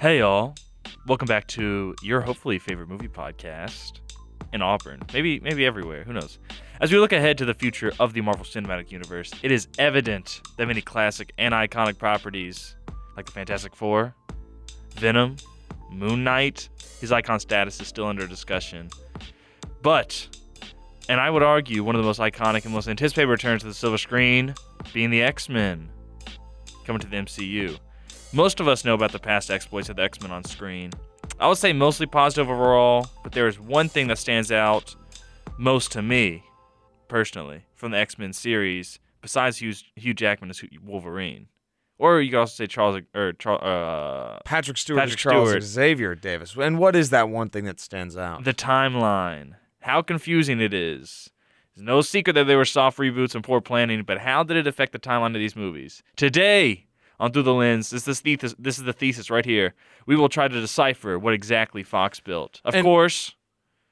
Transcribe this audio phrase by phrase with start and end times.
[0.00, 0.54] Hey, y'all.
[1.06, 4.00] Welcome back to your hopefully favorite movie podcast
[4.50, 5.02] in Auburn.
[5.12, 6.04] Maybe, maybe everywhere.
[6.04, 6.38] Who knows?
[6.80, 10.40] As we look ahead to the future of the Marvel Cinematic Universe, it is evident
[10.56, 12.76] that many classic and iconic properties,
[13.14, 14.14] like the Fantastic Four,
[14.94, 15.36] Venom,
[15.90, 18.88] Moon Knight, his icon status is still under discussion.
[19.82, 20.28] But,
[21.10, 23.74] and I would argue, one of the most iconic and most anticipated returns to the
[23.74, 24.54] silver screen
[24.94, 25.90] being the X Men
[26.86, 27.78] coming to the MCU.
[28.32, 30.92] Most of us know about the past exploits of the X Men on screen.
[31.40, 34.94] I would say mostly positive overall, but there is one thing that stands out
[35.58, 36.44] most to me,
[37.08, 41.48] personally, from the X Men series, besides Hugh, Hugh Jackman as Wolverine.
[41.98, 45.62] Or you could also say Charles or uh, Patrick Stewart Patrick Charles Stewart.
[45.64, 46.56] Xavier Davis.
[46.56, 48.44] And what is that one thing that stands out?
[48.44, 49.56] the timeline.
[49.80, 51.30] How confusing it is.
[51.72, 54.66] It's no secret that there were soft reboots and poor planning, but how did it
[54.66, 56.02] affect the timeline of these movies?
[56.16, 56.86] Today,
[57.20, 59.74] on Through the Lens, this is, the thesis, this is the thesis right here.
[60.06, 62.60] We will try to decipher what exactly Fox built.
[62.64, 63.36] Of And- course,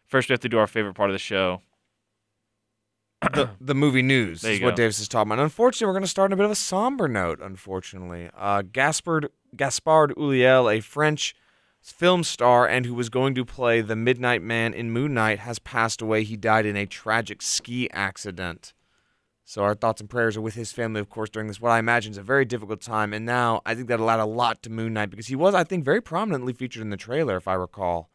[0.07, 1.61] first we have to do our favorite part of the show.
[3.35, 4.77] the, the movie news is you what.
[4.77, 5.43] Davis is talking about.
[5.43, 8.31] Unfortunately, we're going to start on a bit of a somber note, unfortunately.
[8.37, 11.35] Uh, Gaspard, Gaspard Ulliel, a French
[11.83, 15.59] film star and who was going to play the Midnight Man in Moon Knight, has
[15.59, 16.25] passed away.
[16.25, 18.73] He died in a tragic ski accident.
[19.49, 21.79] So our thoughts and prayers are with his family, of course, during this what I
[21.79, 23.15] imagine is a very difficult time.
[23.15, 25.65] And now I think that allowed a lot to Moon Knight because he was, I
[25.65, 28.11] think, very prominently featured in the trailer, if I recall.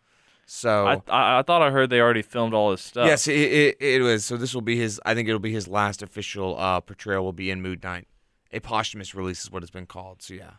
[0.45, 3.07] So I, I, I thought I heard they already filmed all his stuff.
[3.07, 4.23] Yes, it, it, it was.
[4.23, 5.01] So this will be his.
[5.07, 7.23] I think it'll be his last official uh, portrayal.
[7.23, 8.07] Will be in Moon Knight,
[8.51, 10.21] a posthumous release is what it's been called.
[10.21, 10.51] So yeah,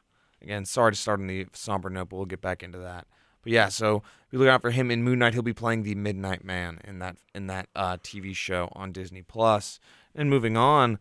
[0.42, 3.06] again, sorry to start on the somber note, but we'll get back into that.
[3.44, 5.34] But yeah, so be looking out for him in Moon Knight.
[5.34, 9.22] He'll be playing the Midnight Man in that in that uh, TV show on Disney
[9.22, 9.78] Plus.
[10.15, 10.98] And moving on,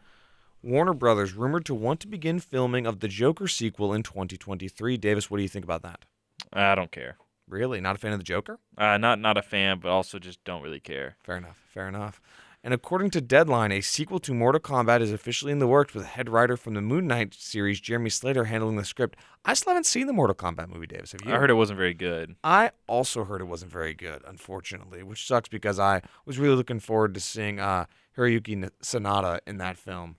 [0.64, 4.98] Warner Brothers rumored to want to begin filming of the Joker sequel in 2023.
[4.98, 6.06] Davis, what do you think about that?
[6.52, 7.18] I don't care.
[7.48, 8.60] Really, not a fan of the Joker?
[8.78, 11.18] Uh, not not a fan, but also just don't really care.
[11.24, 11.58] Fair enough.
[11.68, 12.22] Fair enough.
[12.66, 16.06] And according to Deadline, a sequel to Mortal Kombat is officially in the works with
[16.06, 19.20] head writer from the Moon Knight series, Jeremy Slater, handling the script.
[19.44, 21.12] I still haven't seen the Mortal Kombat movie, Davis.
[21.12, 21.34] Have you?
[21.34, 22.38] I heard it wasn't very good.
[22.42, 26.80] I also heard it wasn't very good, unfortunately, which sucks because I was really looking
[26.80, 27.86] forward to seeing uh,
[28.18, 30.18] Hiroyuki Sanada in that film.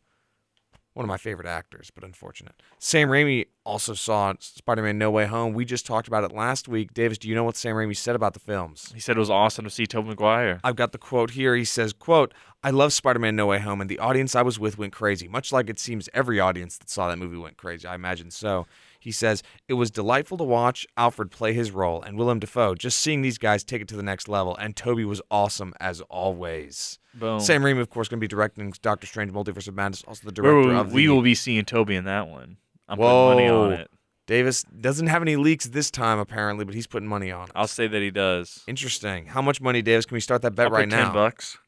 [0.95, 2.55] One of my favorite actors, but unfortunate.
[2.79, 5.53] Sam Raimi also saw Spider-Man: No Way Home.
[5.53, 6.95] We just talked about it last week.
[6.95, 8.93] Davis, do you know what Sam Raimi said about the films?
[8.95, 10.61] He said it was awesome to see Tobey Maguire.
[10.63, 11.57] I've got the quote here.
[11.57, 12.33] He says, quote,
[12.63, 15.51] I love Spider-Man No Way Home, and the audience I was with went crazy, much
[15.53, 17.89] like it seems every audience that saw that movie went crazy.
[17.89, 18.69] I imagine so.
[19.05, 22.99] He says, it was delightful to watch Alfred play his role, and Willem Dafoe, just
[22.99, 26.99] seeing these guys take it to the next level, and Tobey was awesome as always.
[27.13, 27.39] Boom.
[27.39, 30.33] Sam Raimi, of course, going to be directing Doctor Strange Multiverse of Madness, also the
[30.33, 30.95] director we, of the...
[30.95, 32.57] we will be seeing Tobey in that one.
[32.89, 33.91] I'm putting money on it.
[34.27, 37.53] Davis doesn't have any leaks this time, apparently, but he's putting money on it.
[37.55, 38.65] I'll say that he does.
[38.67, 39.27] Interesting.
[39.27, 40.07] How much money, Davis?
[40.07, 41.05] Can we start that bet I'll right now?
[41.05, 41.59] ten bucks.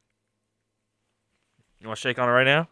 [1.83, 2.69] You want to shake on it right now?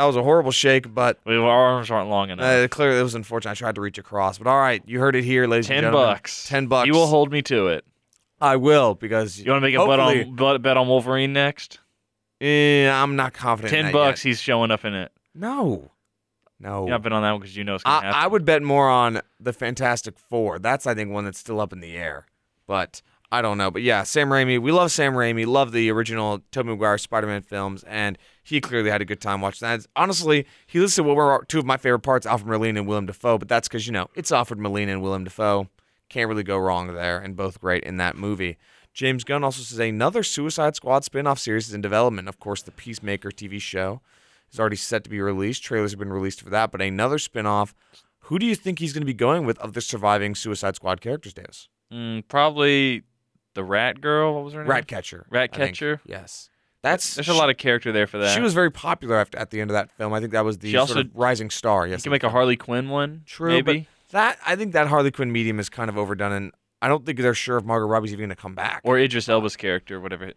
[0.00, 2.46] That was a horrible shake, but Well, our arms aren't long enough.
[2.46, 3.50] Uh, clearly, it was unfortunate.
[3.50, 5.82] I tried to reach across, but all right, you heard it here, ladies and ten
[5.84, 6.08] gentlemen.
[6.14, 6.48] bucks.
[6.48, 6.86] Ten bucks.
[6.86, 7.84] You will hold me to it.
[8.40, 11.80] I will because You want to make a bet on bet, bet on Wolverine next?
[12.40, 13.74] Eh, I'm not confident.
[13.74, 14.24] in Ten bucks.
[14.24, 14.30] yet.
[14.30, 15.12] He's showing up in it.
[15.34, 15.90] No,
[16.58, 16.84] no.
[16.86, 18.20] You're not bet on that one because you know it's gonna I, happen.
[18.22, 20.58] I would bet more on the Fantastic Four.
[20.58, 22.24] That's I think one that's still up in the air,
[22.66, 23.70] but I don't know.
[23.70, 24.58] But yeah, Sam Raimi.
[24.58, 25.46] We love Sam Raimi.
[25.46, 29.66] Love the original Tobey Maguire Spider-Man films, and he clearly had a good time watching
[29.66, 29.86] that.
[29.96, 33.38] Honestly, he listed what were two of my favorite parts: Alfred Molina and Willem Dafoe.
[33.38, 35.68] But that's because you know it's Alfred Molina and Willem Dafoe.
[36.08, 38.58] Can't really go wrong there, and both great in that movie.
[38.92, 42.28] James Gunn also says another Suicide Squad spin-off series is in development.
[42.28, 44.00] Of course, the Peacemaker TV show
[44.52, 45.62] is already set to be released.
[45.62, 47.72] Trailers have been released for that, but another spin-off.
[48.24, 51.00] Who do you think he's going to be going with of the surviving Suicide Squad
[51.00, 51.68] characters, Davis?
[51.92, 53.04] Mm, probably
[53.54, 54.34] the Rat Girl.
[54.34, 54.70] What was her name?
[54.70, 55.26] Ratcatcher.
[55.30, 56.00] Ratcatcher?
[56.04, 56.49] Yes.
[56.82, 58.34] That's There's a lot of character there for that.
[58.34, 60.14] She was very popular after, at the end of that film.
[60.14, 61.86] I think that was the She sort also- of rising star.
[61.86, 63.22] Yes, You can make a Harley Quinn one.
[63.26, 63.86] True, maybe.
[64.12, 67.18] that I think that Harley Quinn medium is kind of overdone, and I don't think
[67.18, 68.80] they're sure if Margot Robbie's even going to come back.
[68.84, 70.32] Or Idris Elba's character, whatever.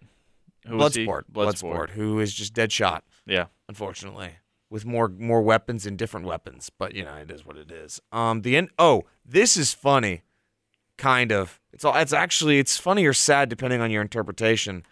[0.67, 1.05] Who he?
[1.05, 1.21] Bloodsport.
[1.31, 1.89] Bloodsport.
[1.91, 3.01] who is just Deadshot.
[3.25, 3.45] Yeah.
[3.69, 4.31] unfortunately,
[4.69, 6.69] with more more weapons and different weapons.
[6.77, 8.01] But you know, it is what it is.
[8.11, 8.69] Um, the end.
[8.77, 10.23] Oh, this is funny,
[10.97, 11.59] kind of.
[11.71, 11.95] It's all.
[11.95, 14.83] It's actually it's funny or sad depending on your interpretation.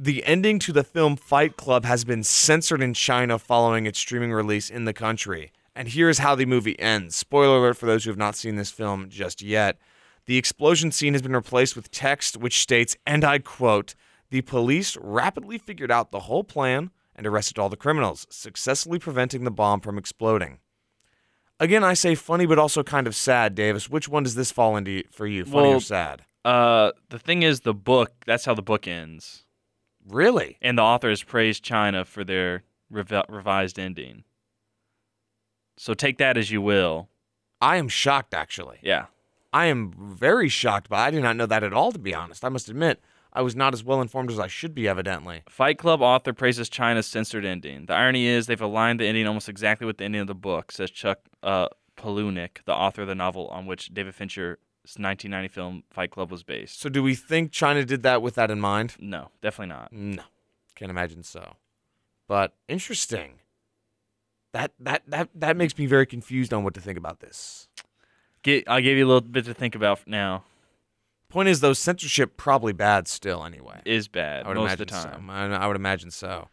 [0.00, 4.32] The ending to the film Fight Club has been censored in China following its streaming
[4.32, 5.50] release in the country.
[5.74, 7.16] And here's how the movie ends.
[7.16, 9.76] Spoiler alert for those who have not seen this film just yet.
[10.26, 13.96] The explosion scene has been replaced with text which states, and I quote,
[14.30, 19.42] the police rapidly figured out the whole plan and arrested all the criminals, successfully preventing
[19.42, 20.60] the bomb from exploding.
[21.58, 23.90] Again, I say funny, but also kind of sad, Davis.
[23.90, 25.44] Which one does this fall into for you?
[25.44, 26.22] Funny or sad?
[26.44, 28.12] Uh, the thing is, the book.
[28.26, 29.44] That's how the book ends,
[30.08, 30.56] Really?
[30.60, 34.24] and the author has praised China for their revi- revised ending.
[35.76, 37.08] So take that as you will.
[37.60, 38.78] I am shocked, actually.
[38.82, 39.06] Yeah.
[39.52, 42.44] I am very shocked, but I did not know that at all, to be honest.
[42.44, 43.00] I must admit,
[43.32, 45.42] I was not as well informed as I should be, evidently.
[45.48, 47.86] Fight Club author praises China's censored ending.
[47.86, 50.72] The irony is they've aligned the ending almost exactly with the ending of the book,
[50.72, 54.58] says Chuck uh, Palahniuk, the author of the novel on which David Fincher's
[54.96, 56.80] 1990 film Fight Club was based.
[56.80, 58.96] So, do we think China did that with that in mind?
[58.98, 59.92] No, definitely not.
[59.92, 60.22] No,
[60.74, 61.56] can't imagine so.
[62.26, 63.40] But interesting.
[64.52, 67.68] That that that that makes me very confused on what to think about this.
[68.42, 70.44] Get, I gave you a little bit to think about now.
[71.28, 73.44] Point is, though, censorship probably bad still.
[73.44, 75.26] Anyway, Is bad I would most of the time.
[75.26, 75.32] so.
[75.32, 76.48] I, I would imagine so.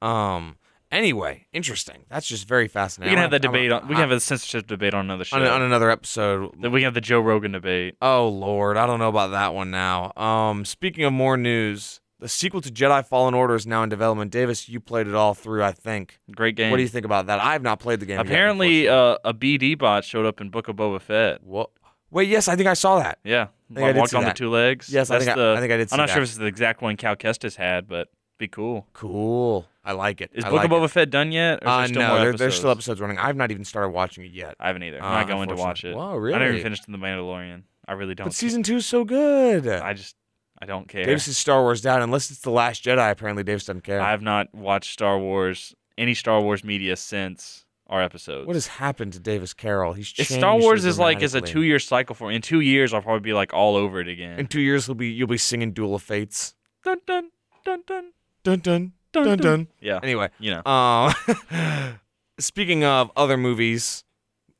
[0.00, 0.56] Um.
[0.90, 2.04] Anyway, interesting.
[2.08, 3.10] That's just very fascinating.
[3.12, 3.82] We can have that I'm- debate on.
[3.82, 5.36] We can have a censorship debate on another show.
[5.36, 6.50] on, on another episode.
[6.60, 7.96] Then we can have the Joe Rogan debate.
[8.02, 10.12] Oh Lord, I don't know about that one now.
[10.16, 14.30] Um, speaking of more news, the sequel to Jedi Fallen Order is now in development.
[14.32, 16.18] Davis, you played it all through, I think.
[16.34, 16.70] Great game.
[16.70, 17.38] What do you think about that?
[17.40, 18.18] I have not played the game.
[18.18, 19.24] Apparently, unfortunately.
[19.24, 19.32] uh, a
[19.72, 21.42] BD bot showed up in Book of Boba Fett.
[21.44, 21.70] What?
[22.10, 23.20] Wait, yes, I think I saw that.
[23.22, 23.46] Yeah,
[23.76, 24.34] I did walked on that.
[24.34, 24.88] the two legs.
[24.92, 25.92] Yes, I think I- the, I think I did.
[25.92, 26.14] I'm not that.
[26.14, 28.88] sure if it's the exact one Cal Kestis had, but be cool.
[28.92, 29.66] Cool.
[29.84, 30.30] I like it.
[30.34, 30.88] Is I Book like of Boba it.
[30.88, 31.60] Fett done yet?
[31.62, 33.18] Or is Uh, there still no, there, there's still episodes running.
[33.18, 34.54] I've not even started watching it yet.
[34.60, 34.98] I haven't either.
[35.02, 35.94] I'm Uh, not going to watch it.
[35.96, 36.38] I really?
[36.38, 37.62] never even finished The Mandalorian.
[37.88, 38.26] I really don't.
[38.26, 39.66] But season two is so good.
[39.66, 40.16] I just,
[40.60, 41.04] I don't care.
[41.04, 43.10] Davis is Star Wars down unless it's the Last Jedi.
[43.10, 44.00] Apparently, Davis doesn't care.
[44.00, 48.46] I have not watched Star Wars, any Star Wars media since our episodes.
[48.46, 49.94] what has happened to Davis Carroll?
[49.94, 52.30] He's changed Star Wars is like is a two year cycle for.
[52.30, 54.38] In two years, I'll probably be like all over it again.
[54.38, 56.54] In two years, he'll be you'll be singing Duel of Fates.
[56.84, 57.30] dun dun
[57.64, 58.12] dun dun
[58.44, 59.68] Dun dun dun dun dun.
[59.80, 60.60] Yeah, Anyway, you know.
[60.66, 61.12] uh,
[62.38, 64.04] speaking of other movies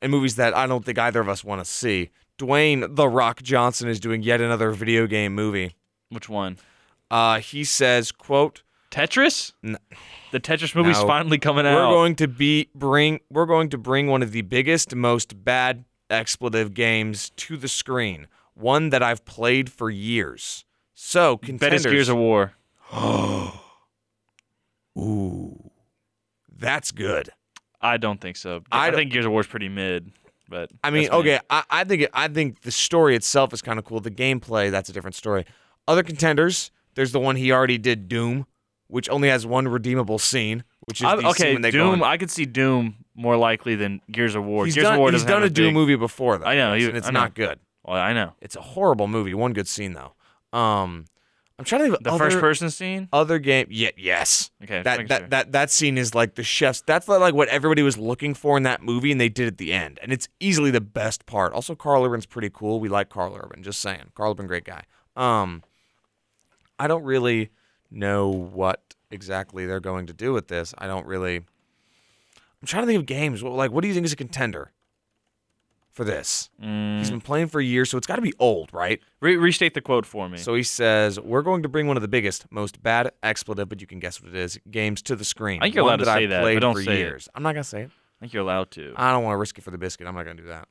[0.02, 3.43] and movies that I don't think either of us want to see, Dwayne the Rock
[3.43, 5.76] Johnson is doing yet another video game movie.
[6.08, 6.58] Which one?
[7.11, 9.52] Uh, he says, "quote Tetris?
[9.64, 9.79] N-
[10.32, 11.06] The Tetris movie's No.
[11.06, 11.91] finally coming We're out.
[11.91, 16.73] going to be bring we're going to bring one of the biggest, most bad expletive
[16.75, 18.26] games to the screen.
[18.55, 20.64] One that I've played for years.
[20.94, 21.85] So Bet contenders.
[21.87, 22.55] it's Gears of War.
[25.00, 25.70] Ooh,
[26.58, 27.31] that's good.
[27.81, 28.62] I don't think so.
[28.70, 30.12] I I, don't- think Gears of War's pretty mid,
[30.49, 33.79] but I mean, okay, I, I think it, I think the story itself is kind
[33.79, 34.00] of cool.
[34.00, 35.47] The gameplay, that's a different story.
[35.88, 38.47] Other contenders, there's the one he already did, Doom,
[38.88, 42.03] which only has one redeemable scene, which is I- okay, when they go Doom.
[42.03, 44.67] I could see Doom more likely than Gears of War.
[44.67, 46.46] He's Gears done, of War he's done have a Doom big- movie before, though.
[46.46, 47.20] I know, he- and it's know.
[47.20, 47.58] not good.
[47.85, 49.32] Well, I know It's a horrible movie.
[49.32, 50.12] One good scene though.
[50.56, 51.06] Um,
[51.61, 53.07] I'm trying to think of the other, first person scene.
[53.12, 53.67] other game.
[53.69, 54.51] Yeah, yes.
[54.65, 55.29] Okay, That that, sure.
[55.29, 56.81] that that scene is like the chef's.
[56.81, 59.59] That's like, like what everybody was looking for in that movie, and they did at
[59.59, 59.99] the end.
[60.03, 61.53] And it's easily the best part.
[61.53, 62.81] Also, Karl Urban's pretty cool.
[62.81, 63.62] We like Karl Urban.
[63.62, 64.85] Just saying, Karl Urban, great guy.
[65.17, 65.62] Um,
[66.79, 67.51] I don't really
[67.91, 70.73] know what exactly they're going to do with this.
[70.79, 71.37] I don't really.
[71.37, 73.43] I'm trying to think of games.
[73.43, 74.73] Like, what do you think is a contender
[76.00, 76.49] for this?
[76.62, 79.00] Mm, He's been playing for years, so it's got to be old, right?
[79.20, 80.38] re- restate the quote for me.
[80.38, 83.82] So he says, "We're going to bring one of the biggest, most bad expletive, but
[83.82, 85.60] you can guess what it is, games to the screen.
[85.60, 87.29] I think you're One allowed to say I've that, but don't for say it.
[87.34, 87.91] I'm not gonna say it.
[87.91, 88.94] I think you're allowed to.
[88.96, 90.06] I don't want to risk it for the biscuit.
[90.06, 90.69] I'm not gonna do that.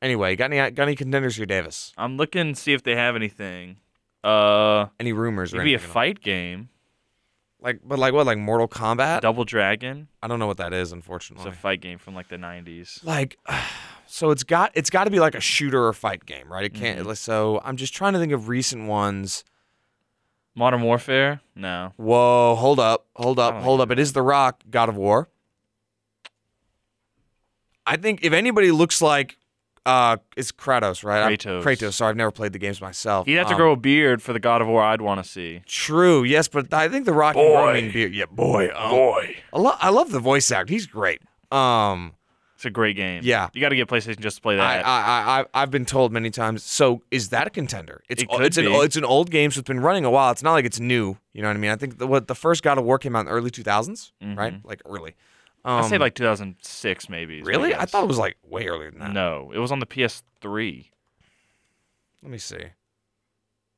[0.00, 1.92] Anyway, got any got any contenders here, Davis?
[1.98, 3.78] I'm looking to see if they have anything.
[4.22, 5.52] Uh, Any rumors?
[5.52, 6.68] it or could be a fight game.
[7.62, 8.26] Like, but like what?
[8.26, 9.20] Like Mortal Kombat?
[9.20, 10.08] Double Dragon.
[10.22, 11.42] I don't know what that is, unfortunately.
[11.42, 11.58] It's unfortunately.
[11.58, 13.04] a fight game from like the 90s.
[13.04, 13.38] like,
[14.06, 16.64] so it's got it's got to be like a shooter or fight game, right?
[16.64, 17.00] It can't.
[17.00, 17.12] Mm-hmm.
[17.14, 19.44] So I'm just trying to think of recent ones.
[20.54, 21.40] Modern Warfare?
[21.54, 21.92] No.
[21.96, 23.90] Whoa, hold up, hold up, don't hold up.
[23.90, 25.28] It is The Rock, God of War.
[27.86, 29.36] I think if anybody looks like
[29.86, 31.22] uh it's Kratos, right?
[31.22, 31.62] I'm- Kratos.
[31.62, 31.92] Kratos.
[31.94, 33.26] Sorry, I've never played the games myself.
[33.26, 35.28] He'd have to Um, grow a beard for the God of War I'd want to
[35.28, 35.62] see.
[35.66, 38.14] True, yes, but I think The Rock can grow a beard.
[38.14, 38.70] Yeah, boy.
[38.74, 39.36] um, Boy.
[39.52, 40.68] I, lo- I love the voice act.
[40.68, 41.22] He's great.
[41.50, 42.12] Um,
[42.56, 43.22] It's a great game.
[43.24, 43.48] Yeah.
[43.54, 44.84] You got to get PlayStation just to play that.
[44.86, 46.62] I, I, I- I've been told many times.
[46.62, 48.02] So is that a contender?
[48.10, 50.30] It's It could it's an it's an old game, so it's been running a while.
[50.30, 51.16] It's not like it's new.
[51.32, 51.70] You know what I mean?
[51.70, 54.12] I think the, what the first God of War came out in the early 2000s,
[54.36, 54.54] right?
[54.62, 55.14] Like early.
[55.64, 57.42] Um, I'd say like 2006 maybe.
[57.42, 57.74] really?
[57.74, 59.12] I thought it was like way earlier than that.
[59.12, 60.86] No, it was on the PS3.
[62.22, 62.64] Let me see.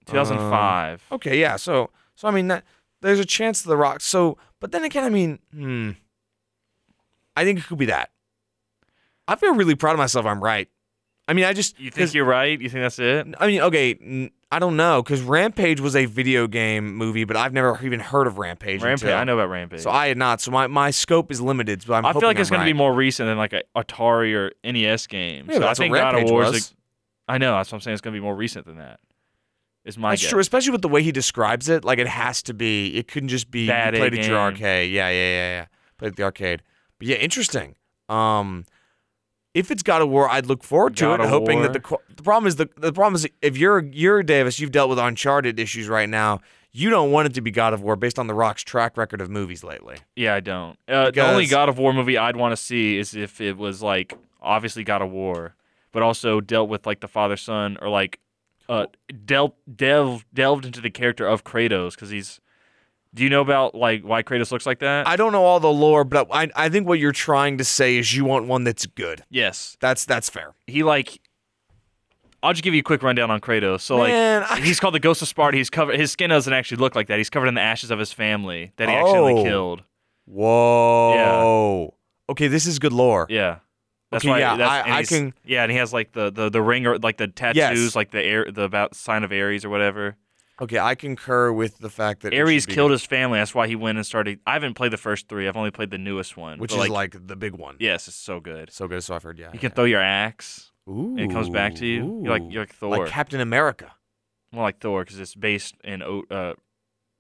[0.06, 1.04] 2005.
[1.12, 1.56] Okay, yeah.
[1.56, 2.64] So so I mean that
[3.00, 4.00] there's a chance the Rock.
[4.00, 5.90] So but then again, I mean, hmm.
[7.36, 8.10] I think it could be that.
[9.26, 10.26] I feel really proud of myself.
[10.26, 10.68] I'm right.
[11.28, 12.60] I mean, I just you think you're right?
[12.60, 13.26] You think that's it?
[13.38, 13.96] I mean, okay.
[14.00, 18.00] n- I don't know because Rampage was a video game movie, but I've never even
[18.00, 18.82] heard of Rampage.
[18.82, 19.04] Rampage.
[19.04, 19.80] until- I know about Rampage.
[19.80, 20.42] So I had not.
[20.42, 21.82] So my, my scope is limited.
[21.82, 23.62] So I'm I feel like it's I'm going to be more recent than like a
[23.74, 25.46] Atari or NES game.
[25.48, 26.52] Yeah, so but I think God of War is.
[26.52, 26.74] was.
[27.26, 27.56] I know.
[27.56, 27.94] That's what I'm saying.
[27.94, 29.00] It's going to be more recent than that.
[29.86, 30.30] Is my That's guess.
[30.30, 31.82] true, especially with the way he describes it.
[31.82, 32.94] Like it has to be.
[32.98, 34.92] It couldn't just be Bad you played A at your arcade.
[34.92, 35.66] Yeah, yeah, yeah, yeah.
[35.96, 36.62] Played at the arcade.
[36.98, 37.74] But yeah, interesting.
[38.10, 38.66] Um,
[39.54, 41.68] if it's God of War, I'd look forward to God it, hoping War.
[41.68, 44.88] that the the problem is the the problem is if you're you're Davis, you've dealt
[44.88, 46.40] with Uncharted issues right now.
[46.74, 49.20] You don't want it to be God of War based on the Rock's track record
[49.20, 49.96] of movies lately.
[50.16, 50.78] Yeah, I don't.
[50.88, 53.82] Uh, the only God of War movie I'd want to see is if it was
[53.82, 55.54] like obviously God of War,
[55.92, 58.20] but also dealt with like the father son or like
[58.68, 58.86] uh
[59.26, 62.40] del- delved delved into the character of Kratos because he's.
[63.14, 65.06] Do you know about like why Kratos looks like that?
[65.06, 67.96] I don't know all the lore, but I I think what you're trying to say
[67.98, 69.22] is you want one that's good.
[69.30, 70.54] yes, That's that's fair.
[70.66, 71.20] he like.
[72.44, 73.82] I'll just give you a quick rundown on Kratos.
[73.82, 75.56] So Man, I- like, he's called the Ghost of Sparta.
[75.56, 75.96] He's covered.
[76.00, 77.18] His skin doesn't actually look like that.
[77.18, 79.44] He's covered in the ashes of his family that he accidentally Oh.
[79.44, 79.82] killed.
[80.26, 81.94] Whoa.
[82.28, 83.26] Okay, this is good lore.
[83.28, 83.58] Yeah.
[84.10, 84.38] That's Okay, why.
[84.40, 86.98] yeah, I- and I can- Yeah, and he has like the the the ring or
[86.98, 87.96] like the tattoos, Yes.
[87.96, 90.16] like the air, the about sign of Ares or whatever.
[90.60, 93.38] Okay, I concur with the fact that Ares killed his family.
[93.38, 94.38] That's why he went and started.
[94.46, 95.48] I haven't played the first three.
[95.48, 97.76] I've only played the newest one, which is like, like, the big one.
[97.80, 98.70] yes, it's so good.
[98.70, 99.38] So good, so I've heard.
[99.38, 102.20] Yeah, You can throw your axe, Ooh, and it comes back to you.
[102.22, 103.92] You're like you're like Thor, like Captain America.
[104.52, 106.52] more like Thor because it's based in uh,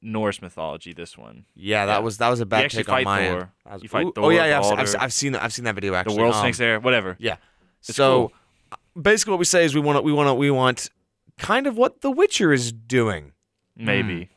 [0.02, 0.92] Norse mythology.
[0.92, 1.98] This one, Yeah, that Yeah.
[2.00, 3.40] was that was a bad take on my Thor.
[3.40, 3.48] end.
[3.72, 5.42] Was- You fight ooh, Thor, Oh yeah, yeah, I've, I've, I've seen that.
[5.42, 6.16] I've seen that video actually.
[6.16, 7.16] the world Um, snake's there, whatever.
[7.18, 7.36] Yeah.
[7.80, 8.30] It's so
[8.94, 9.02] cool.
[9.02, 10.90] basically, what we say is we want we want we want
[11.38, 13.32] kind of what The Witcher is doing.
[13.76, 14.28] maybe.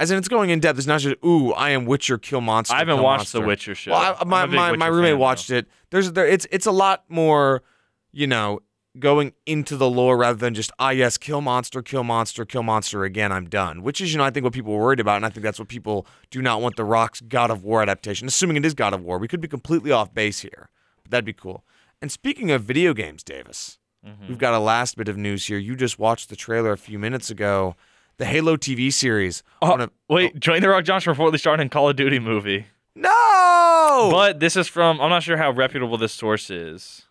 [0.00, 0.76] As in, it's going in depth.
[0.78, 2.74] It's not just ooh, I am Witcher, kill monster.
[2.74, 3.40] I haven't kill watched monster.
[3.40, 3.92] the Witcher show.
[3.92, 5.22] Well, I, I'm my a my, my roommate fan, though.
[5.22, 5.68] watched it.
[5.90, 7.62] There's there it's it's a lot more,
[8.10, 8.58] you know,
[8.98, 13.04] going into the lore rather than just ah yes, kill monster, kill monster, kill monster
[13.04, 13.30] again.
[13.30, 13.82] I'm done.
[13.84, 15.60] Which is you know I think what people were worried about, and I think that's
[15.60, 18.26] what people do not want the Rock's God of War adaptation.
[18.26, 20.70] Assuming it is God of War, we could be completely off base here,
[21.04, 21.64] but that'd be cool.
[22.02, 24.28] And speaking of video games, Davis, Mhm.
[24.28, 25.58] we've got a last bit of news here.
[25.58, 27.74] You just watched the trailer a few minutes ago.
[28.18, 29.42] The Halo TV series.
[29.62, 32.66] Oh, of- wait, Dwayne the Rock Johnson reportedly starring in Call of Duty movie.
[32.94, 34.08] no.
[34.12, 37.06] But this is from I'm not sure how reputable this source is.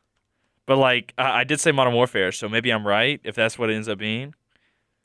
[0.65, 3.69] But like I, I did say Modern Warfare, so maybe I'm right if that's what
[3.69, 4.33] it ends up being.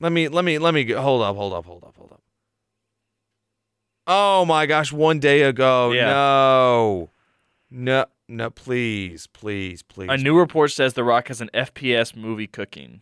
[0.00, 2.20] Let me let me let me get, hold up, hold up, hold up, hold up.
[4.06, 5.92] Oh my gosh, one day ago.
[5.92, 6.06] Yeah.
[6.06, 7.10] No.
[7.70, 10.08] No, no, please, please, please.
[10.10, 13.00] A new report says The Rock has an FPS movie cooking.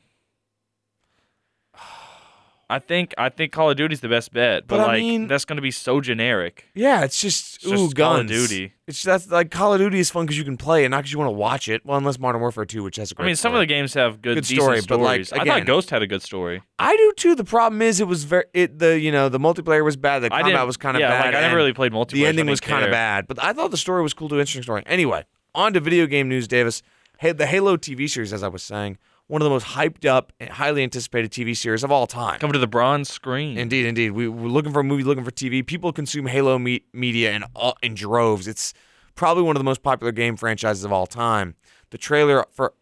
[2.69, 5.29] I think I think Call of Duty's the best bet, but, But I like mean-
[5.29, 6.67] that's gonna be so generic.
[6.75, 8.31] yeah, it's just It's ooh just Call guns.
[8.31, 8.73] of Duty.
[8.89, 11.13] It's that's like Call of Duty is fun because you can play it, not because
[11.13, 11.87] you want to watch it.
[11.87, 13.25] Well, unless Modern Warfare 2, which has a great.
[13.25, 13.67] I mean, some of story.
[13.67, 15.33] the games have good, Good decent story, but, like, stories.
[15.33, 16.63] I again- thought Ghost had a good story.
[16.81, 17.37] I do too.
[17.37, 20.21] The problem is it was very it the you know the multiplayer was bad.
[20.23, 20.67] The I combat didn't.
[20.67, 21.27] was kind of yeah, bad.
[21.27, 22.11] like I never really played multiplayer.
[22.13, 22.93] the I ending didn't was kind of care.
[22.93, 24.41] bad, but I thought the story was cool, too.
[24.41, 24.83] Interesting story.
[24.87, 26.83] Anyway, on to video game news, Davis.
[27.19, 30.33] Hey, the Halo TV series, as I was saying, one of the most hyped up
[30.39, 32.39] and highly anticipated TV series of all time.
[32.39, 33.59] Come to the bronze screen.
[33.59, 34.11] Indeed, indeed.
[34.13, 35.67] We, we're looking for a movie, looking for TV.
[35.67, 38.47] People consume Halo me- media in all, in droves.
[38.47, 38.73] It's
[39.17, 41.57] probably one of the most popular game franchises of all time.
[41.91, 42.73] The trailer for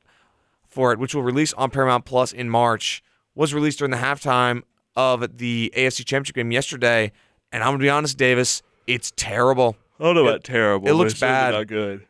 [0.68, 3.02] for it, which will release on Paramount Plus in March,
[3.36, 4.62] was released during the halftime
[4.96, 7.12] of the AFC Championship game yesterday.
[7.52, 9.76] And I'm gonna be honest, Davis, it's terrible.
[10.00, 10.88] I don't know It- about terrible.
[10.88, 11.52] it looks bad.
[11.54, 12.06] Not good.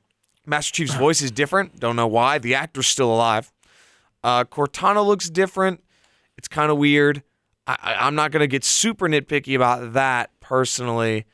[0.46, 1.78] Master Chief's voice is different.
[1.78, 2.38] Don't know why.
[2.38, 3.52] The actor's still alive.
[4.24, 5.84] Uh, Cortana looks different.
[6.38, 7.22] It's kind of weird.
[7.66, 11.26] I, I'm not gonna get super nitpicky about that personally,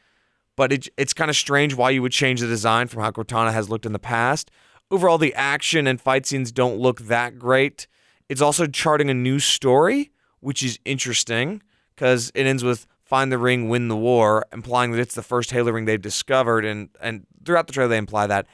[0.57, 3.53] but it, it's kind of strange why you would change the design from how Cortana
[3.53, 4.51] has looked in the past.
[4.91, 7.87] Overall, the action and fight scenes don't look that great.
[8.29, 11.63] It's also charting a new story, which is interesting
[11.95, 15.53] because it ends with "Find the ring, win the war," implying that it's the first
[15.53, 18.47] Halo ring they've discovered, and and throughout the trailer they imply that.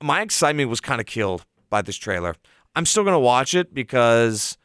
[0.00, 2.36] My excitement was kind of killed by this trailer.
[2.76, 4.58] I'm still gonna watch it because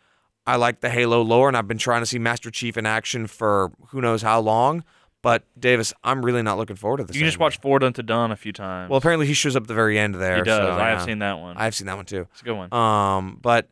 [0.45, 3.25] I like the Halo lore, and I've been trying to see Master Chief in action
[3.25, 4.83] for who knows how long.
[5.21, 7.15] But Davis, I'm really not looking forward to this.
[7.15, 7.45] You just anymore.
[7.47, 8.89] watch Forward Unto Dawn a few times.
[8.89, 10.37] Well, apparently he shows up at the very end there.
[10.37, 10.57] he does.
[10.57, 11.05] so, I have yeah.
[11.05, 11.55] seen that one.
[11.57, 12.27] I've seen that one too.
[12.31, 12.73] it's a good one.
[12.73, 13.69] Um, but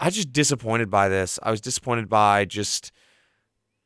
[0.00, 1.38] I just disappointed by this.
[1.42, 2.90] I was disappointed by just.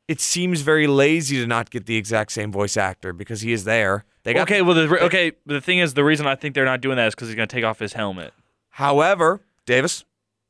[0.09, 3.65] It seems very lazy to not get the exact same voice actor because he is
[3.65, 4.05] there.
[4.25, 5.33] They got okay, well, the, okay.
[5.47, 7.47] The thing is, the reason I think they're not doing that is because he's gonna
[7.47, 8.33] take off his helmet.
[8.71, 10.05] However, Davis,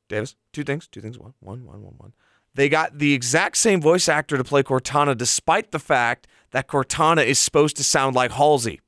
[0.08, 2.12] Davis, two things, two things, one, one, one, one, one.
[2.54, 7.24] They got the exact same voice actor to play Cortana, despite the fact that Cortana
[7.24, 8.80] is supposed to sound like Halsey,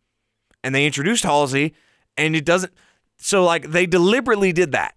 [0.63, 1.75] and they introduced Halsey,
[2.17, 2.73] and it doesn't.
[3.17, 4.97] So, like, they deliberately did that.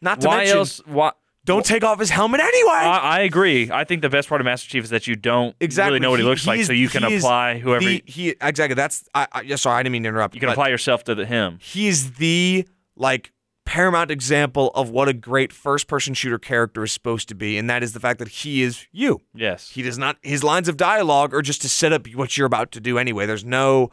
[0.00, 0.80] Not to Why mention, else?
[0.86, 1.12] Why?
[1.44, 2.72] don't take off his helmet anyway.
[2.72, 3.70] I, I agree.
[3.70, 5.92] I think the best part of Master Chief is that you don't exactly.
[5.92, 8.34] really know what he, He- looks like, he's- so you can apply whoever the- he
[8.40, 8.74] exactly.
[8.74, 9.40] That's I, I.
[9.42, 10.34] yeah, Sorry, I didn't mean to interrupt.
[10.34, 11.58] you can apply yourself to the, him.
[11.60, 12.66] He's the
[12.96, 13.32] like
[13.66, 17.82] paramount example of what a great first-person shooter character is supposed to be, and that
[17.82, 19.20] is the fact that he is you.
[19.34, 19.70] Yes.
[19.70, 20.16] He does not.
[20.22, 23.26] His lines of dialogue are just to set up what you're about to do anyway.
[23.26, 23.90] There's no,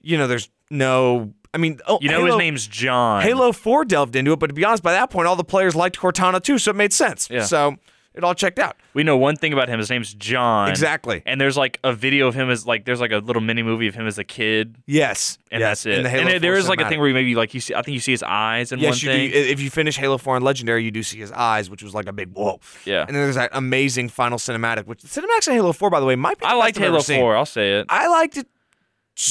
[0.00, 1.34] you know, there's no.
[1.52, 3.20] I mean, oh, you know Halo, his name's John.
[3.20, 5.74] Halo Four delved into it, but to be honest, by that point, all the players
[5.74, 7.28] liked Cortana too, so it made sense.
[7.30, 7.44] Yeah.
[7.44, 7.76] So
[8.14, 8.76] it all checked out.
[8.94, 9.78] We know one thing about him.
[9.78, 10.68] His name's John.
[10.68, 11.22] Exactly.
[11.24, 13.86] And there's like a video of him as like there's like a little mini movie
[13.88, 15.38] of him as a kid, Yes.
[15.50, 15.82] and yes.
[15.84, 15.98] that's it.
[15.98, 17.74] in the and there- 4 is like a thing where you maybe like you see.
[17.74, 19.30] I think you see his eyes in one Yes, you thing.
[19.30, 19.36] do.
[19.38, 22.06] If you finish Halo 4 and Legendary, you do see his eyes, which was like
[22.06, 22.60] a big whoa.
[22.84, 23.00] Yeah.
[23.06, 26.06] And then there's that amazing final cinematic, which the cinematics in Halo 4, by the
[26.06, 26.44] way, might be.
[26.44, 27.20] The I liked Halo seen.
[27.20, 27.36] Four.
[27.36, 27.86] I'll say it.
[27.88, 28.46] I liked it.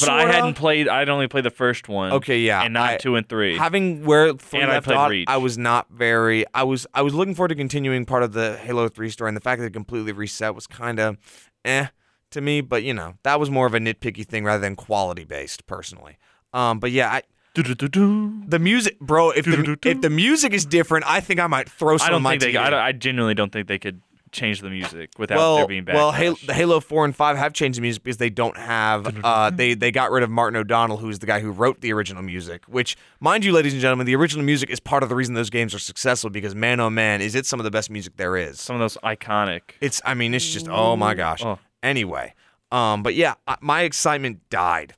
[0.00, 0.32] But I sorta.
[0.32, 0.88] hadn't played.
[0.88, 2.12] I'd only played the first one.
[2.12, 3.56] Okay, yeah, and not I- two and three.
[3.56, 5.26] Having where three And I left off, Reach.
[5.28, 6.44] I was not very.
[6.54, 6.86] I was.
[6.94, 9.60] I was looking forward to continuing part of the Halo 3 story, and the fact
[9.60, 11.18] that it completely reset was kind of,
[11.64, 11.86] eh,
[12.30, 12.60] to me.
[12.60, 16.18] But you know, that was more of a nitpicky thing rather than quality based, personally.
[16.54, 17.22] Um, but yeah, I,
[17.54, 19.30] the music, bro.
[19.30, 22.22] If the if the music is different, I think I might throw some I don't
[22.22, 22.56] my think they.
[22.56, 24.00] I, I genuinely don't think they could
[24.32, 25.94] change the music without well, there being backlash.
[25.94, 29.22] well, Halo, the Halo Four and Five have changed the music because they don't have.
[29.22, 32.22] Uh, they they got rid of Martin O'Donnell, who's the guy who wrote the original
[32.22, 32.64] music.
[32.66, 35.50] Which, mind you, ladies and gentlemen, the original music is part of the reason those
[35.50, 36.30] games are successful.
[36.30, 38.60] Because man, oh man, is it some of the best music there is.
[38.60, 39.60] some of those iconic.
[39.80, 40.02] It's.
[40.04, 40.68] I mean, it's just.
[40.68, 41.44] Oh my gosh.
[41.44, 41.58] Oh.
[41.82, 42.34] Anyway,
[42.70, 44.94] um, but yeah, I- my excitement died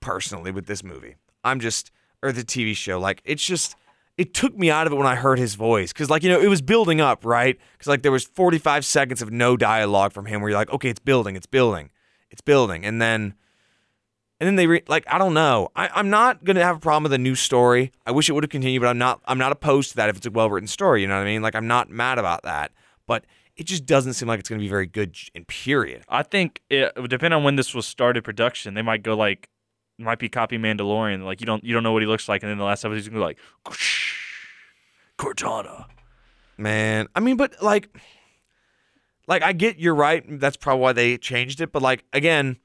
[0.00, 1.16] personally with this movie.
[1.44, 1.90] I'm just
[2.22, 2.98] or the TV show.
[2.98, 3.76] Like it's just
[4.18, 6.40] it took me out of it when I heard his voice because like you know
[6.40, 7.58] it was building up right?
[7.72, 10.88] Because like there was 45 seconds of no dialogue from him where you're like okay
[10.88, 11.90] it's building it's building
[12.30, 12.84] it's building.
[12.84, 13.34] And then
[14.40, 15.68] and then they re- like I don't know.
[15.76, 17.92] I, I'm not gonna have a problem with a new story.
[18.04, 20.16] I wish it would have continued but I'm not I'm not opposed to that if
[20.16, 21.42] it's a well written story you know what I mean?
[21.42, 22.72] Like I'm not mad about that.
[23.06, 23.24] But
[23.56, 26.02] it just doesn't seem like it's gonna be very good in period.
[26.08, 29.48] I think it depending on when this was started production, they might go like
[30.02, 31.24] might be copy Mandalorian.
[31.24, 32.96] Like you don't you don't know what he looks like, and then the last episode
[32.96, 33.38] he's gonna be like
[35.18, 35.86] Cortana.
[36.56, 37.88] Man, I mean, but like,
[39.26, 40.24] like I get you're right.
[40.40, 41.72] That's probably why they changed it.
[41.72, 42.58] But like again,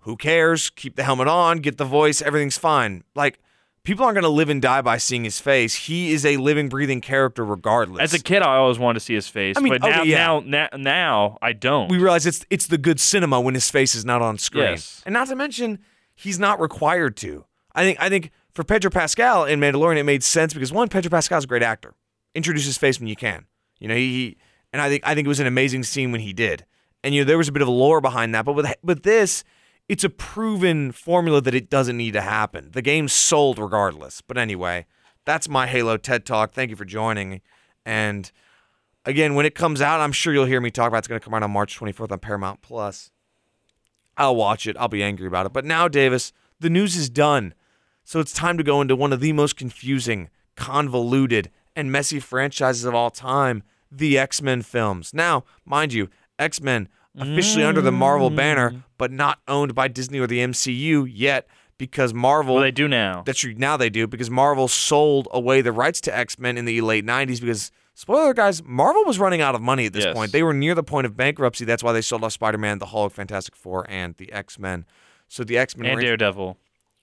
[0.00, 0.70] who cares?
[0.70, 3.04] Keep the helmet on, get the voice, everything's fine.
[3.14, 3.38] Like
[3.84, 5.74] people aren't gonna live and die by seeing his face.
[5.74, 8.00] He is a living, breathing character, regardless.
[8.02, 10.16] As a kid, I always wanted to see his face, I mean, but now, yeah.
[10.18, 11.88] now, now, now, I don't.
[11.88, 15.02] we realize it's it's the good cinema when his face is not on screen, Yes.
[15.04, 15.80] and not to mention
[16.22, 17.44] he's not required to.
[17.74, 21.10] I think I think for Pedro Pascal in Mandalorian, it made sense because one, Pedro
[21.10, 21.94] Pascal's a great actor.
[22.34, 23.46] Introduce his face when you can.
[23.78, 24.36] You know, he, he
[24.72, 26.64] and I think I think it was an amazing scene when he did.
[27.04, 29.44] And you know, there was a bit of lore behind that, but with with this,
[29.88, 32.70] it's a proven formula that it doesn't need to happen.
[32.72, 34.20] The game's sold regardless.
[34.20, 34.86] But anyway,
[35.24, 36.52] that's my Halo TED Talk.
[36.52, 37.40] Thank you for joining.
[37.84, 38.30] And
[39.04, 41.00] again, when it comes out, I'm sure you'll hear me talk about it.
[41.00, 43.10] it's going to come out on March 24th on Paramount Plus.
[44.16, 44.76] I'll watch it.
[44.76, 45.52] I'll be angry about it.
[45.52, 47.54] But now, Davis, the news is done.
[48.04, 52.84] So it's time to go into one of the most confusing, convoluted, and messy franchises
[52.84, 55.12] of all time the X Men films.
[55.12, 58.82] Now, mind you, X Men officially under the Marvel banner, mm.
[58.96, 61.46] but not owned by Disney or the MCU yet
[61.78, 62.54] because Marvel.
[62.54, 63.22] well, they do now.
[63.24, 63.54] That's true.
[63.54, 67.04] Now they do because Marvel sold away the rights to X Men in the late
[67.04, 67.40] '90s.
[67.40, 70.14] Because spoiler, guys, Marvel was running out of money at this Yes.
[70.14, 70.32] point.
[70.32, 71.64] They were near the point of bankruptcy.
[71.64, 74.84] That's why they sold off Spider-Man, the Hulk, Fantastic Four, and the X Men.
[75.28, 76.58] So the X Men and Daredevil.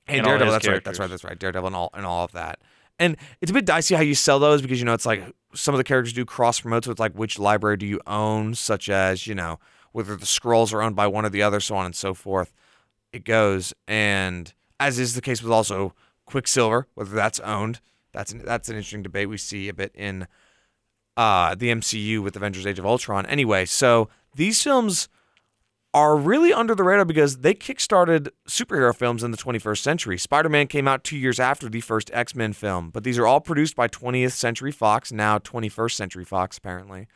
[0.07, 0.51] and and Daredevil.
[0.51, 0.83] That's right.
[0.83, 1.09] That's right.
[1.09, 1.37] That's right.
[1.39, 2.59] Daredevil and all and all of that.
[3.01, 5.23] And it's a bit dicey how you sell those because you know it's like
[5.53, 6.85] some of the characters do cross promote.
[6.85, 9.59] So it's like which library do you own, such as you know
[9.93, 12.53] whether the scrolls are owned by one or the other, so on and so forth.
[13.11, 17.79] It goes, and as is the case with also Quicksilver, whether that's owned.
[18.11, 20.27] That's an, that's an interesting debate we see a bit in
[21.19, 23.25] uh, the MCU with Avengers: Age of Ultron.
[23.25, 25.09] Anyway, so these films
[25.93, 30.17] are really under the radar because they kickstarted superhero films in the 21st century.
[30.17, 33.27] Spider Man came out two years after the first X Men film, but these are
[33.27, 37.07] all produced by 20th Century Fox, now 21st Century Fox, apparently.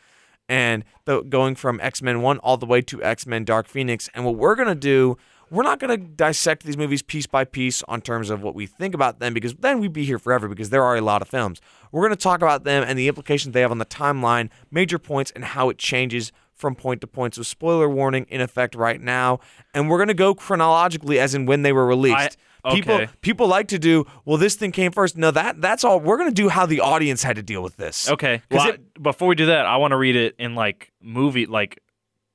[0.50, 4.10] And the, going from X Men 1 all the way to X Men Dark Phoenix.
[4.14, 5.16] And what we're going to do,
[5.50, 8.66] we're not going to dissect these movies piece by piece on terms of what we
[8.66, 11.28] think about them because then we'd be here forever because there are a lot of
[11.28, 11.62] films.
[11.92, 14.98] We're going to talk about them and the implications they have on the timeline, major
[15.00, 17.36] points, and how it changes from point to point.
[17.36, 19.40] So, spoiler warning in effect right now.
[19.74, 22.16] And we're going to go chronologically as in when they were released.
[22.18, 22.30] I-
[22.72, 23.10] People okay.
[23.20, 25.18] people like to do, well, this thing came first.
[25.18, 26.00] No, that that's all.
[26.00, 28.10] We're going to do how the audience had to deal with this.
[28.10, 28.42] Okay.
[28.50, 31.46] Well, it- I- before we do that, I want to read it in like movie,
[31.46, 31.80] like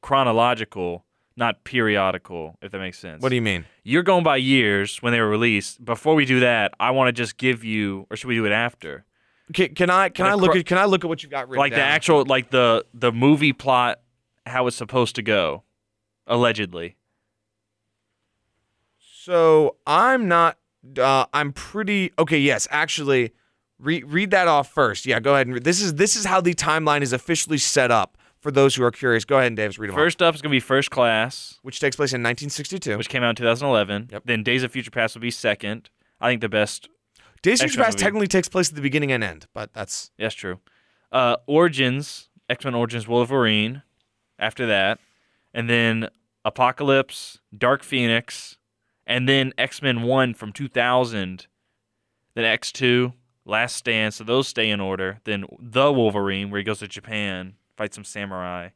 [0.02, 1.04] chronological,
[1.38, 3.22] not periodical, if that makes sense.
[3.22, 3.64] What do you mean?
[3.84, 5.84] You're going by years when they were released.
[5.84, 8.52] Before we do that, I want to just give you, or should we do it
[8.52, 9.04] after?
[9.54, 11.48] can, can I can I look cro- at can I look at what you got
[11.48, 13.98] written like the actual like the the movie plot
[14.44, 15.62] how it's supposed to go
[16.26, 16.96] allegedly
[18.98, 20.58] So I'm not.
[20.98, 22.38] Uh, I'm pretty okay.
[22.38, 23.32] Yes, actually,
[23.78, 25.06] read read that off first.
[25.06, 25.64] Yeah, go ahead and read.
[25.64, 28.90] this is this is how the timeline is officially set up for those who are
[28.90, 29.24] curious.
[29.24, 31.80] Go ahead and Davis read them first up is going to be first class which
[31.80, 32.96] takes place in 1962.
[32.96, 34.22] which came out in 2011 Yep.
[34.26, 36.88] then days of future past will be second i think the best
[37.40, 38.02] Days of Future Past movie.
[38.04, 40.58] technically takes place at the beginning and end, but that's that's true
[41.12, 43.82] uh origins x-men origins wolverine
[44.38, 44.98] after that
[45.54, 46.08] and then
[46.44, 48.56] apocalypse dark phoenix
[49.06, 51.46] and then x-men 1 from 2000
[52.34, 53.12] then x2
[53.44, 57.54] last stand so those stay in order then the wolverine where he goes to japan
[57.78, 58.68] fights some samurai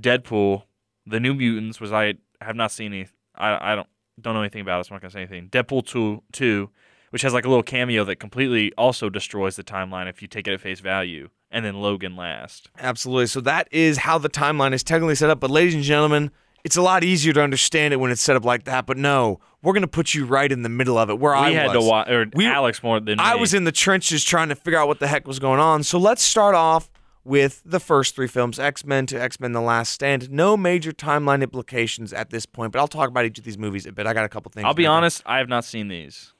[0.00, 0.62] deadpool
[1.06, 3.88] the new mutants was i have not seen any i, I don't
[4.20, 6.70] don't know anything about it so i'm not going to say anything deadpool 2 2
[7.10, 10.46] which has like a little cameo that completely also destroys the timeline if you take
[10.46, 13.26] it at face value and then logan last absolutely.
[13.28, 15.40] So that is how the timeline is technically set up.
[15.40, 16.30] But ladies and gentlemen,
[16.62, 18.84] it's a lot easier to understand it when it's set up like that.
[18.84, 21.54] But no, we're gonna put you right in the middle of it, where I we
[21.54, 21.82] had was.
[21.82, 23.40] to watch or We- alex more than I me.
[23.40, 25.82] was in the trenches trying to figure out what the heck was going on.
[25.84, 26.90] So let's start off
[27.24, 30.30] with the first three films X Men to X Men The Last Stand.
[30.30, 33.86] No major timeline implications at this point, but I'll talk about each of these movies
[33.86, 34.06] a bit.
[34.06, 34.64] I got a couple things.
[34.64, 36.32] i'll be honest i have not seen these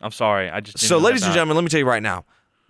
[0.00, 2.24] i'm sorry i just So, ladies and gentlemen, let me tell you right now.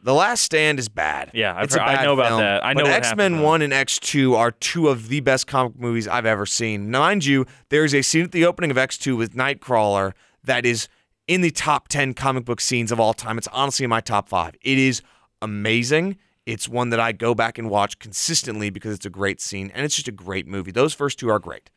[0.05, 1.31] The Last Stand is bad.
[1.33, 2.65] Yeah, I've it's a heard- I bad know about that.
[2.67, 6.27] I know X Men 1 and X2 are two of the best comic movies I've
[6.27, 6.91] ever seen.
[6.91, 10.89] Mind you, there's a scene at the opening of X2 with Nightcrawler that is
[11.29, 13.39] in the top 10 comic book scenes of all time.
[13.39, 14.57] It's honestly in my top five.
[14.61, 15.03] It is
[15.41, 16.17] amazing.
[16.45, 19.85] It's one that I go back and watch consistently because it's a great scene and
[19.85, 20.73] it's just a great movie.
[20.73, 21.71] Those first two are great.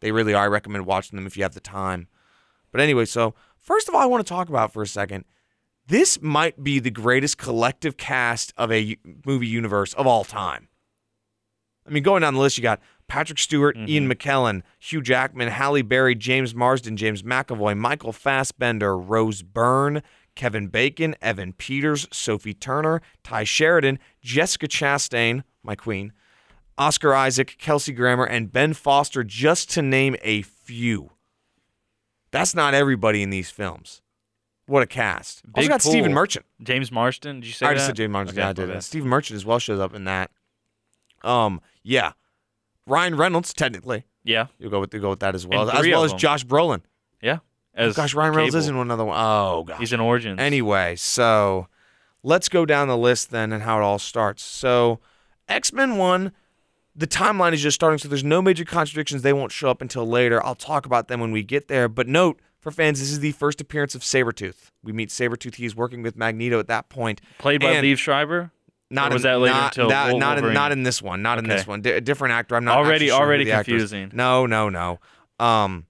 [0.00, 0.44] They really are.
[0.44, 2.08] I recommend watching them if you have the time.
[2.70, 5.24] But anyway, so first of all, I want to talk about for a second.
[5.86, 10.68] This might be the greatest collective cast of a movie universe of all time.
[11.86, 13.88] I mean, going down the list, you got Patrick Stewart, mm-hmm.
[13.88, 20.02] Ian McKellen, Hugh Jackman, Halle Berry, James Marsden, James McAvoy, Michael Fassbender, Rose Byrne,
[20.34, 26.12] Kevin Bacon, Evan Peters, Sophie Turner, Tye Sheridan, Jessica Chastain, my queen,
[26.78, 31.10] Oscar Isaac, Kelsey Grammer, and Ben Foster, just to name a few.
[32.30, 34.00] That's not everybody in these films.
[34.66, 35.42] What a cast.
[35.54, 36.14] also Big got Stephen pool.
[36.14, 36.46] Merchant.
[36.62, 38.34] james Marsden did you say I that already said James Marsden.
[38.38, 38.68] Okay, yeah, I did.
[38.68, 38.84] bad.
[38.84, 40.30] Stephen Merchant as well shows up in that.
[41.22, 42.12] Um, yeah.
[42.86, 44.04] Ryan Reynolds, technically.
[44.24, 45.68] yeah You'll go with you go with that as well.
[45.68, 46.12] And As well as.
[46.14, 46.80] Josh Brolin.
[47.20, 47.38] yeah
[47.74, 48.62] as gosh, Ryan Reynolds Cable.
[48.64, 49.16] is in another one.
[49.18, 49.78] Oh gosh.
[49.80, 51.68] he's in origins Anyway, so
[52.22, 54.42] let's go down the list then and how it all starts.
[54.42, 55.00] So,
[55.48, 56.32] X Men 1,
[56.94, 59.22] the timeline is just starting, so there's no major contradictions.
[59.22, 60.44] They won't show up until later.
[60.44, 61.88] I'll talk about them when we get there.
[61.88, 64.70] But note, for fans, this is the first appearance of Sabretooth.
[64.84, 65.56] We meet Sabretooth.
[65.56, 67.20] He's working with Magneto at that point.
[67.38, 68.52] played by Liev Schreiber
[68.90, 71.22] Not Or was in, that later not, until that- not in not in this one.
[71.22, 71.80] Not in this one.
[71.80, 72.54] D- a different actor.
[72.56, 74.10] I'm not Already- sure already confusing.
[74.12, 75.00] No, no, no.
[75.40, 75.86] Um,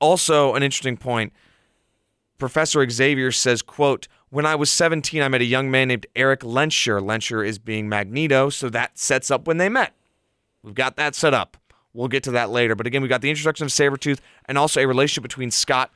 [0.00, 1.32] also, an interesting point.
[2.38, 6.40] Professor Xavier says, "quote When I was 17, I met a young man named Erik
[6.40, 7.00] Lehnsherr.
[7.00, 9.92] Lehnsherr is being Magneto, so that sets up when they met.
[10.62, 11.56] We've got that set up.
[11.92, 12.74] We'll get to that later.
[12.74, 15.90] But again, we got the introduction of Sabretooth and also a relationship between Scott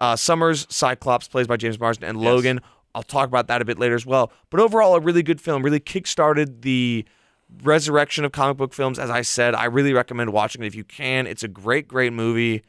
[0.00, 2.60] uh, Summers, Cyclops, plays by James Marsden, and Logan.
[2.94, 4.32] I'll talk about that a bit later as well.
[4.50, 5.62] But overall, a really good film.
[5.62, 7.04] Really kickstarted the
[7.62, 8.98] resurrection of comic book films.
[8.98, 11.26] As I said, I really recommend watching it if you can.
[11.26, 12.62] It's a great, great movie.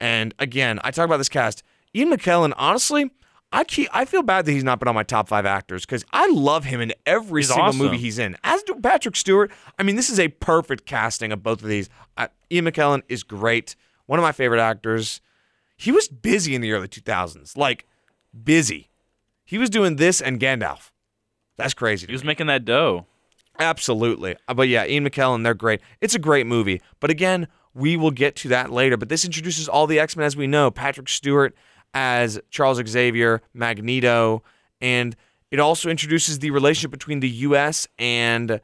[0.00, 1.62] And again, I talk about this cast.
[1.94, 3.10] Ian McKellen, honestly,
[3.52, 6.04] I keep, I feel bad that he's not been on my top five actors because
[6.12, 7.78] I love him in every He's single awesome.
[7.78, 8.36] movie he's in.
[8.44, 9.50] As do Patrick Stewart.
[9.78, 11.88] I mean, this is a perfect casting of both of these.
[12.16, 13.74] I, Ian McKellen is great.
[14.06, 15.20] One of my favorite actors.
[15.76, 17.86] He was busy in the early 2000s, like
[18.44, 18.90] busy.
[19.44, 20.90] He was doing this and Gandalf.
[21.56, 22.06] That's crazy.
[22.06, 23.06] he was making that dough
[23.58, 24.36] Absolutely.
[24.46, 25.80] Uh, But yeah, Ian McKellen, they're great.
[26.00, 26.80] It's a great movie.
[27.00, 28.96] But again, we will get to that later.
[28.96, 31.54] But this introduces all the X Men as we know Patrick Stewart
[31.94, 34.42] as Charles Xavier, Magneto,
[34.80, 35.16] and
[35.50, 37.88] it also introduces the relationship between the U.S.
[37.98, 38.60] and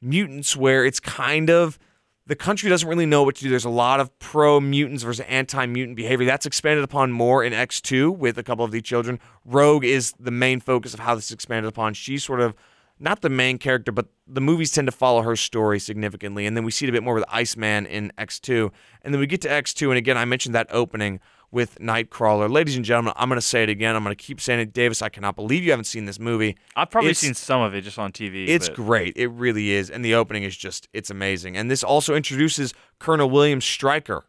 [0.00, 1.78] mutants, where it's kind of
[2.26, 3.50] the country doesn't really know what to do.
[3.50, 6.26] There's a lot of pro mutants versus anti mutant behavior.
[6.26, 9.18] That's expanded upon more in X2 with a couple of the children.
[9.44, 11.94] Rogue is the main focus of how this is expanded upon.
[11.94, 12.54] She's sort of
[13.00, 16.46] not the main character, but the movies tend to follow her story significantly.
[16.46, 18.70] And then we see it a bit more with Iceman in X2.
[19.02, 19.88] And then we get to X2.
[19.88, 22.50] And again, I mentioned that opening with Nightcrawler.
[22.50, 23.96] Ladies and gentlemen, I'm going to say it again.
[23.96, 24.72] I'm going to keep saying it.
[24.74, 26.58] Davis, I cannot believe you haven't seen this movie.
[26.76, 29.16] i've probably It's- seen some of it just on tv It's but great.
[29.16, 29.88] It really is.
[29.88, 31.56] And the opening is just, it's amazing.
[31.56, 34.26] And this also introduces Colonel William Stryker.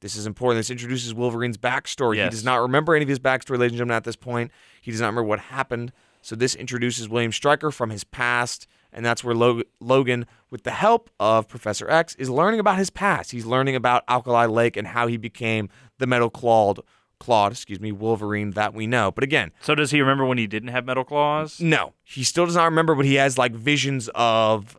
[0.00, 0.58] This is important.
[0.60, 2.22] This introduces Wolverine's backstory.
[2.22, 4.50] He does not remember any of his backstory, ladies and gentlemen, at this point.
[4.80, 5.92] He does not remember what happened.
[6.28, 10.72] So this introduces William Stryker from his past, and that's where Log- Logan, with the
[10.72, 13.30] help of Professor X, is learning about his past.
[13.30, 16.80] He's learning about Alkali Lake and how he became the metal clawed,
[17.18, 19.10] clawed, excuse me, Wolverine that we know.
[19.10, 21.60] But again, So does he remember when he didn't have metal claws?
[21.60, 24.76] no, he still does not remember, but he has like visions of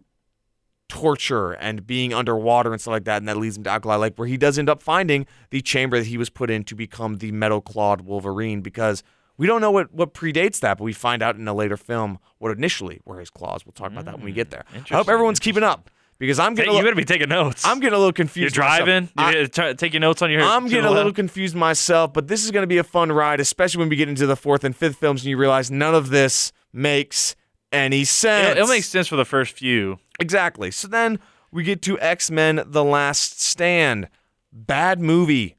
[0.87, 4.13] torture and being underwater and stuff like that, and that leads him to Alkali Lake,
[4.17, 7.17] where he does end up finding the chamber that he was put in to become
[7.17, 9.01] the metal clawed Wolverine because
[9.39, 12.19] we don't know what, what predates that, but we find out in a later film
[12.39, 13.65] what initially were his claws.
[13.65, 14.65] We'll talk about that when we get mm, there.
[14.91, 17.65] I hope everyone's keeping up because I'm Hey, getting a you better be taking notes.
[17.65, 18.53] I'm getting a little confused.
[18.53, 19.07] You're driving.
[19.15, 20.41] I- You're t- taking notes on your.
[20.41, 23.39] I'm getting a little confused myself, but this is going to be a fun ride,
[23.39, 26.09] especially when we get into the fourth and fifth films and you realize none of
[26.09, 27.37] this makes
[27.71, 28.49] any sense.
[28.51, 29.99] It'll, it'll make sense for the first few.
[30.19, 30.69] Exactly.
[30.69, 31.17] So then
[31.49, 34.09] we get to X Men The Last Stand.
[34.51, 35.55] Bad movie.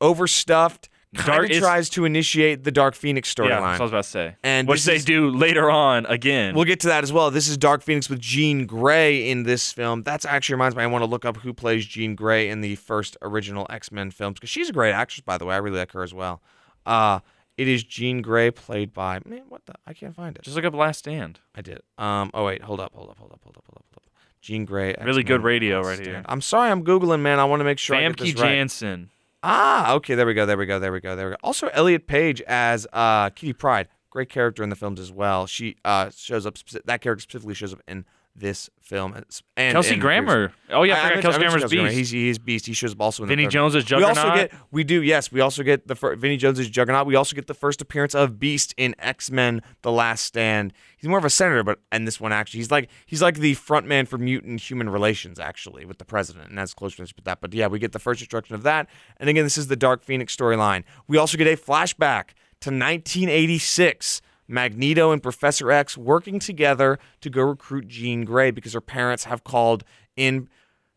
[0.00, 0.88] Overstuffed.
[1.14, 3.48] Dark- it's- tries to initiate the Dark Phoenix Yeah, storyline.
[3.48, 4.36] that's what I was about to say.
[4.42, 6.54] And which they is- do later on again.
[6.54, 7.30] We'll get to that as well.
[7.30, 10.02] This is Dark Phoenix with Jean Grey in this film.
[10.04, 10.82] That's actually reminds me.
[10.82, 14.10] I want to look up who plays Jean Grey in the first original X Men
[14.10, 15.54] films because she's a great actress, by the way.
[15.54, 16.40] I really like her as well.
[16.86, 17.20] Uh,
[17.58, 19.42] it is Jean Grey played by man.
[19.50, 19.74] What the?
[19.86, 20.42] I can't find it.
[20.42, 21.40] Just look up Last Stand.
[21.54, 21.80] I did.
[21.98, 22.30] Um.
[22.32, 22.62] Oh wait.
[22.62, 22.92] Hold up.
[22.94, 23.18] Hold up.
[23.18, 23.40] Hold up.
[23.44, 23.64] Hold up.
[23.66, 23.84] Hold up.
[23.92, 24.12] Hold up.
[24.40, 24.94] Jean Grey.
[25.04, 26.08] Really good radio Last right Stand.
[26.08, 26.22] here.
[26.26, 26.70] I'm sorry.
[26.70, 27.38] I'm googling, man.
[27.38, 29.10] I want to make sure Famke right.
[29.42, 31.38] Ah, okay, there we go, there we go, there we go, there we go.
[31.42, 35.46] Also, Elliot Page as uh, Kitty Pryde, great character in the films as well.
[35.46, 36.56] She uh, shows up.
[36.84, 39.12] That character specifically shows up in this film.
[39.14, 39.24] And,
[39.56, 40.52] and Kelsey in Grammer.
[40.70, 41.88] Oh yeah, I, mentioned- Kelsey Grammer's Kelsey Grammer.
[41.90, 41.98] Beast.
[41.98, 42.66] He's he's Beast.
[42.66, 44.16] He shows up also in Vinnie the Jones we Juggernaut.
[44.16, 47.06] also get we do yes we also get the fir- Vinnie Jones as Juggernaut.
[47.06, 50.72] We also get the first appearance of Beast in X Men: The Last Stand.
[50.96, 53.54] He's more of a senator, but and this one actually he's like he's like the
[53.54, 57.24] front man for mutant human relations actually with the president, and that's close relationship with
[57.26, 57.40] that.
[57.40, 60.02] But yeah, we get the first introduction of that, and again this is the Dark
[60.02, 60.84] Phoenix storyline.
[61.06, 64.22] We also get a flashback to 1986.
[64.52, 69.42] Magneto and Professor X working together to go recruit Jean Grey because her parents have
[69.42, 69.82] called
[70.16, 70.48] in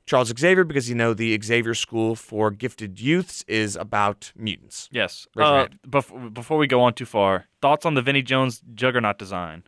[0.05, 4.87] Charles Xavier because you know the Xavier School for Gifted Youths is about mutants.
[4.91, 5.27] Yes.
[5.35, 9.63] Uh, bef- before we go on too far, thoughts on the Vinnie Jones Juggernaut design?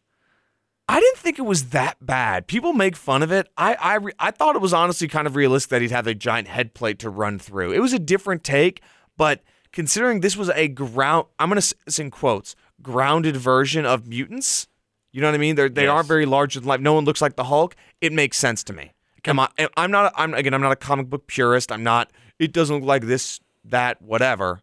[0.89, 2.47] I didn't think it was that bad.
[2.47, 3.50] People make fun of it.
[3.58, 6.13] I I, re- I thought it was honestly kind of realistic that he'd have a
[6.13, 7.71] giant head plate to run through.
[7.71, 8.82] It was a different take,
[9.17, 9.41] but
[9.73, 14.67] considering this was a ground, I'm gonna say in quotes, grounded version of mutants.
[15.11, 15.55] You know what I mean?
[15.55, 15.91] They're, they Yes.
[15.91, 16.79] aren't very large in life.
[16.79, 17.75] No one looks like the Hulk.
[18.01, 18.91] It makes sense to me.
[19.23, 20.13] Come on, I'm not.
[20.15, 20.53] I'm again.
[20.53, 21.71] I'm not a comic book purist.
[21.71, 22.11] I'm not.
[22.39, 24.61] It doesn't look like this, that, whatever.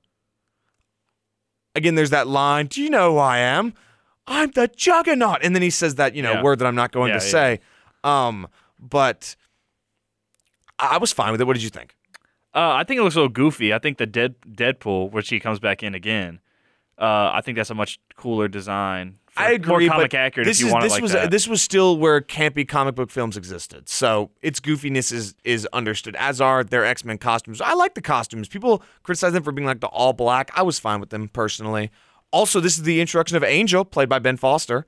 [1.74, 2.66] Again, there's that line.
[2.66, 3.74] Do you know who I am?
[4.26, 5.38] I'm the Juggernaut.
[5.42, 6.42] And then he says that you know Yeah.
[6.42, 7.30] word that I'm not going Yeah, to yeah.
[7.30, 7.60] say.
[8.04, 8.48] Um,
[8.78, 9.34] but
[10.78, 11.44] I I was fine with it.
[11.46, 11.96] What did you think?
[12.54, 13.74] Uh, I think it looks a little goofy.
[13.74, 16.38] I think the Dead Deadpool, which he comes back in again,
[16.98, 19.18] uh, I think that's a much cooler design.
[19.30, 19.88] For, I agree.
[19.88, 21.30] More comic but accurate this if you is, want this it like was that.
[21.30, 23.88] this was still where campy comic book films existed.
[23.88, 27.60] So its goofiness is is understood, as are their X Men costumes.
[27.60, 28.48] I like the costumes.
[28.48, 30.50] People criticize them for being like the all black.
[30.54, 31.90] I was fine with them personally.
[32.30, 34.86] Also, this is the introduction of Angel, played by Ben Foster,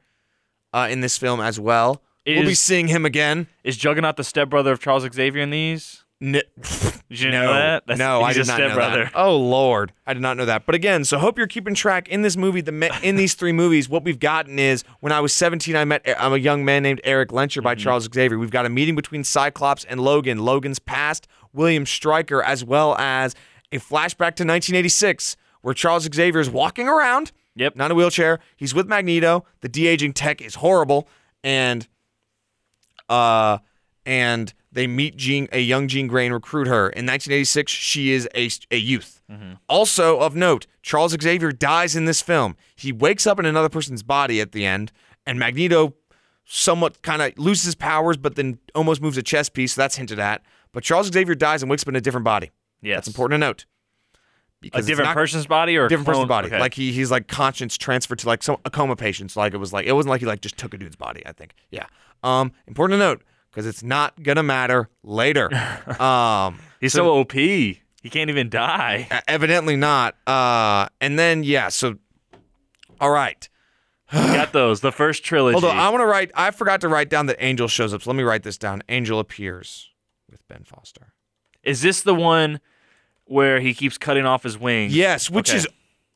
[0.73, 2.03] uh, in this film as well.
[2.27, 3.47] we'll be seeing him again.
[3.62, 6.05] Is Juggernaut the stepbrother of Charles Xavier in these?
[6.20, 6.40] N-
[7.09, 7.87] Did you no, know that?
[7.87, 9.05] That's- no, I did not know stepbrother.
[9.05, 9.12] that.
[9.14, 10.66] Oh Lord, I did not know that.
[10.66, 12.61] But again, so hope you're keeping track in this movie.
[12.62, 16.02] The in these three movies, what we've gotten is when I was 17, I met
[16.18, 18.38] I'm a young man named Erik Lehnsherr by Charles Xavier.
[18.38, 20.38] We've got a meeting between Cyclops and Logan.
[20.38, 23.35] Logan's past, William Stryker, as well as
[23.70, 27.33] a flashback to 1986 where Charles Xavier is walking around.
[27.57, 27.76] Yep.
[27.76, 28.38] Not a wheelchair.
[28.57, 29.44] He's with Magneto.
[29.61, 31.09] The de aging tech is horrible,
[31.44, 31.87] and
[33.09, 33.59] uh,
[34.05, 36.90] and they meet Jean, a young Jean Grey, and recruit her.
[36.90, 39.22] In 1986, she is a, a youth.
[39.70, 42.56] Also of note, Charles Xavier dies in this film.
[42.76, 44.92] He wakes up in another person's body at the end,
[45.26, 45.94] and Magneto
[46.44, 49.72] somewhat kind of loses his powers, but then almost moves a chess piece.
[49.72, 50.42] So that's hinted at.
[50.72, 52.50] But Charles Xavier dies and wakes up in a different body.
[52.82, 52.98] Yes.
[52.98, 53.64] That's important to note.
[53.64, 54.18] A
[54.60, 56.48] Because it's different person's body or a different person's body.
[56.48, 56.60] Okay.
[56.60, 59.30] Like he he's like conscience transferred to like some a coma patient.
[59.30, 61.22] So like it was like it wasn't like he like just took a dude's body.
[61.24, 61.54] I think.
[61.70, 61.86] Yeah.
[62.22, 62.52] Um.
[62.66, 63.22] Important to note
[63.57, 65.49] because it's not gonna matter later.
[66.01, 66.61] um.
[66.79, 67.33] he's so, OP.
[67.33, 69.09] He can't even die.
[69.27, 70.14] Evidently not.
[70.27, 70.88] Uh.
[71.01, 71.69] And then yeah.
[71.71, 71.97] So.
[73.01, 73.49] All right.
[74.12, 74.83] Got those.
[74.83, 75.59] The first trilogy.
[75.59, 75.79] Hold on.
[75.79, 76.31] I want to write.
[76.35, 78.03] I forgot to write down that Angel shows up.
[78.03, 78.83] So let me write this down.
[78.90, 79.90] Angel appears
[80.31, 81.14] with Ben Foster.
[81.62, 82.61] Is this the one
[83.25, 84.95] where he keeps cutting off his wings?
[84.95, 85.59] Yes, which Okay.
[85.59, 85.69] is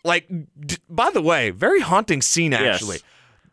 [0.04, 0.28] like.
[0.60, 2.74] D- by the way, very haunting scene Yes.
[2.76, 2.98] actually.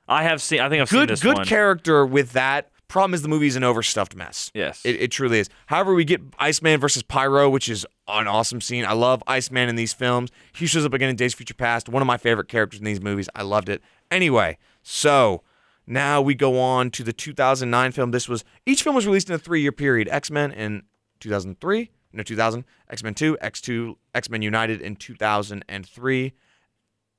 [0.10, 0.60] I have seen.
[0.60, 1.46] I think I've seen good this good one.
[1.46, 2.70] character with that.
[2.88, 4.50] Problem is the movie's an overstuffed mess.
[4.54, 4.82] Yes.
[4.86, 5.50] It, it truly is.
[5.66, 8.86] However, we get Iceman versus Pyro, which is an awesome scene.
[8.86, 10.32] I love Iceman in these films.
[10.54, 11.90] He shows up again in Days of Future Past.
[11.90, 13.28] One of my favorite characters in these movies.
[13.36, 13.82] I loved it.
[14.10, 15.44] Anyway, So
[15.86, 18.12] now we go on to the 2009 film.
[18.12, 20.08] This was each film was released in a three-year period.
[20.08, 20.84] X Men in
[21.20, 26.34] 2003, no 2000, X Men 2, X2, X Men United in 2003,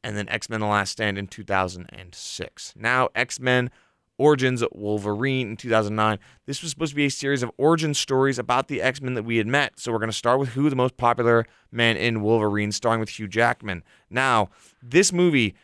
[0.02, 2.72] and then X Men: The Last Stand in 2006.
[2.76, 3.70] Now X Men
[4.18, 6.18] Origins Wolverine in 2009.
[6.46, 9.22] This was supposed to be a series of origin stories about the X Men that
[9.22, 9.78] we had met.
[9.78, 13.10] So we're going to start with who the most popular man in Wolverine, starring with
[13.10, 13.82] Hugh Jackman.
[14.10, 14.50] Now,
[14.82, 15.54] this movie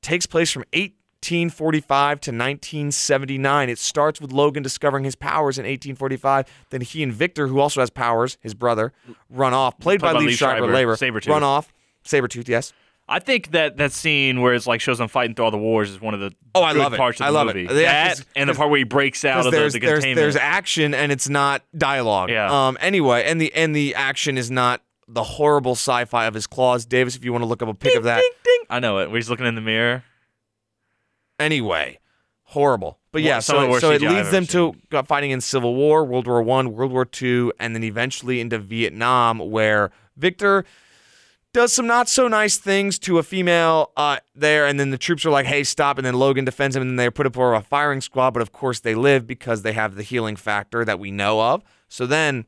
[0.00, 3.68] takes place from 1845 to 1979.
[3.68, 6.46] It starts with Logan discovering his powers in 1845.
[6.70, 8.92] Then he and Victor, who also has powers, his brother,
[9.28, 11.28] run off, played by by Lee Lee Schreiber, Schreiber, labor, Sabretooth.
[11.28, 11.72] run off.
[12.04, 12.72] Sabretooth, yes.
[13.10, 15.88] I think that that scene where it's like shows them fighting through all the wars
[15.90, 16.96] is one of the Oh, I good love it.
[16.98, 17.56] parts of I the love it.
[17.56, 17.74] movie.
[17.80, 19.78] Yeah, that 'cause- and the part where he breaks out because of the, there's the
[19.80, 20.16] there's containment.
[20.16, 22.28] there's action and it's not dialogue.
[22.30, 22.68] Yeah.
[22.68, 22.76] Um.
[22.80, 26.84] Anyway, and the and the action is not the horrible sci-fi of his claws.
[26.84, 28.22] Davis, if you want to look up a pic of that.
[28.68, 29.08] I know it.
[29.08, 30.04] Where he's looking in the mirror.
[31.38, 31.98] Anyway,
[32.42, 32.98] horrible.
[33.12, 34.46] But yeah, some of so so it CGI I've leads ever them
[34.90, 38.40] to uh, fighting in Civil War, World War One, World War Two, and then eventually
[38.40, 40.64] into Vietnam, where Victor
[41.58, 45.26] does some not so nice things to a female uh, there, and then the troops
[45.26, 47.52] are like, "Hey, stop!" And then Logan defends him, and then they're put up for
[47.52, 48.30] a firing squad.
[48.30, 51.64] But of course, they live because they have the healing factor that we know of.
[51.88, 52.46] So then,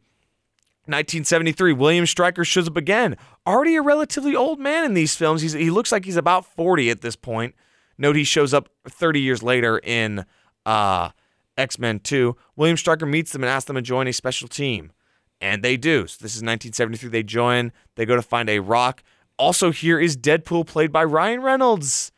[0.87, 3.17] 1973, William Stryker shows up again.
[3.49, 5.43] Already a relatively old man in these films.
[5.43, 7.57] He's, he looks like he's about 40 at this point.
[7.99, 10.25] Note he shows up 30 years later in
[10.65, 11.11] uh,
[11.59, 12.37] X Men 2.
[12.55, 14.93] William Stryker meets them and asks them to join a special team.
[15.41, 16.07] And they do.
[16.07, 17.09] So this is 1973.
[17.09, 17.73] They join.
[17.97, 19.03] They go to find a rock.
[19.39, 22.13] Also, here is Deadpool, played by Ryan Reynolds.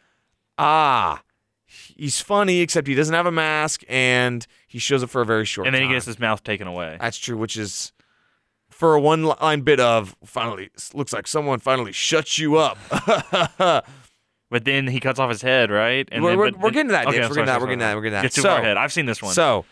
[0.59, 1.23] Ah,
[1.65, 5.45] he's funny, except he doesn't have a mask, and he shows up for a very
[5.45, 5.91] short and then time.
[5.91, 6.97] he gets his mouth taken away.
[7.01, 7.93] That's true, which is
[8.71, 12.77] for a one line bit of finally looks like someone finally shuts you up.
[14.51, 16.07] But then he cuts off his head, right?
[16.13, 17.31] And We're- then, we're- but- we're getting to that, Okay, Dave.
[17.31, 18.23] We're sorry, getting to that, sorry, we're getting to that, we're getting to that.
[18.23, 18.77] Get too So- far ahead.
[18.77, 19.33] I've seen this one.
[19.33, 19.65] So,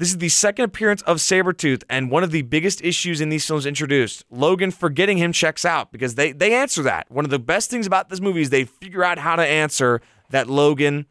[0.00, 3.46] this is the second appearance of Sabretooth, and one of the biggest issues in these
[3.46, 4.24] films introduced.
[4.30, 7.08] Logan forgetting him checks out because they, they answer that.
[7.10, 10.00] One of the best things about this movie is they figure out how to answer
[10.30, 11.04] that Logan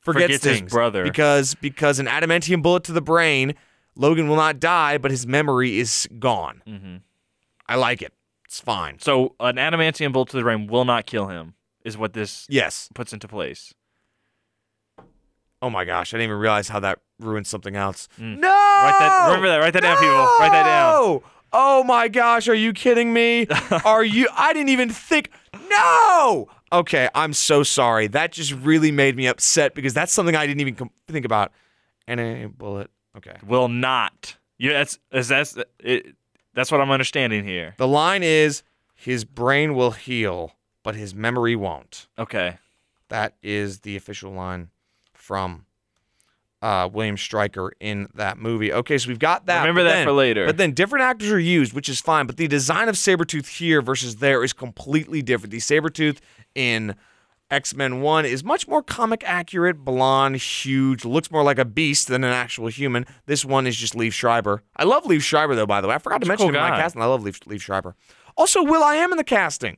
[0.00, 0.72] forgets, Forgets his things.
[0.72, 1.02] brother.
[1.02, 3.54] Because, because an adamantium bullet to the brain,
[3.96, 6.62] Logan will not die, but his memory is gone.
[6.66, 6.96] hmm
[7.68, 8.14] I like it.
[8.46, 8.98] It's fine.
[9.00, 12.88] So an adamantium bullet to the brain will not kill him, is what this Yes.
[12.94, 13.74] puts into place.
[15.60, 18.08] Oh my gosh, I didn't even realize how that ruined something else.
[18.18, 18.38] Mm.
[18.38, 18.48] No!
[18.48, 20.14] Write that- remember that, write that down, people.
[20.40, 21.20] Write that down.
[21.52, 23.46] Oh my gosh, are you kidding me?
[23.84, 25.30] are you I didn't even think
[25.70, 26.48] No!
[26.70, 28.06] Okay, I'm so sorry.
[28.08, 31.52] That just really made me upset because that's something I didn't even com- think about.
[32.06, 32.90] And a bullet.
[33.16, 33.36] Okay.
[33.46, 34.36] Will not.
[34.58, 36.14] Yeah, that's is that's it,
[36.54, 37.74] that's what I'm understanding here.
[37.78, 38.62] The line is
[38.94, 42.06] his brain will heal, but his memory won't.
[42.18, 42.58] Okay.
[43.08, 44.68] That is the official line
[45.28, 45.66] from
[46.62, 48.72] uh, William Stryker in that movie.
[48.72, 49.60] Okay, so we've got that.
[49.60, 50.46] Remember that then- for later.
[50.46, 52.26] But then different actors are used, which is fine.
[52.26, 55.50] But the design of Sabretooth here versus there is completely different.
[55.50, 56.18] The Sabretooth
[56.54, 56.96] in
[57.50, 62.08] X Men 1 is much more comic accurate, blonde, huge, looks more like a beast
[62.08, 63.04] than an actual human.
[63.26, 64.62] This one is just Liev Schreiber.
[64.76, 65.94] I love Liev Schreiber, though, by the way.
[65.94, 67.02] I forgot to mention cool him in my casting.
[67.02, 67.94] I love Liev, Liev Schreiber.
[68.36, 69.76] Also, will.i.am in the casting.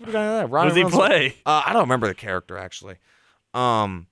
[0.00, 0.50] Who the guy that?
[0.50, 1.36] What does he play?
[1.46, 2.96] Uh, I don't remember the character actually.
[3.54, 4.06] Um,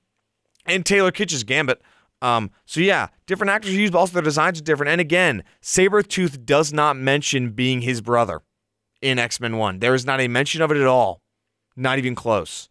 [0.69, 1.83] and Taylor Kitsch's Gambit.
[2.21, 4.91] Um, so yeah, different actors are used, but also their designs are different.
[4.91, 8.43] And again, Sabretooth does not mention being his brother
[9.01, 9.79] in X Men 1.
[9.79, 11.21] There is not a mention of it at all.
[11.77, 12.69] Not even close.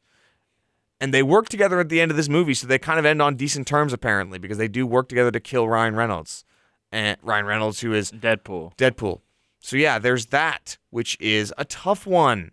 [1.00, 3.22] And they work together at the end of this movie, so they kind of end
[3.22, 6.44] on decent terms apparently, because they do work together to kill Ryan Reynolds.
[6.92, 8.76] And Ryan Reynolds, who is Deadpool.
[8.78, 9.22] Deadpool.
[9.60, 12.52] So yeah, there's that, which is a tough one.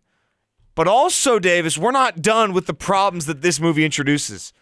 [0.75, 4.53] But also, Davis, we're not done with the problems that this movie introduces.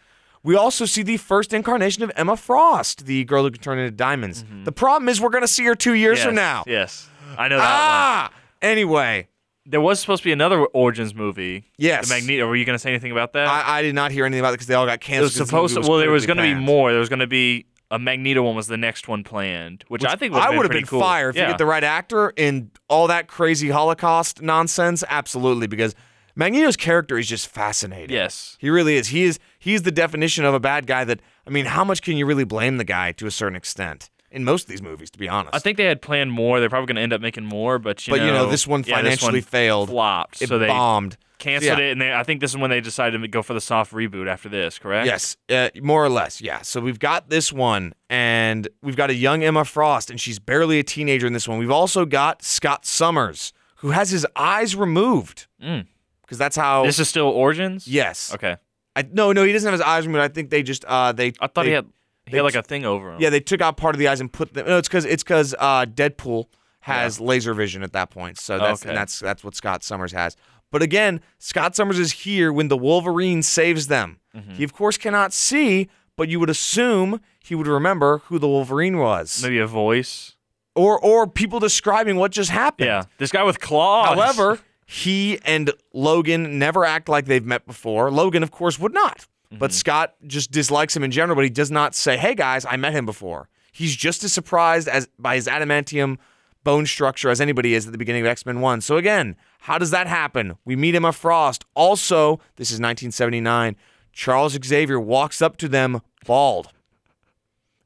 [0.44, 3.92] We also see the first incarnation of Emma Frost, the girl who can turn into
[3.92, 4.44] diamonds.
[4.64, 6.26] The problem is we're going to see her two years yes.
[6.26, 6.64] from now.
[6.66, 7.08] Yes.
[7.38, 7.70] I know that one.
[7.72, 8.32] ah!
[8.60, 9.28] Anyway,
[9.66, 11.70] There was supposed to be another Origins movie.
[11.78, 12.08] yes.
[12.08, 12.46] The Magneto.
[12.48, 13.46] Were you going to say anything about that?
[13.46, 15.24] I, I did not hear anything about it because they all got canceled.
[15.26, 15.88] was 'cause the supposed to.
[15.88, 16.90] Well, there was going to be more.
[16.90, 20.16] There was going to be a Magneto one was the next one planned, which, I
[20.16, 21.00] think would I would have pretty been cool.
[21.00, 21.42] fired if yeah.
[21.42, 25.04] you get the right actor in all that crazy Holocaust nonsense.
[25.08, 25.94] Absolutely, because
[26.34, 28.10] Magneto's character is just fascinating.
[28.10, 28.56] Yes.
[28.58, 29.08] He really is.
[29.08, 32.16] He is he's the definition of a bad guy that I mean, how much can
[32.16, 35.18] you really blame the guy to a certain extent in most of these movies, to
[35.18, 35.54] be honest.
[35.54, 36.58] I think they had planned more.
[36.58, 38.66] They're probably going to end up making more, but you but know, you know, this
[38.66, 39.88] one yeah, this financially one failed.
[39.90, 41.18] flopped, It so they bombed.
[41.38, 41.84] canceled Yeah.
[41.88, 43.92] it, and they, I think this is when they decided to go for the soft
[43.92, 44.78] reboot after this.
[44.78, 45.04] Correct?
[45.06, 46.40] Yes, uh, more or less.
[46.40, 46.62] Yeah.
[46.62, 50.78] So we've got this one, and we've got a young Emma Frost, and she's barely
[50.78, 51.58] a teenager in this one.
[51.58, 55.86] We've also got Scott Summers, who has his eyes removed Mm.
[56.22, 56.86] because that's how.
[56.86, 57.86] This is still Origins.
[57.86, 58.32] yes.
[58.34, 58.56] Okay.
[58.96, 60.22] I no, no, he doesn't have his eyes removed.
[60.22, 61.28] I think they just uh they.
[61.40, 61.86] I thought they, he had
[62.26, 63.20] he had like a thing over him.
[63.20, 64.66] Yeah, they took out part of the eyes and put them.
[64.66, 66.46] No, it's because it's because uh, Deadpool
[66.80, 68.38] has laser vision at that point.
[68.38, 68.90] So that's Okay.
[68.90, 70.36] and that's that's what Scott Summers has.
[70.70, 74.18] But again, Scott Summers is here when the Wolverine saves them.
[74.34, 74.52] Mm-hmm.
[74.54, 78.98] He of course cannot see, but you would assume he would remember who the Wolverine
[78.98, 80.36] was, maybe a voice.
[80.74, 82.86] or or people describing what just happened.
[82.86, 84.08] Yeah, this guy with claws.
[84.16, 84.60] However,
[84.92, 88.10] he and Logan never act like they've met before.
[88.10, 89.26] Logan, of course, would not.
[89.50, 89.76] But mm-hmm.
[89.76, 92.92] Scott just dislikes him in general, but he does not say, "Hey guys, I met
[92.92, 96.18] him before." He's just as surprised as by his adamantium
[96.62, 98.82] bone structure as anybody is at the beginning of X-Men 1.
[98.82, 100.58] So again, how does that happen?
[100.66, 101.64] We meet Emma Frost.
[101.74, 103.76] Also, this is 1979.
[104.12, 106.66] Charles Xavier walks up to them bald.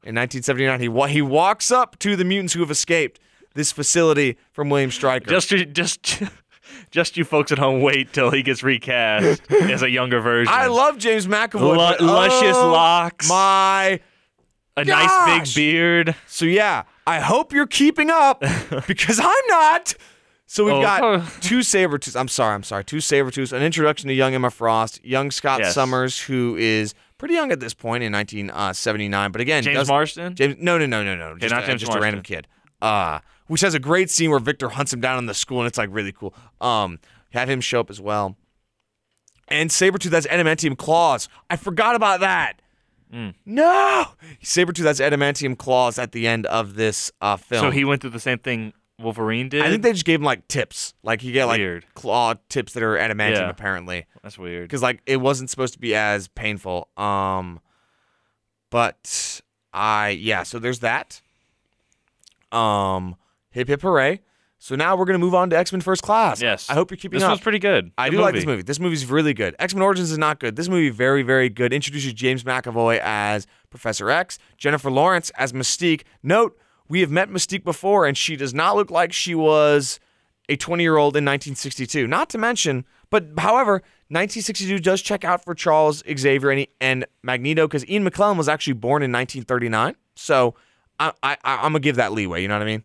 [0.03, 3.21] In 1979, he wa- he walks up to the mutants who have escaped
[3.55, 5.31] this facility from William Stryker.
[5.31, 6.23] just just
[6.97, 10.53] just you folks at home wait till he gets recast as a younger version.
[10.53, 11.61] I love James McAvoy.
[11.61, 14.01] Lu- but, luscious oh locks, My
[14.79, 16.15] a nice big beard.
[16.27, 18.41] so yeah, I hope you're keeping up
[18.87, 19.95] because I'm not.
[20.47, 20.81] So we've Oh.
[20.83, 22.19] got two saber Sabretooths.
[22.19, 22.85] I'm sorry, I'm sorry.
[22.85, 25.75] Two saber Sabretooths, an introduction to young Emma Frost, young Scott Yes.
[25.75, 29.33] Summers, who is pretty young at this point in 1979.
[29.33, 30.35] But again, James Marsden.
[30.35, 31.37] James, no, no, no, no, no.
[31.37, 32.47] Just, not James just a random kid.
[32.81, 33.19] Uh,
[33.49, 35.79] which has a great scene where Victor hunts him down in the school, and it's
[35.79, 36.35] like really cool.
[36.61, 36.99] Um,
[37.31, 38.37] have him show up as well.
[39.49, 41.29] And Sabretooth has adamantium claws.
[41.49, 42.61] I forgot about that.
[43.15, 43.35] Mm.
[43.45, 44.07] No,
[44.43, 47.61] Sabretooth has adamantium claws at the end of this uh, film.
[47.67, 49.63] So he went through the same thing Wolverine did.
[49.63, 51.87] I think they just gave him like tips, like he get like Weird.
[51.95, 53.49] claw tips that are adamantium Yeah.
[53.51, 54.65] apparently, That's weird.
[54.65, 56.89] because like it wasn't supposed to be as painful.
[56.97, 57.61] Um,
[58.71, 59.41] but
[59.73, 61.21] I yeah, so there's that.
[62.51, 63.15] Um,
[63.57, 64.21] hip hip hooray!
[64.59, 66.41] So now we're gonna move on to X Men First Class.
[66.41, 66.71] Yes.
[66.71, 67.33] I hope you're keeping This up.
[67.33, 67.91] was pretty good.
[67.99, 68.63] I Good do like this movie.
[68.63, 69.55] This movie's really good.
[69.59, 70.57] X Men Origins is not good.
[70.57, 71.73] This movie very very good.
[71.73, 76.03] Introduces James McAvoy as Professor X, Jennifer Lawrence as Mystique.
[76.23, 79.99] Note we have met Mystique before, and she does not look like she was
[80.49, 82.07] a 20 year old in 1962.
[82.07, 87.67] Not to mention, but however, 1962 does check out for Charles Xavier and, and Magneto
[87.67, 89.97] because Ian McKellen was actually born in 1939.
[90.15, 90.55] So
[91.01, 92.41] I, I, I'm gonna give that leeway.
[92.43, 92.85] You know what I mean?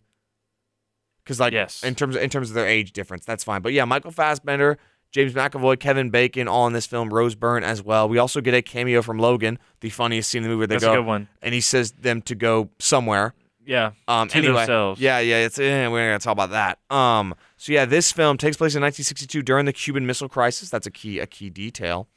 [1.23, 1.83] Because like Yes.
[1.83, 3.61] in terms of, in terms of their age difference, that's fine.
[3.61, 4.77] But yeah, Michael Fassbender,
[5.11, 7.13] James McAvoy, Kevin Bacon, all in this film.
[7.13, 8.07] Rose Byrne as well.
[8.09, 10.75] We also get a cameo from Logan, the funniest scene in the movie where they
[10.75, 11.27] That's go a good one.
[11.41, 13.33] and he says them to go somewhere.
[13.63, 13.91] Yeah.
[14.07, 14.99] Um, To anyway, themselves.
[14.99, 16.79] Yeah, yeah, it's eh, we're gonna talk about that.
[16.95, 20.69] Um, so yeah, this film takes place in 1962 during the Cuban Missile Crisis.
[20.71, 22.07] That's a key a key detail.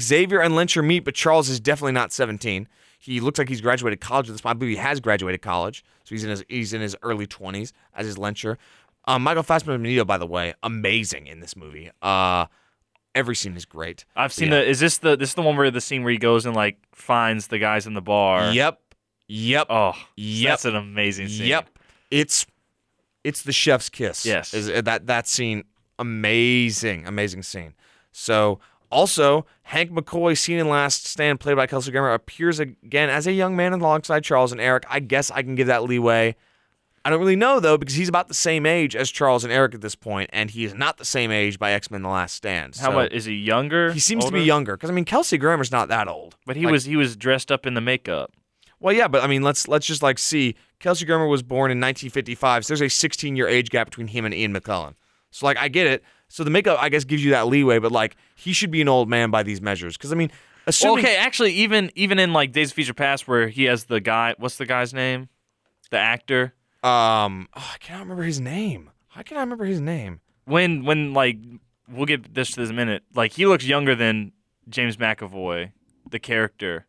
[0.00, 2.68] Xavier and Lehnsherr meet, but Charles is definitely not 17.
[3.00, 4.56] He looks like he's graduated college at this point.
[4.56, 7.72] I believe he has graduated college, so he's in his he's in his early 20s
[7.94, 8.56] as his Lehnsherr.
[9.06, 11.90] Um, Michael Fassbender by the way, amazing in this movie.
[12.02, 12.46] Uh,
[13.14, 14.04] every scene is great.
[14.16, 14.56] I've seen Yeah.
[14.60, 14.68] the.
[14.68, 15.16] Is this the?
[15.16, 17.86] This is the one where the scene where he goes and like finds the guys
[17.86, 18.50] in the bar.
[18.52, 18.80] Yep,
[19.28, 20.50] yep, Oh, yep.
[20.52, 21.46] that's an amazing scene.
[21.46, 21.70] Yep.
[22.10, 22.46] It's
[23.24, 24.26] it's the chef's kiss.
[24.26, 24.52] Yes.
[24.54, 25.64] Is uh, that that scene
[25.98, 27.74] amazing, amazing scene.
[28.12, 28.58] So
[28.90, 33.32] also Hank McCoy, seen in Last Stand, played by Kelsey Grammer, appears again as a
[33.32, 34.84] young man alongside Charles and Erik.
[34.88, 36.36] I guess I can give that leeway.
[37.04, 39.74] I don't really know though because he's about the same age as Charles and Erik
[39.74, 42.34] at this point, and he is not the same age by X Men: The Last
[42.34, 42.76] Stand.
[42.76, 43.92] How So much is he younger?
[43.92, 46.36] He seems to be younger because I mean Kelsey Grammer's not that old.
[46.44, 48.32] but he Like- was he was dressed up in the makeup.
[48.80, 50.54] Well, yeah, but I mean, let's let's just like see.
[50.80, 54.24] Kelsey Grammer was born in 1955, so there's a 16 year age gap between him
[54.24, 54.94] and Ian McKellen.
[55.30, 56.02] So like, I get it.
[56.28, 58.88] So the makeup, I guess, gives you that leeway, but like, he should be an
[58.88, 59.96] old man by these measures.
[59.96, 60.30] Because I mean,
[60.66, 64.00] assuming okay, actually, even even in like Days of Future Past, where he has the
[64.00, 64.34] guy.
[64.38, 65.28] What's the guy's name?
[65.90, 66.54] The actor.
[66.84, 68.90] um, oh, I cannot remember his name.
[69.08, 70.20] How can I remember his name?
[70.44, 71.38] When when like
[71.88, 73.02] we'll get this to this a minute.
[73.14, 74.32] Like he looks younger than
[74.68, 75.72] James McAvoy,
[76.10, 76.86] the character.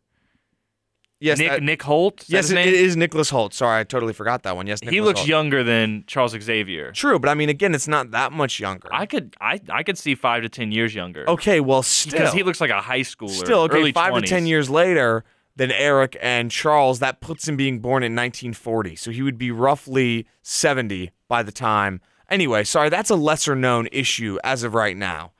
[1.20, 2.22] Yes, Nick that- Nick Hoult.
[2.22, 3.52] Is yes, it, is Nicholas Hoult.
[3.52, 4.66] Sorry, I totally forgot that one.
[4.66, 5.28] Yes, he looks Holt.
[5.28, 6.92] younger than Charles Xavier.
[6.92, 8.88] True, but I mean, again, it's not that much younger.
[8.90, 11.28] I could I I could see five to ten years younger.
[11.28, 13.30] okay, well, still, because he looks like a high schooler.
[13.30, 14.20] Still, okay, five 20s.
[14.22, 15.24] to ten years later
[15.56, 18.96] than Erik and Charles, that puts him being born in 1940.
[18.96, 22.00] So he would be roughly 70 by the time.
[22.30, 25.32] Anyway, sorry, that's a lesser known issue as of right now.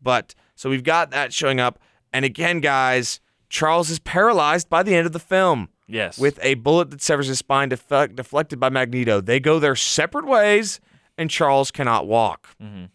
[0.00, 1.78] But so we've got that showing up.
[2.12, 3.20] And again, guys,
[3.56, 6.18] Charles is paralyzed by the end of the film Yes.
[6.18, 9.20] with a bullet that severs his spine deflect, deflected by Magneto.
[9.22, 10.78] They go their separate ways,
[11.16, 12.48] and Charles cannot walk.
[12.62, 12.90] Mhm.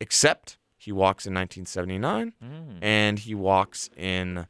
[0.00, 2.78] Except he walks in 1979, Mm.
[2.82, 4.46] and he walks in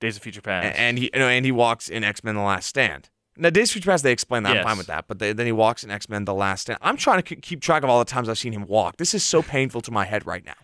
[0.00, 0.78] Days of Future Past.
[0.78, 3.10] and he no, and he walks in X Men: The Last Stand.
[3.36, 4.56] Now, Days of Future Past, they explain that.
[4.56, 5.06] I'm fine with that.
[5.08, 6.78] But they, then he walks in X Men: The Last Stand.
[6.80, 8.96] I'm trying to keep track of all the times I've seen him walk.
[8.96, 10.56] This is so painful to my head right now.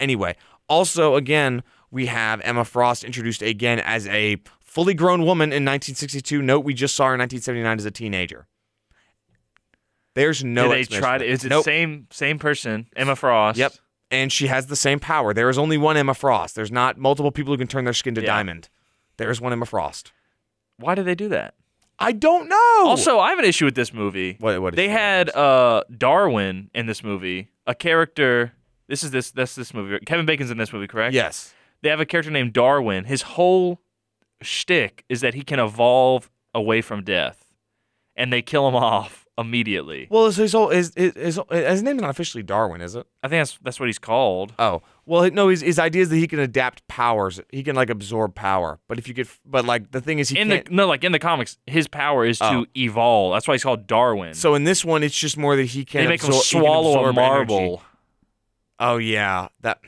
[0.00, 0.34] Anyway,
[0.68, 6.40] Also, again, we have Emma Frost introduced again as a fully grown woman in 1962.
[6.42, 8.46] Note we just saw her in 1979 as a teenager.
[10.14, 10.64] There's no.
[10.64, 11.24] Did they explanation try for to?
[11.26, 11.32] that.
[11.32, 11.64] Is it Nope.
[11.64, 12.86] same same person?
[12.96, 13.58] Emma Frost.
[13.58, 13.72] Yep.
[14.10, 15.32] And she has the same power.
[15.32, 16.56] There is only one Emma Frost.
[16.56, 18.26] There's not multiple people who can turn their skin to Yeah.
[18.26, 18.68] diamond.
[19.18, 20.12] There's one Emma Frost.
[20.78, 21.54] Why did they do that?
[21.98, 22.82] I don't know.
[22.88, 24.36] Also, I have an issue with this movie.
[24.40, 24.60] what?
[24.60, 24.74] What?
[24.74, 28.52] is They had uh Darwin in this movie, a character.
[28.88, 29.98] This is this that's this movie.
[30.06, 31.14] Kevin Bacon's in this movie, correct?
[31.14, 31.54] Yes.
[31.82, 33.04] They have a character named Darwin.
[33.04, 33.80] His whole
[34.42, 37.46] shtick is that he can evolve away from death,
[38.16, 40.06] and they kill him off immediately.
[40.10, 43.06] Well, his his, whole- his his his his name's not officially Darwin, is it?
[43.22, 44.52] I think that's that's what he's called.
[44.58, 45.48] Oh, well, no.
[45.48, 47.40] His his idea is that he can adapt powers.
[47.50, 48.78] He can like absorb power.
[48.88, 50.70] But if you get, but like the thing is, he in the can't.
[50.72, 52.66] no, like in the comics, his power is to Oh.
[52.76, 53.32] evolve.
[53.34, 54.34] That's why he's called Darwin.
[54.34, 56.56] so in this one, it's just more that he can they make him absor- he
[56.58, 57.30] can swallow a absorb energy.
[57.54, 57.82] marble.
[58.78, 59.80] Oh yeah, that.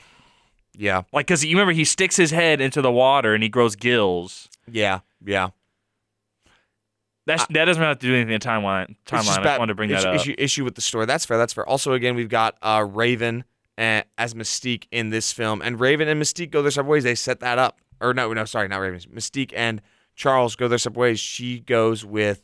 [0.77, 3.77] Yeah, Like, because you remember he sticks his head into the water and he grows
[3.77, 4.49] gills.
[4.71, 5.51] yeah, yeah.
[7.25, 8.97] That's, that doesn't have to do anything in timeline.
[9.07, 9.39] Timeline.
[9.39, 10.17] I just wanted to bring issue, that up.
[10.17, 11.07] Issue, issue with the story.
[11.07, 11.39] That's fair.
[11.39, 11.65] That's fair.
[11.69, 13.45] Also, again, we've got uh, Raven
[13.79, 17.05] uh, as Mystique in this film, and Raven and Mystique go their separate ways.
[17.05, 17.79] They set that up.
[18.01, 18.99] Or no, no, sorry, not Raven.
[19.15, 19.81] Mystique and
[20.17, 21.21] Charles go their separate ways.
[21.21, 22.43] She goes with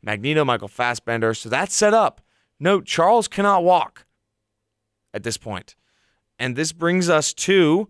[0.00, 1.34] Magneto, Michael Fassbender.
[1.34, 2.20] So that's set up.
[2.60, 4.06] Note: Charles cannot walk
[5.12, 5.74] at this point,
[6.40, 7.88] and this brings us to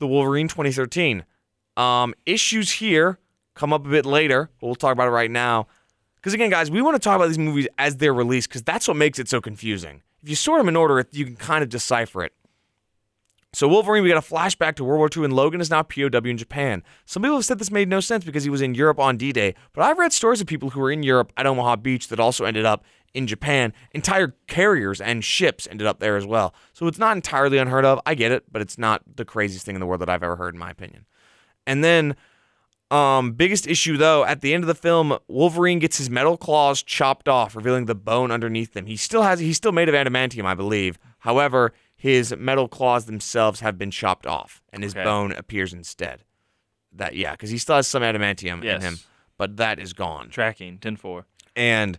[0.00, 1.24] the Wolverine 2013.
[1.76, 3.18] Um, issues here
[3.54, 5.68] come up a bit later, but we'll talk about it right now.
[6.16, 8.88] Because again, guys, we want to talk about these movies as they're released because that's
[8.88, 10.02] what makes it so confusing.
[10.22, 12.32] If you sort them in order, you can kind of decipher it.
[13.52, 16.18] So Wolverine, we got a flashback to World War II, and Logan is now POW
[16.24, 16.82] in Japan.
[17.04, 19.54] Some people have said this made no sense because he was in Europe on D-Day,
[19.72, 22.46] but I've read stories of people who were in Europe at Omaha Beach that also
[22.46, 22.84] ended up
[23.14, 23.72] in Japan.
[23.92, 26.54] Entire carriers and ships ended up there as well.
[26.72, 28.00] So it's not entirely unheard of.
[28.04, 30.36] I get it, but it's not the craziest thing in the world that I've ever
[30.36, 31.06] heard, in my opinion.
[31.66, 32.16] And then
[32.90, 36.82] um, biggest issue though, at the end of the film, Wolverine gets his metal claws
[36.82, 38.86] chopped off, revealing the bone underneath them.
[38.86, 40.98] He still has he's still made of adamantium, I believe.
[41.20, 45.02] However, his metal claws themselves have been chopped off, and his Okay.
[45.04, 46.24] bone appears instead.
[46.92, 48.76] That yeah, because he still has some adamantium Yes.
[48.76, 48.98] in him,
[49.38, 50.28] but that is gone.
[50.28, 51.26] Tracking 10 4.
[51.56, 51.98] And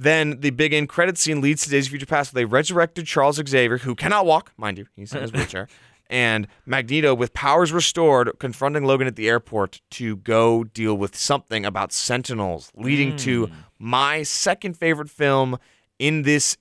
[0.00, 3.06] then the big end credit scene leads to Days of Future Past, where they resurrected
[3.06, 5.68] Charles Xavier, who cannot walk, mind you, he's in his wheelchair,
[6.08, 11.66] and Magneto, with powers restored, confronting Logan at the airport to go deal with something
[11.66, 13.54] about Sentinels, leading to hmm.
[13.78, 15.58] my second favorite film
[15.98, 16.56] in this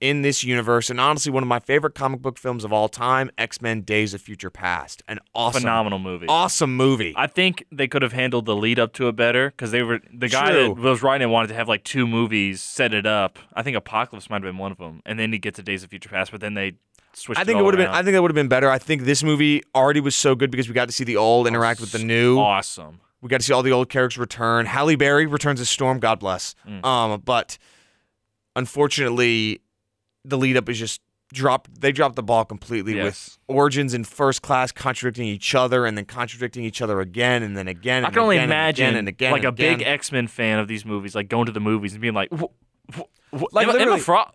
[0.00, 3.30] in this universe, and honestly one of my favorite comic book films of all time,
[3.38, 6.26] X Men: Days of Future Past, an awesome, Phenomenal movie.
[6.28, 7.14] awesome movie.
[7.16, 10.00] I think they could have handled the lead up to it better because they were
[10.12, 10.74] the guy True.
[10.74, 13.38] that was writing wanted to have like two movies set it up.
[13.54, 15.82] I think Apocalypse might have been one of them, and then he gets to Days
[15.84, 16.74] of Future Past, but then they
[17.12, 17.40] switched.
[17.40, 17.94] I think it it would have been.
[17.94, 18.70] I think that would have been better.
[18.70, 21.46] I think this movie already was so good because we got to see the old
[21.46, 22.38] interact with the new.
[22.38, 23.00] awesome.
[23.20, 24.66] We got to see all the old characters return.
[24.66, 25.98] Halle Berry returns as Storm.
[25.98, 26.54] God bless.
[26.68, 26.84] Mm.
[26.84, 27.58] Um, but
[28.54, 29.60] unfortunately,
[30.28, 31.00] the lead up is just
[31.32, 31.80] dropped.
[31.80, 36.04] They dropped the ball completely with Origins and First Class contradicting each other, and then
[36.04, 38.04] contradicting each other again, and then again.
[38.04, 39.82] I and can only again and imagine again and again like and a big.
[39.82, 42.44] X Men fan of these movies, like going to the movies and being like, "Wh-
[42.96, 43.00] wh-
[43.36, 44.34] wh- Like, Emma, Emma literally- Frost,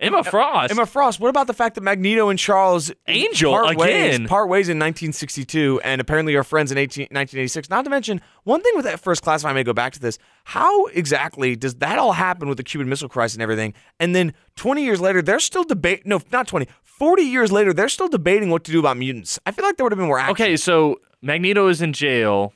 [0.00, 1.20] Emma Frost, Emma Frost.
[1.20, 5.80] What about the fact that Magneto and Charles Angel, part ways, part ways in 1962,
[5.84, 7.68] and apparently are friends in 18, 1986?
[7.70, 9.42] Not to mention one thing with that first class.
[9.42, 12.64] If I may go back to this, how exactly does that all happen with the
[12.64, 13.74] Cuban Missile Crisis and everything?
[13.98, 16.06] And then 20 years later, they're still debate.
[16.06, 16.66] No, not 20.
[16.82, 19.38] 40 years later, they're still debating what to do about mutants.
[19.46, 20.32] I feel like there would have been more action.
[20.32, 22.52] Okay, so Magneto is in jail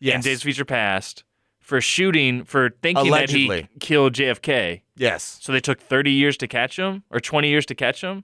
[0.00, 0.16] Yes.
[0.16, 1.24] in Days of Future Past
[1.66, 3.62] for shooting for thinking Allegedly.
[3.62, 4.82] that he killed JFK.
[4.96, 5.38] Yes.
[5.42, 8.22] So they took 30 years to catch him, or 20 years to catch him.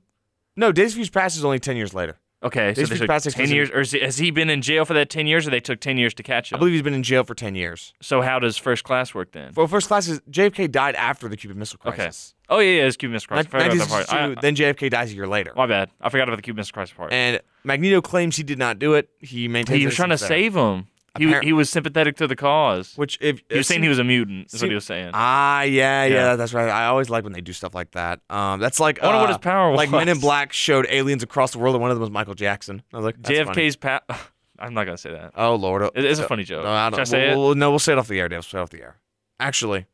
[0.56, 2.18] No, Days of Future Past is only 10 years later.
[2.44, 4.94] Okay, Days so they took 10 years, or is has he been in jail for
[4.94, 6.56] that 10 years, or they took 10 years to catch him?
[6.56, 7.94] I believe he's been in jail for 10 years.
[8.00, 9.52] so how does First Class work then?
[9.56, 12.34] Well, first class is JFK died after the Cuban Missile Crisis.
[12.48, 12.54] Okay.
[12.56, 13.46] Oh yeah, yeah, it's Cuban Missile Crisis.
[13.52, 14.08] I about that part.
[14.08, 15.52] 1962, I- then JFK dies a year later.
[15.56, 15.90] my bad.
[16.00, 17.12] I forgot about the Cuban Missile Crisis part.
[17.12, 19.08] And Magneto claims he did not do it.
[19.20, 20.28] He maintains he was trying to there.
[20.28, 20.86] save him.
[21.18, 22.94] He, he was sympathetic to the cause.
[22.96, 24.46] Which if was saying he was a mutant.
[24.46, 25.10] Is see- what he was saying.
[25.12, 26.36] ah yeah, yeah Yeah.
[26.36, 26.68] that's right.
[26.70, 28.20] I always like when they do stuff like that.
[28.30, 30.20] Um, that's like I wonder what uh, his power Like Men in.
[30.20, 32.82] Black showed aliens across the world, and one of them was Michael Jackson.
[32.94, 33.18] I was like.
[33.20, 34.00] JFK's pa-
[34.58, 35.32] I'm not gonna say that.
[35.36, 36.64] Oh lord, It's a funny joke.
[36.64, 37.44] No, I don't, I say we'll, it?
[37.46, 38.36] we'll- no, we'll say it off the air, Dave.
[38.38, 38.96] We'll say it off the air.
[39.38, 39.86] Actually.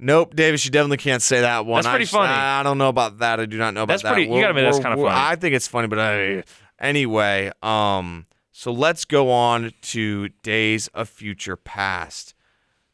[0.00, 1.82] Nope, Davis, you definitely can't say that one.
[1.82, 2.32] That's pretty I, funny.
[2.32, 3.40] I don't know about that.
[3.40, 4.12] I do not know about That's that.
[4.12, 5.08] pretty- you We're- gotta admit that's kinda funny.
[5.08, 6.44] I think it's funny, but I,
[6.80, 12.34] anyway, um, so let's go on to Days of Future Past.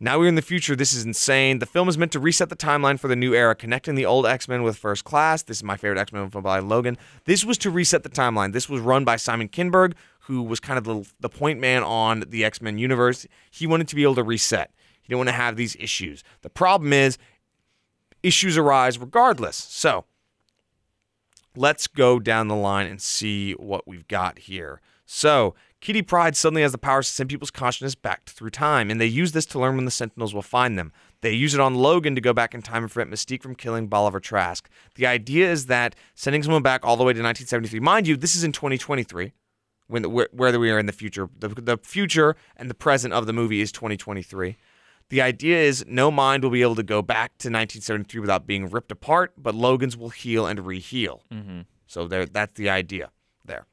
[0.01, 0.77] Now we're in the future.
[0.77, 1.61] This is insane.
[1.61, 4.27] The film is meant to reset the timeline for the new era, connecting the old
[4.27, 5.43] X Men with First Class.
[5.43, 6.99] This is my favorite X Men film by Logan.
[7.25, 8.53] This was to reset the timeline.
[8.53, 12.25] This was run by Simon Kinberg, who was kind of the, the point man on
[12.29, 13.27] the X Men universe.
[13.51, 14.73] He wanted to be able to reset.
[15.01, 16.25] He didn't want to have these issues.
[16.43, 17.17] The problem is,
[18.23, 19.57] issues arise regardless.
[19.57, 20.05] So
[21.57, 24.81] let's go down the line and see what we've got here.
[25.07, 28.99] So, Kitty Pryde suddenly has the powers to send people's consciousness back through time, and
[28.99, 30.93] they use this to learn when the Sentinels will find them.
[31.21, 33.89] They use it on Logan to go back in time and prevent Mystique from killing
[33.89, 34.69] Bolivar Trask.
[34.95, 38.35] The idea is that sending someone back all the way to 1973, mind you, this
[38.35, 39.33] is in 2023,
[39.87, 41.29] when the, where, where we are in the future.
[41.39, 44.57] The, the future and the present of the movie is 2023.
[45.11, 48.71] The idea is no mind will be able to go back to 1973 without being
[48.71, 51.21] ripped apart, but Logan's will heal and reheal.
[51.33, 51.61] Mm-hmm.
[51.87, 53.11] So there, that's the idea
[53.45, 53.67] there.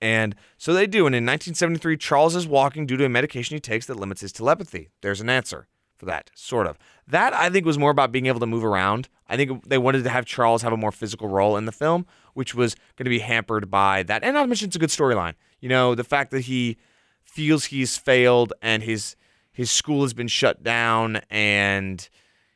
[0.00, 1.06] And so they do.
[1.06, 4.32] And in 1973, Charles is walking due to a medication he takes that limits his
[4.32, 4.88] telepathy.
[5.00, 6.78] There's an answer for that, sort of.
[7.06, 9.08] That I think was more about being able to move around.
[9.28, 12.06] I think they wanted to have Charles have a more physical role in the film,
[12.34, 14.22] which was going to be hampered by that.
[14.22, 15.34] And not to mention, it's a good storyline.
[15.60, 16.78] You know, the fact that he
[17.24, 19.16] feels he's failed and his
[19.58, 22.08] his school has been shut down and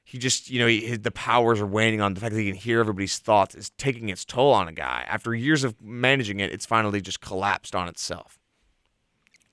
[0.04, 2.46] he just, you know, he, his, the powers are waning on the fact that he
[2.46, 5.04] can hear everybody's thoughts is taking its toll on a guy.
[5.08, 8.38] After years of managing it, it's finally just collapsed on itself.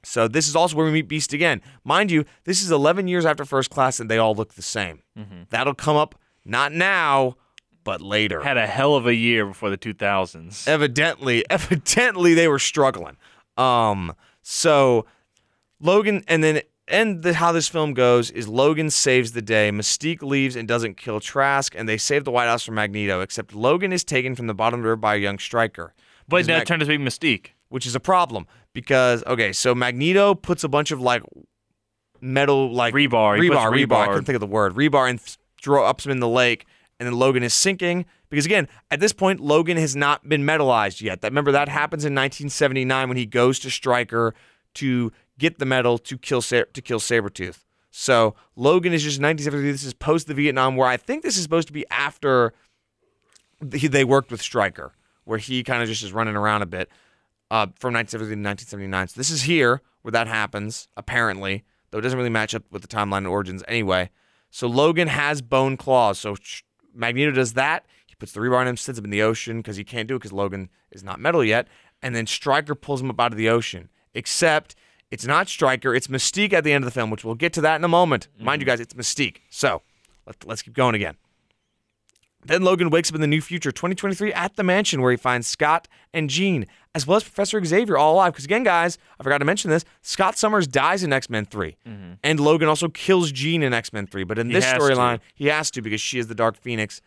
[0.03, 1.63] So this is also where we meet Beast again.
[1.83, 5.01] Mind you, this is 11 years after First Class, and they all look the same.
[5.17, 5.45] Mm-hmm.
[5.49, 6.13] That'll come up
[6.45, 7.35] not now,
[7.83, 8.43] but later.
[8.43, 10.67] Had a hell of a year before the 2000s.
[10.67, 13.17] Evidently, evidently they were struggling.
[13.57, 15.07] Um, so
[15.79, 19.69] Logan, and then and the, how this film goes is Logan saves the day.
[19.71, 23.21] Mystique leaves and doesn't kill Trask, and they save the White House from Magneto.
[23.21, 25.93] Except Logan is taken from the bottom of the river by a young Stryker.
[26.27, 27.51] but that Mag- turned out to be Mystique.
[27.69, 31.23] which is a problem because okay, so Magneto puts a bunch of like
[32.21, 33.37] metal like Rebar.
[33.37, 33.95] Puts rebar, rebar.
[34.03, 34.75] I couldn't think of the word.
[34.75, 36.65] Rebar and th- throw ups him in the lake,
[36.99, 41.01] and then Logan is sinking because again, at this point, Logan has not been metallized
[41.01, 41.21] yet.
[41.21, 44.33] That remember that happens in 1979 when he goes to Stryker
[44.75, 47.63] to get the metal to kill Sa- to kill Sabretooth.
[47.89, 49.71] So Logan is just 1973.
[49.71, 50.85] This is post the Vietnam War.
[50.85, 52.53] I think this is supposed to be after
[53.73, 56.89] he, they worked with Stryker, where he kind of just is running around a bit
[57.49, 59.07] uh, from 1973 to 1979.
[59.07, 62.81] So this is here where that happens, apparently, though it doesn't really match up with
[62.83, 64.11] the timeline and origins anyway.
[64.51, 66.19] So Logan has bone claws.
[66.19, 66.35] So
[66.93, 67.85] Magneto does that.
[68.07, 70.15] He puts the rebar on him, sends him in the ocean because he can't do
[70.15, 71.67] it because Logan is not metal yet.
[72.01, 73.89] And then Stryker pulls him up out of the ocean.
[74.13, 74.75] Except
[75.11, 77.61] it's not Stryker, it's Mystique at the end of the film, which we'll get to
[77.61, 78.27] that in a moment.
[78.37, 78.71] Mind you mm-hmm.
[78.71, 79.37] guys, it's Mystique.
[79.49, 79.81] So
[80.25, 81.15] let, let's keep going again.
[82.45, 85.45] Then Logan wakes up in the new future, 2023, at the mansion where he finds
[85.45, 88.31] Scott and Jean, as well as Professor Xavier, all alive.
[88.31, 91.75] Because again, guys, I forgot to mention this: Scott Summers dies in X Men 3,
[91.85, 92.13] mm-hmm.
[92.23, 94.23] and Logan also kills Jean in X Men 3.
[94.23, 97.01] But in He this storyline, he has to because she is the Dark Phoenix.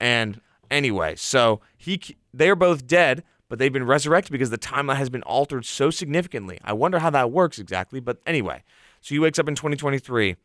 [0.00, 0.40] And
[0.70, 2.00] anyway, so he
[2.32, 5.90] they are both dead, but they've been resurrected because the timeline has been altered so
[5.90, 6.58] significantly.
[6.64, 8.00] I wonder how that works exactly.
[8.00, 8.62] But anyway,
[9.00, 10.36] so he wakes up in 2023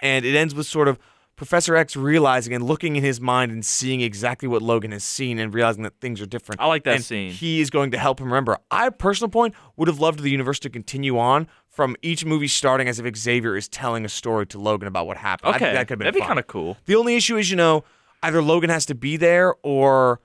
[0.00, 0.98] and it ends with sort of
[1.36, 5.38] Professor X realizing and looking in his mind and seeing exactly what Logan has seen
[5.38, 6.60] and realizing that things are different.
[6.60, 7.32] I like that and scene.
[7.32, 8.58] He is going to help him remember.
[8.70, 12.86] I, personal point, would have loved the universe to continue on from each movie starting
[12.86, 15.56] as if Xavier is telling a story to Logan about what happened.
[15.56, 16.76] Okay, that could have been that'd be kind of cool.
[16.84, 17.84] The only issue is, you know,
[18.22, 20.20] either Logan has to be there or,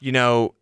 [0.00, 0.54] you know,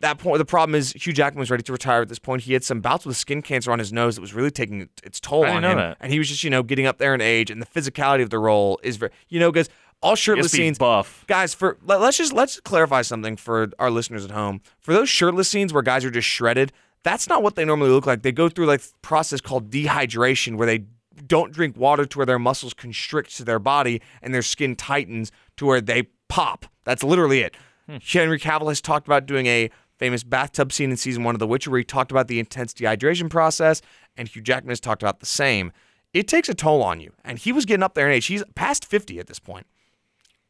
[0.00, 0.38] that point.
[0.38, 2.42] The problem is Hugh Jackman was ready to retire at this point.
[2.42, 5.20] He had some bouts with skin cancer on his nose that was really taking its
[5.20, 5.96] toll on him, that.
[6.00, 8.30] and he was just, you know, getting up there in age, and the physicality of
[8.30, 9.68] the role is very, you know, because
[10.02, 11.24] all shirtless has to be scenes buff.
[11.26, 15.08] guys for let, us just let's clarify something for our listeners at home for those
[15.08, 16.72] shirtless scenes where guys are just shredded
[17.02, 20.66] that's not what they normally look like they go through like process called dehydration where
[20.66, 20.84] they
[21.26, 25.30] don't drink water to where their muscles constrict to their body and their skin tightens
[25.56, 27.96] to where they pop that's literally it hmm.
[28.06, 29.70] henry cavill has talked about doing a
[30.00, 32.74] famous bathtub scene in season one of the witcher where he talked about the intense
[32.74, 33.80] dehydration process
[34.16, 35.70] and hugh jackman has talked about the same
[36.12, 38.42] it takes a toll on you and he was getting up there in age he's
[38.56, 39.66] past 50 at this point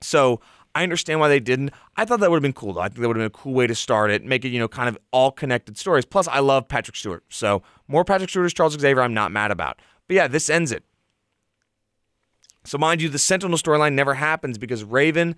[0.01, 0.41] so
[0.75, 1.73] I understand why they didn't.
[1.97, 2.81] I thought that would have been cool though.
[2.81, 4.59] I think that would have been a cool way to start it, make it, you
[4.59, 6.05] know, kind of all connected stories.
[6.05, 7.25] Plus, I love Patrick Stewart.
[7.29, 9.81] So more Patrick Stewart as Charles Xavier, I'm not mad about.
[10.07, 10.85] But yeah, this ends it.
[12.65, 15.35] So mind you, the Sentinel storyline never happens because Raven,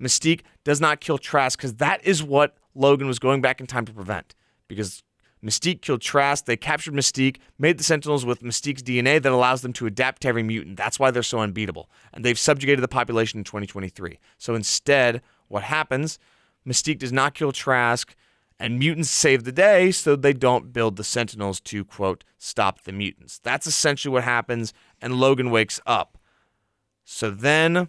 [0.00, 3.84] Mystique does not kill Trask because that is what Logan was going back in time
[3.86, 4.34] to prevent.
[4.68, 5.02] Because
[5.44, 9.72] Mystique killed Trask, they captured Mystique, made the Sentinels with Mystique's DNA that allows them
[9.74, 10.76] to adapt to every mutant.
[10.76, 11.90] That's why they're so unbeatable.
[12.12, 14.18] And they've subjugated the population in 2023.
[14.38, 16.18] So instead, what happens?
[16.66, 18.14] Mystique does not kill Trask,
[18.58, 22.92] and mutants save the day so they don't build the Sentinels to, quote, stop the
[22.92, 23.38] mutants.
[23.38, 24.72] That's essentially what happens.
[25.00, 26.18] and Logan wakes up.
[27.04, 27.88] So then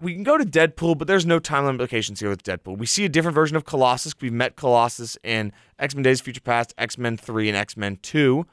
[0.00, 2.76] we can go to Deadpool, but there's no time implications here with Deadpool.
[2.78, 4.14] We see a different version of Colossus.
[4.20, 7.76] We've met Colossus in X Men Days of Future Past, X Men 3, and X
[7.76, 8.46] Men 2.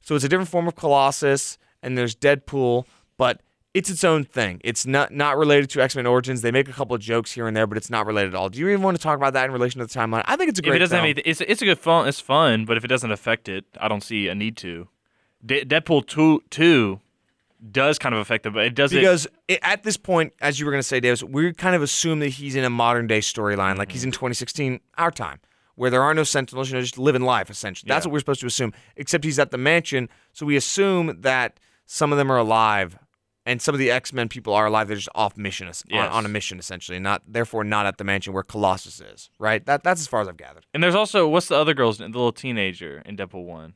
[0.00, 2.84] So it's a different form of Colossus, and there's Deadpool,
[3.16, 3.42] but
[3.74, 4.60] it's its own thing.
[4.64, 6.42] It's not not related to X Men Origins.
[6.42, 8.48] They make a couple of jokes here and there, but it's not related at all.
[8.48, 10.22] Do you even want to talk about that in relation to the timeline?
[10.26, 10.72] I think it's a great.
[10.72, 11.06] if it doesn't film.
[11.06, 12.08] have anything, it's it's a good fun.
[12.08, 14.88] It's fun, but if it doesn't affect it, I don't see a need to.
[15.44, 17.00] De- Deadpool two two
[17.72, 18.96] does kind of affect it, but it doesn't.
[18.98, 21.82] because it, at this point, as you were going to say, Davis, we kind of
[21.82, 24.08] assume that he's in a modern day storyline, like he's mm-hmm.
[24.08, 25.40] in 2016, our time,
[25.74, 27.88] where there are no Sentinels, you know, just living life essentially.
[27.88, 28.08] That's Yeah.
[28.10, 28.72] what we're supposed to assume.
[28.96, 32.98] Except he's at the mansion, so we assume that some of them are alive,
[33.46, 34.88] and some of the X Men people are alive.
[34.88, 38.04] They're just off mission, es- on, on a mission essentially, not therefore not at the
[38.04, 39.30] mansion where Colossus is.
[39.38, 39.64] Right?
[39.64, 40.66] That that's as far as I've gathered.
[40.74, 41.96] and there's also what's the other girl's?
[41.98, 43.74] The little teenager in Deadpool one.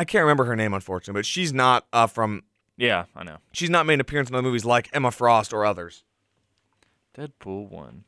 [0.00, 2.42] I can't remember her name unfortunately, but she's not uh, from.
[2.78, 3.36] Yeah, I know.
[3.52, 6.04] She's not made an appearance in other movies like Emma Frost or others.
[7.14, 8.04] Deadpool one.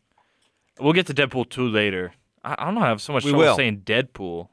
[0.80, 2.14] We'll get to Deadpool two later.
[2.42, 2.80] I, I don't know.
[2.80, 3.56] I have so much We trouble will.
[3.56, 4.48] saying Deadpool.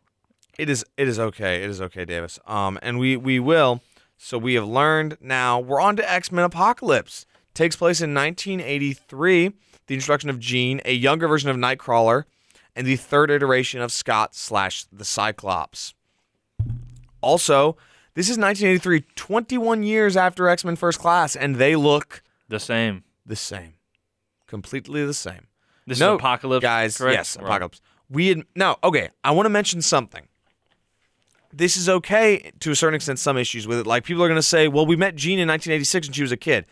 [0.57, 1.63] It is it is okay.
[1.63, 2.39] It is okay, Davis.
[2.45, 3.81] Um, and we we will.
[4.17, 5.61] So we have learned now.
[5.61, 7.25] We're on to X Men Apocalypse.
[7.53, 9.53] Takes place in 1983.
[9.87, 12.25] The introduction of Jean, a younger version of Nightcrawler,
[12.75, 15.93] and the third iteration of Scott slash the Cyclops.
[17.21, 17.77] Also,
[18.15, 23.03] this is 1983, 21 years after X Men First Class, and they look The same.
[23.25, 23.73] the same,
[24.47, 25.47] completely the same.
[25.85, 26.97] This No, is Apocalypse, guys.
[26.97, 27.15] correct?
[27.17, 27.81] Yes, apocalypse.
[28.09, 28.77] We had no.
[28.83, 30.27] Okay, I want to mention something.
[31.51, 33.17] This is okay to a certain extent.
[33.19, 35.47] Some issues with it, like people are going to say, "Well, we met Jean in
[35.47, 36.65] 1986 and she was a kid."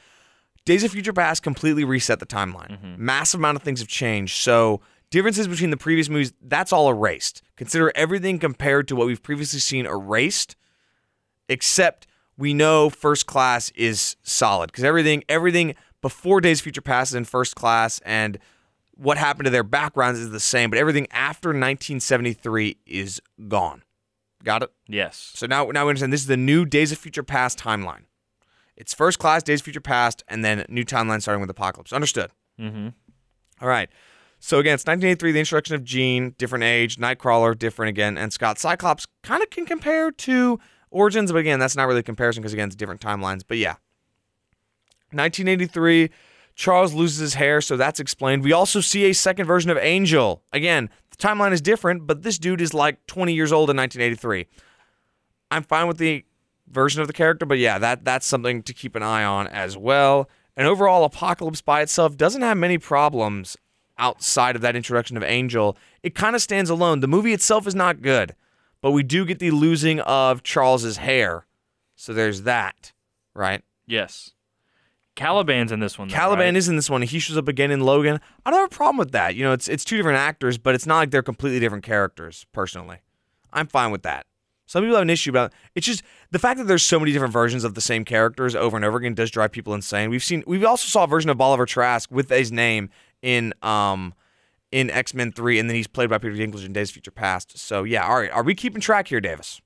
[0.65, 2.71] Days of Future Past completely reset the timeline.
[2.71, 2.95] Mm-hmm.
[3.03, 4.35] Massive amount of things have changed.
[4.41, 4.81] So
[5.11, 7.41] differences between the previous movies, that's all erased.
[7.55, 10.55] Consider everything compared to what we've previously seen erased,
[11.49, 17.11] except we know First Class is solid because everything everything before Days of Future Past
[17.11, 18.37] is in First Class and
[18.95, 23.83] what happened to their backgrounds is the same, but everything after 1973 is gone.
[24.43, 24.71] Got it?
[24.87, 25.31] Yes.
[25.35, 28.03] So now, now we understand this is the new Days of Future Past timeline.
[28.75, 31.91] It's first class, Days of Future Past, and then new timeline starting with Apocalypse.
[31.93, 32.31] Understood.
[32.59, 32.89] Mm-hmm.
[33.61, 33.89] All right.
[34.47, 38.57] So again, it's 1983, the introduction of Jean, different age, Nightcrawler, different again, and Scott
[38.57, 40.57] Cyclops kind of can compare to
[40.89, 43.41] Origins, but again, that's not really a comparison because again, it's different timelines.
[43.45, 43.75] But yeah.
[45.11, 46.09] 1983,
[46.55, 48.45] Charles loses his hair, so that's explained.
[48.45, 50.41] We also see a second version of Angel.
[50.53, 54.47] Again, the timeline is different, but this dude is like 20 years old in 1983.
[55.51, 56.23] I'm fine with the
[56.69, 59.75] version of the character, but yeah, that that's something to keep an eye on as
[59.75, 60.29] well.
[60.55, 63.57] And overall, Apocalypse by itself doesn't have many problems
[63.97, 65.77] outside of that introduction of Angel.
[66.03, 66.99] It kind of stands alone.
[66.99, 68.35] The movie itself is not good,
[68.81, 71.45] but we do get the losing of Charles's hair.
[71.95, 72.93] So there's that,
[73.33, 73.63] right?
[73.85, 74.33] Yes.
[75.15, 76.07] Caliban's in this one.
[76.07, 76.55] Though, Caliban right?
[76.55, 77.01] is in this one.
[77.01, 78.19] He shows up again in Logan.
[78.45, 79.35] I don't have a problem with that.
[79.35, 82.45] You know, it's it's two different actors, but it's not like they're completely different characters.
[82.53, 82.99] Personally,
[83.51, 84.27] I'm fine with that.
[84.67, 87.33] Some people have an issue about it's just the fact that there's so many different
[87.33, 90.09] versions of the same characters over and over again does drive people insane.
[90.09, 92.89] We've seen we've also saw a version of Bolivar Trask with his name
[93.22, 94.13] in um
[94.72, 97.11] in X Men Three, and then he's played by Peter Dinklage in Days of Future
[97.11, 97.57] Past.
[97.57, 99.61] So yeah, all right, are we keeping track here, Davis?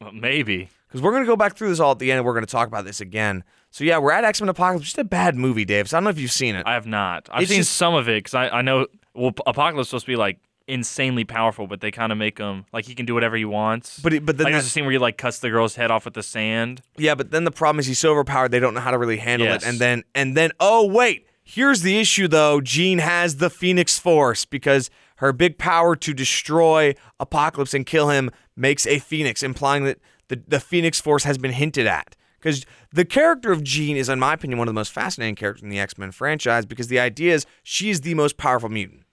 [0.00, 0.68] Well, maybe.
[0.88, 2.44] Because we're going to go back through this all at the end and we're going
[2.44, 3.44] to talk about this again.
[3.70, 4.84] So, yeah, we're at X Men Apocalypse.
[4.84, 5.92] Just a bad movie, Davis.
[5.92, 6.66] I don't know if you've seen it.
[6.66, 7.28] I have not.
[7.32, 8.86] I've It's seen just- some of it because I, I know.
[9.14, 10.38] Well, Apocalypse is supposed to be like
[10.68, 13.98] insanely powerful, but they kind of make him like he can do whatever he wants.
[14.00, 15.90] But it- but then like there's a scene where he like cuts the girl's head
[15.90, 16.82] off with the sand.
[16.98, 19.16] Yeah, but then the problem is he's so overpowered they don't know how to really
[19.18, 19.62] handle Yes.
[19.62, 19.68] it.
[19.70, 22.60] And then and then oh wait, here's the issue though.
[22.60, 28.30] Jean has the Phoenix Force because her big power to destroy Apocalypse and kill him
[28.56, 32.16] makes a Phoenix, implying that the, the Phoenix Force has been hinted at.
[32.38, 35.62] Because the character of Jean is, in my opinion, one of the most fascinating characters
[35.62, 39.04] in the X Men franchise because the idea is she is the most powerful mutant.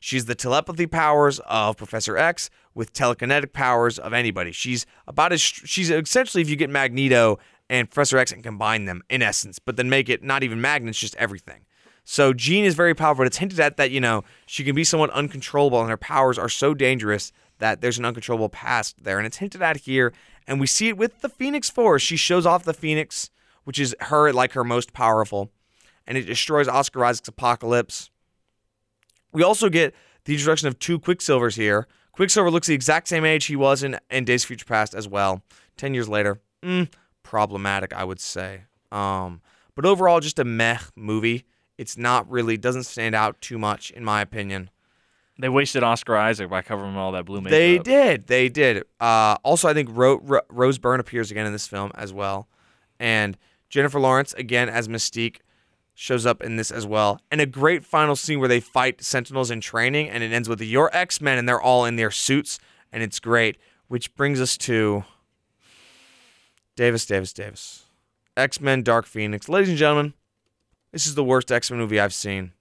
[0.00, 4.52] She's the telepathy powers of Professor X with telekinetic powers of anybody.
[4.52, 7.38] She's about as she's essentially if you get Magneto
[7.70, 10.98] and Professor X and combine them in essence, but then make it not even magnets,
[10.98, 11.64] just everything.
[12.04, 13.24] So Jean is very powerful.
[13.24, 16.48] It's hinted at that you know she can be somewhat uncontrollable, and her powers are
[16.48, 20.12] so dangerous that there's an uncontrollable past there, and it's hinted at here.
[20.46, 22.02] And we see it with the Phoenix Force.
[22.02, 23.30] She shows off the Phoenix,
[23.62, 25.52] which is her like her most powerful,
[26.06, 28.10] and it destroys Oscar Isaac's Apocalypse.
[29.32, 29.94] We also get
[30.24, 31.86] the introduction of two Quicksilvers here.
[32.10, 35.06] Quicksilver looks the exact same age he was in, in Days of Future Past as
[35.06, 35.42] well.
[35.76, 36.88] Ten years later, mm,
[37.30, 38.62] problematic, I would say.
[38.90, 39.40] Um,
[39.76, 41.44] but overall, just a meh movie.
[41.78, 44.68] It's not really doesn't stand out too much in my opinion.
[45.38, 47.52] They wasted Oscar Isaac by covering all that blue makeup.
[47.52, 48.26] They did.
[48.26, 48.84] They did.
[49.00, 52.48] Uh, also, I think Ro- Ro- Rose Byrne appears again in this film as well,
[52.98, 53.38] and
[53.70, 55.36] Jennifer Lawrence again as Mystique
[55.94, 57.20] shows up in this as well.
[57.30, 60.60] And a great final scene where they fight Sentinels in training, and it ends with
[60.60, 62.58] your X Men, and they're all in their suits,
[62.92, 63.56] and it's great.
[63.86, 65.04] Which brings us to
[66.80, 67.84] Davis, Davis, Davis,
[68.38, 69.50] X Men: Dark Phoenix.
[69.50, 70.14] Ladies and gentlemen,
[70.92, 72.52] this is the worst X Men movie I've seen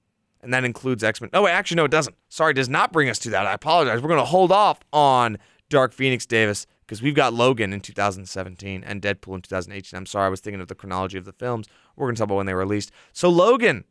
[0.42, 1.30] and that includes X Men.
[1.34, 2.18] Oh, wait, actually, no, it doesn't.
[2.28, 3.46] Sorry, it does not bring us to that.
[3.46, 4.02] I apologize.
[4.02, 5.38] We're going to hold off on
[5.70, 9.98] Dark Phoenix Davis because we've got Logan in 2017 and Deadpool in 2018.
[9.98, 11.68] I'm sorry, I was thinking of the chronology of the films.
[11.96, 12.92] We're going to talk about when they were released.
[13.14, 13.86] So Logan.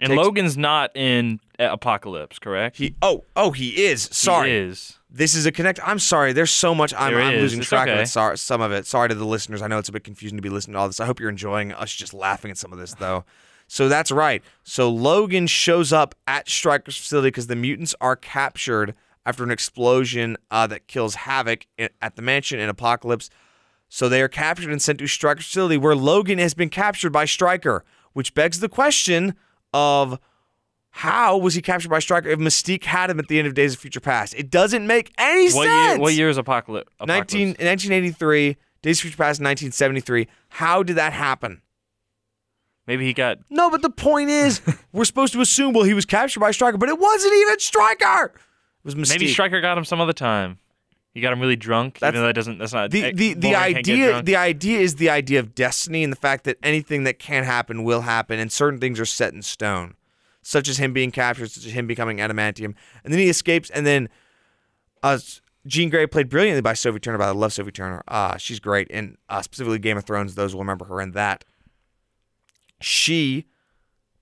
[0.00, 2.76] And takes- Logan's not in Apocalypse, correct?
[2.78, 4.97] He oh oh he is sorry He is.
[5.10, 7.94] This is a connect I'm sorry there's so much I'm, I'm losing It's track of
[8.02, 8.06] it.
[8.08, 8.86] Sorry some of it.
[8.86, 9.62] Sorry to the listeners.
[9.62, 11.00] I know it's a bit confusing to be listening to all this.
[11.00, 13.24] I hope you're enjoying us just laughing at some of this though.
[13.66, 14.42] So that's right.
[14.64, 18.94] So Logan shows up at Stryker's facility because the mutants are captured
[19.26, 23.28] after an explosion uh, that kills Havoc i- at the mansion in Apocalypse.
[23.90, 27.24] So they are captured and sent to Stryker's facility where Logan has been captured by
[27.24, 27.84] Stryker
[28.14, 29.34] which begs the question
[29.74, 30.18] of
[30.98, 33.72] how was he captured by Stryker if Mystique had him at the end of Days
[33.74, 34.34] of Future Past?
[34.34, 35.90] It doesn't make any What sense.
[35.92, 35.98] year?
[36.00, 36.90] What year is Apocalypse?
[37.06, 40.26] 19, 1983, Days of Future Past, 1973.
[40.48, 41.62] How did that happen?
[42.88, 43.38] Maybe he got.
[43.48, 44.60] No, but the point is,
[44.92, 48.32] we're supposed to assume, well, he was captured by Stryker, but it wasn't even Stryker.
[48.34, 48.40] It
[48.84, 49.10] was Mystique.
[49.10, 50.58] Maybe Stryker got him some other time.
[51.14, 52.00] He got him really drunk.
[52.00, 52.58] That's- even though that doesn't.
[52.58, 52.90] That's not.
[52.90, 56.12] the the, the Wolverine can't get idea the idea is the idea of destiny and
[56.12, 59.42] the fact that anything that can happen will happen and certain things are set in
[59.42, 59.94] stone
[60.48, 62.74] such as him being captured such as him becoming adamantium
[63.04, 64.08] and then he escapes and then
[65.02, 65.18] uh
[65.66, 67.18] Jean Grey played brilliantly by Sophie Turner.
[67.18, 68.02] By I love Sophie Turner.
[68.08, 70.34] Uh, she's great, and uh, specifically Game of Thrones.
[70.34, 71.44] Those will remember her in that.
[72.80, 73.44] She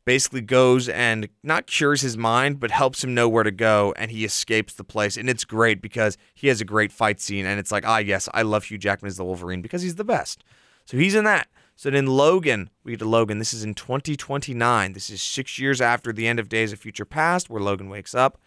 [0.05, 4.11] basically goes and not cures his mind, but helps him know where to go, and
[4.11, 5.17] he escapes the place.
[5.17, 8.29] And it's great because he has a great fight scene, and it's like, ah, yes,
[8.35, 10.43] I love Hugh Jackman as the Wolverine because he's the best.
[10.85, 11.49] So he's in that.
[11.77, 13.39] So then Logan, we get to Logan.
[13.39, 14.95] This is in 2029.
[14.95, 18.15] This is six years after the end of Days of Future Past, where Logan wakes
[18.15, 18.41] up,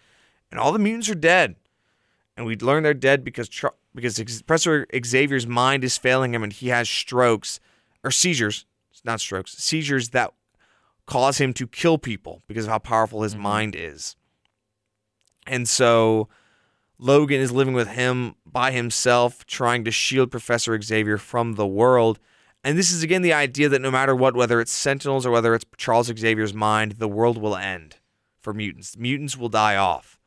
[0.49, 1.55] and all the mutants are dead.
[2.35, 3.49] And we learn they're dead because
[3.93, 7.59] because Ex- Professor Xavier's mind is failing him, and he has strokes
[8.03, 10.33] or seizures, It's not strokes, seizures that
[11.05, 13.43] cause him to kill people because of how powerful his mm-hmm.
[13.43, 14.15] mind is.
[15.45, 16.29] And so
[16.97, 22.19] Logan is living with him by himself, trying to shield Professor Xavier from the world.
[22.63, 25.55] And this is again the idea that no matter what, whether it's Sentinels or whether
[25.55, 27.95] it's Charles Xavier's mind, the world will end
[28.41, 28.97] for mutants.
[28.97, 30.19] Mutants will die off.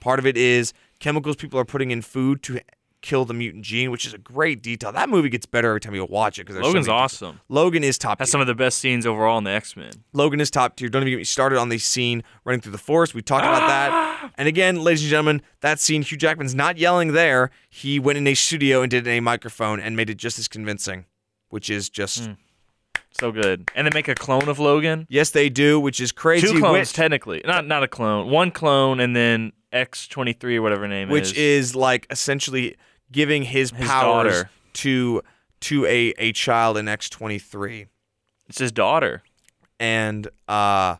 [0.00, 2.60] Part of it is chemicals people are putting in food to
[3.02, 4.92] kill the mutant gene, which is a great detail.
[4.92, 7.40] That movie gets better every time you watch it because Logan's awesome.
[7.48, 8.32] Logan is top Has tier.
[8.32, 9.90] some of the best scenes overall in the X Men.
[10.12, 10.88] Logan is top tier.
[10.88, 13.12] Don't even get me started on the scene running through the forest.
[13.12, 13.90] We talked about that.
[13.92, 14.30] Ah!
[14.38, 17.50] And again, ladies and gentlemen, that scene, Hugh Jackman's not yelling there.
[17.68, 21.06] He went in a studio and did a microphone and made it just as convincing,
[21.52, 22.28] which is just
[23.12, 23.70] So good.
[23.74, 25.06] And they make a clone of Logan.
[25.10, 26.46] yes, they do, which is crazy.
[26.46, 27.42] Two clones, which, technically.
[27.44, 28.30] Not not a clone.
[28.30, 31.68] One clone, and then X twenty three or whatever her name which is.
[31.70, 32.76] is like essentially
[33.10, 34.50] giving his, His powers daughter.
[34.74, 35.22] to
[35.60, 37.86] to a a child in X twenty three.
[38.48, 39.22] It's his daughter.
[39.78, 40.96] and uh,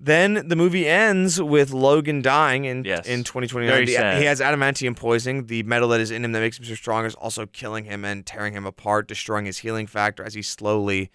[0.00, 3.06] then the movie ends with Logan dying in Yes.
[3.06, 3.72] in 2029.
[3.72, 4.18] Very The- sad.
[4.20, 5.46] He has adamantium poisoning.
[5.46, 8.04] The metal that is in him that makes him so strong is also killing him
[8.04, 11.10] and tearing him apart, destroying his healing factor as he slowly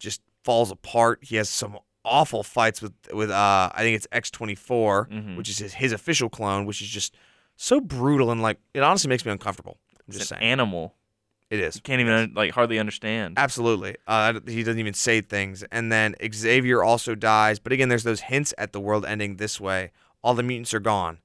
[0.00, 1.20] just falls apart.
[1.22, 5.36] He has some awful fights with with uh, I think it's X24, Mhm.
[5.36, 7.14] which is his, his official clone, which is just
[7.56, 9.78] so brutal and like it honestly makes me uncomfortable.
[9.94, 10.96] I'm It's just an saying, animal.
[11.54, 11.76] It is.
[11.76, 13.38] You can't even like hardly understand.
[13.38, 13.96] Absolutely.
[14.06, 15.62] Uh, he doesn't even say things.
[15.70, 17.58] And then Xavier also dies.
[17.58, 19.92] But again, there's those hints at the world ending this way.
[20.22, 21.18] All the mutants are gone.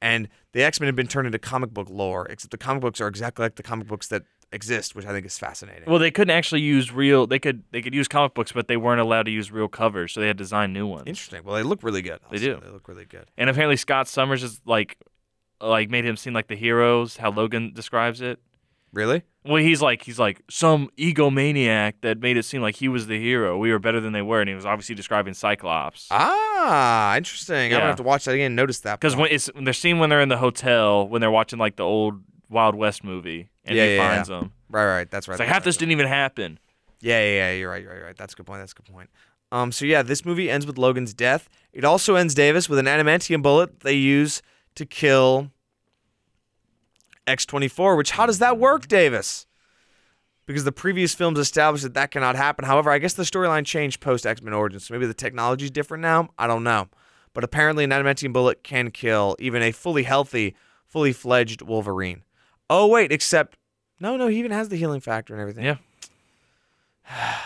[0.00, 3.00] And the X Men have been turned into comic book lore, except the comic books
[3.00, 5.84] are exactly like the comic books that exist, which I think is fascinating.
[5.86, 7.26] Well, they couldn't actually use real.
[7.26, 10.12] They could they could use comic books, but they weren't allowed to use real covers,
[10.12, 11.04] so they had to design new ones.
[11.06, 11.42] Interesting.
[11.44, 12.20] Well, they look really good.
[12.30, 12.60] They do.
[12.64, 13.26] They look really good.
[13.36, 14.98] And apparently Scott Summers is like,
[15.60, 17.16] like made him seem like the heroes.
[17.16, 18.38] How Logan describes it.
[18.92, 19.22] Really?
[19.44, 23.18] Well, he's like he's like some egomaniac that made it seem like he was the
[23.18, 23.56] hero.
[23.58, 26.08] We were better than they were, and he was obviously describing Cyclops.
[26.10, 27.54] Ah, interesting.
[27.56, 27.76] I'm Yeah.
[27.78, 28.54] gonna have to watch that again.
[28.54, 31.58] Notice that Because when it's they're seen when they're in the hotel when they're watching
[31.58, 34.52] like the old Wild West movie, and Yeah, he yeah, finds them.
[34.70, 35.10] right, right.
[35.10, 35.34] That's right.
[35.34, 35.64] It's like that's half right.
[35.64, 36.58] this didn't even happen.
[37.00, 37.52] Yeah, yeah, yeah.
[37.52, 37.82] You're right.
[37.82, 37.98] You're right.
[37.98, 38.16] You're right.
[38.16, 38.60] That's a good point.
[38.60, 39.08] That's a good point.
[39.52, 41.48] Um, so yeah, this movie ends with Logan's death.
[41.72, 44.42] It also ends Davis with an adamantium bullet they use
[44.74, 45.50] to kill
[47.28, 47.96] X24.
[47.96, 49.46] Which how does that work, Davis?
[50.46, 52.64] Because the previous films established that that cannot happen.
[52.64, 55.70] However, I guess the storyline changed post X Men Origins, so maybe the technology is
[55.70, 56.30] different now.
[56.38, 56.88] I don't know,
[57.34, 60.56] but apparently an adamantium bullet can kill even a fully healthy,
[60.86, 62.22] fully fledged Wolverine.
[62.70, 63.58] Oh wait, except
[64.00, 65.64] no, no, he even has the healing factor and everything.
[65.64, 65.76] Yeah.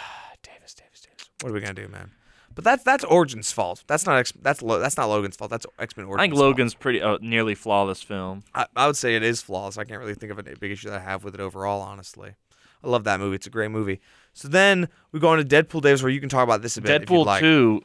[0.42, 1.30] Davis, Davis, Davis.
[1.40, 2.12] What are we gonna do, man?
[2.54, 3.84] But that's that's Origin's fault.
[3.86, 5.50] That's not X, that's Lo, that's not Logan's fault.
[5.50, 6.20] That's X Men Origins.
[6.20, 8.42] I think Logan's pretty uh, nearly flawless film.
[8.54, 9.78] I, I would say it is flawless.
[9.78, 11.80] I can't really think of a big issue that I have with it overall.
[11.80, 12.34] Honestly,
[12.82, 13.36] I love that movie.
[13.36, 14.00] It's a great movie.
[14.34, 16.80] So then we go on to Deadpool Davis, where you can talk about this a
[16.82, 17.02] bit.
[17.02, 17.40] Deadpool like.
[17.40, 17.82] 2,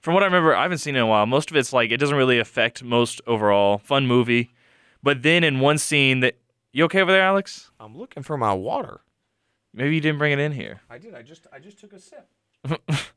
[0.00, 1.26] from what I remember, I haven't seen it in a while.
[1.26, 3.78] Most of it's like it doesn't really affect most overall.
[3.78, 4.50] Fun movie.
[5.02, 6.36] But then in one scene that
[6.72, 7.70] you okay over there, Alex?
[7.80, 9.00] I'm looking for my water.
[9.72, 10.80] Maybe you didn't bring it in here.
[10.88, 11.14] I did.
[11.14, 12.28] I just I just took a sip.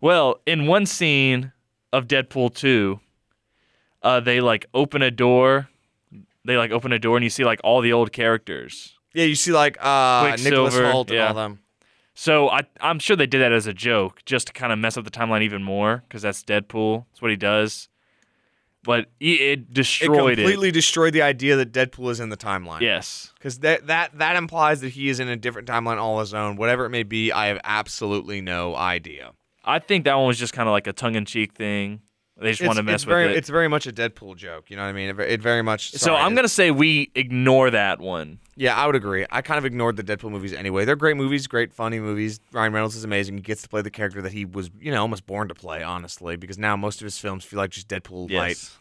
[0.00, 1.52] Well, in one scene
[1.92, 3.00] of Deadpool 2,
[4.02, 5.68] uh, they like open a door.
[6.44, 8.94] They like open a door and you see like all the old characters.
[9.12, 11.28] Yeah, you see like uh Nicholas Hoult and yeah.
[11.28, 11.60] all them.
[12.14, 14.96] So I, I'm sure they did that as a joke, just to kind of mess
[14.96, 17.04] up the timeline even more, because that's Deadpool.
[17.10, 17.88] That's what he does.
[18.82, 20.42] But it It destroyed it.
[20.42, 22.80] completely destroyed the idea that Deadpool is in the timeline.
[22.80, 23.32] Yes.
[23.34, 26.56] Because that that that implies that he is in a different timeline all his own.
[26.56, 29.32] Whatever it may be, I have absolutely no idea.
[29.68, 32.00] I think that one was just kind of like a tongue-in-cheek thing.
[32.40, 33.36] They just want to mess with very, it.
[33.36, 34.70] It's very much a Deadpool joke.
[34.70, 35.08] You know what I mean?
[35.08, 35.90] It, it very much.
[35.92, 38.38] so I'm gonna say we ignore that one.
[38.54, 39.26] Yeah, I would agree.
[39.30, 40.84] I kind of ignored the Deadpool movies anyway.
[40.84, 42.38] They're great movies, great funny movies.
[42.52, 43.36] Ryan Reynolds is amazing.
[43.36, 45.82] He gets to play the character that he was, you know, almost born to play.
[45.82, 48.50] Honestly, because now most of his films feel like just Deadpool light.
[48.50, 48.78] Yes.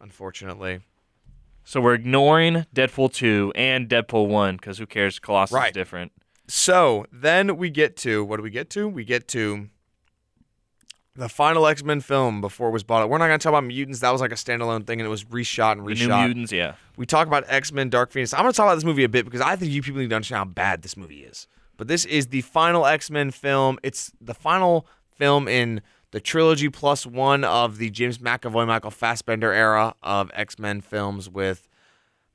[0.00, 0.80] Unfortunately.
[1.64, 5.18] So we're ignoring Deadpool 2 and Deadpool 1 because who cares?
[5.18, 6.12] Colossus is different.
[6.48, 8.88] So then we get to what do we get to?
[8.88, 9.68] We get to
[11.20, 13.10] the final X Men film before it was bought out.
[13.10, 14.00] We're not gonna talk about mutants.
[14.00, 15.94] That was like a standalone thing, and it was reshot and The.
[15.94, 16.74] New Mutants, yeah.
[16.96, 18.32] We talk about X Men Dark Phoenix.
[18.32, 20.16] I'm gonna talk about this movie a bit because I think you people need to
[20.16, 21.46] understand how bad this movie is.
[21.76, 23.78] But this is the final X Men film.
[23.82, 29.52] It's the final film in the trilogy plus one of the James McAvoy, Michael Fassbender
[29.52, 31.68] era of X Men films with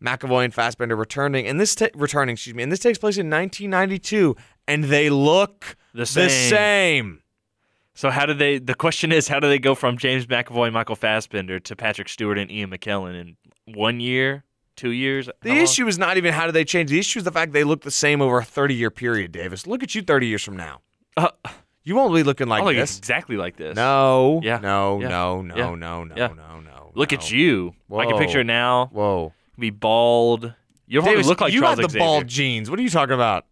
[0.02, 1.48] McAvoy and Fassbender returning.
[1.48, 4.36] And this ta- returning, excuse me, and this takes place in 1992,
[4.68, 7.22] and they look The the same.
[7.96, 8.60] So how did they?
[8.60, 12.38] The question is, how do they go from James McAvoy, Michael Fassbender to Patrick Stewart
[12.38, 13.38] and Ian McKellen in
[13.74, 14.43] one year,
[14.76, 15.30] two years?
[15.41, 15.58] The long?
[15.60, 16.89] issue is not even how do they change.
[16.89, 19.66] The issue is the fact they look the same over a 30 year period, Davis.
[19.66, 20.82] Look at you 30 years from now.
[21.16, 21.30] Uh,
[21.86, 22.98] You won't be looking like look this.
[22.98, 23.76] exactly like this.
[23.78, 24.41] No.
[24.43, 24.58] Yeah.
[24.58, 25.08] No, Yeah.
[25.08, 25.76] no, no, Yeah.
[25.76, 26.28] no, no, Yeah.
[26.36, 26.91] no, no.
[26.96, 27.18] Look no.
[27.18, 27.76] at you.
[27.96, 28.88] I can picture it now.
[28.91, 29.34] Whoa.
[29.58, 30.54] Be bald.
[30.88, 32.06] You probably Davis, look like you Charles got the Xavier.
[32.06, 32.70] bald jeans.
[32.70, 33.46] What are you talking about?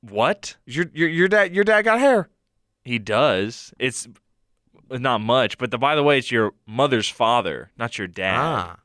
[0.00, 0.56] What?
[0.66, 2.28] Your, your your dad your dad got hair.
[2.84, 3.72] He does.
[3.78, 4.06] It's
[4.90, 8.38] not much, but the, by the way, it's your mother's father, not your dad.
[8.38, 8.76] Ah.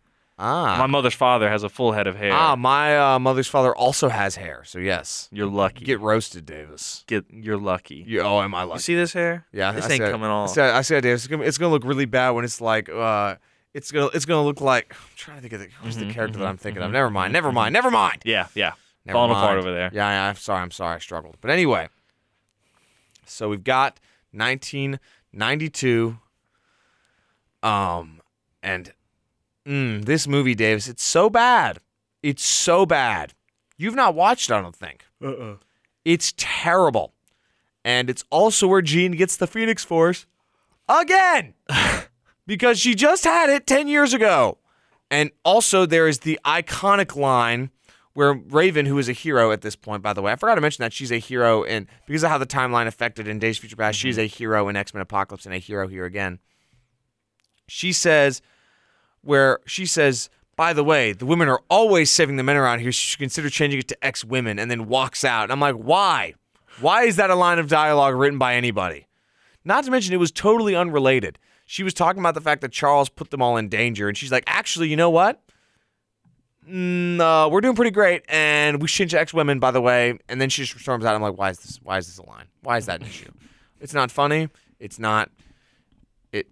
[0.41, 0.77] Ah.
[0.79, 2.31] My mother's father has a full head of hair.
[2.31, 4.63] ah, my uh, mother's father also has hair.
[4.63, 5.27] So yes.
[5.33, 5.83] you're lucky.
[5.83, 7.03] Get roasted, Davis.
[7.07, 8.05] Get, you're lucky.
[8.07, 8.77] You, oh, am I lucky?
[8.77, 9.45] You see this hair?
[9.51, 10.51] Yeah, this I ain't see coming I off.
[10.51, 13.35] said, I said, Davis, it's gonna, it's gonna look really bad when it's like, uh,
[13.73, 14.93] it's gonna, it's gonna look like.
[14.93, 16.89] I'm trying to think of the, who's the Mhm, character that mhm, I'm thinking of.
[16.89, 18.21] mhm, Never mind, never mind, never mind.
[18.23, 18.71] Yeah, yeah.
[19.05, 19.89] Never Falling apart over there.
[19.93, 21.35] Yeah, yeah, I'm sorry, I'm sorry, I struggled.
[21.41, 21.89] But anyway,
[23.29, 23.99] so we've got
[24.31, 26.17] 1992,
[27.63, 28.21] um,
[28.61, 28.93] and
[29.67, 31.79] mm, this movie, Davis, it's so bad,
[32.21, 33.33] it's so bad.
[33.77, 35.05] You've not watched, it, I don't think.
[35.23, 35.55] Uh-uh.
[36.03, 37.13] It's terrible.
[37.85, 40.25] And it's also where Jean gets the Phoenix Force
[40.87, 41.53] again
[42.47, 44.57] because she just had it 10 years ago.
[45.11, 47.71] And also, there is the iconic line
[48.13, 50.61] where Raven, who is a hero at this point, by the way, I forgot to
[50.61, 53.61] mention that she's a hero, and because of how the timeline affected in Days of
[53.61, 54.23] Future Past, she's mm-hmm.
[54.23, 56.39] a hero in X Men Apocalypse and a hero here again.
[57.67, 58.41] She says,
[59.21, 62.91] where she says, by the way, the women are always saving the men around here.
[62.91, 65.43] She should consider changing it to X women, and then walks out.
[65.43, 66.33] And I'm like, why?
[66.81, 69.07] Why is that a line of dialogue written by anybody?
[69.63, 71.37] Not to mention, it was totally unrelated.
[71.65, 74.31] She was talking about the fact that Charles put them all in danger, and she's
[74.31, 75.41] like, actually, you know what?
[76.69, 79.81] Mm, uh, we're doing pretty great, and we should change to X women, by the
[79.81, 80.19] way.
[80.29, 81.15] And then she just storms out.
[81.15, 81.79] I'm like, why is this?
[81.83, 82.45] Why is this a line?
[82.61, 83.31] Why is that an issue?
[83.79, 84.49] It's not funny.
[84.79, 85.31] It's not.
[86.31, 86.47] It.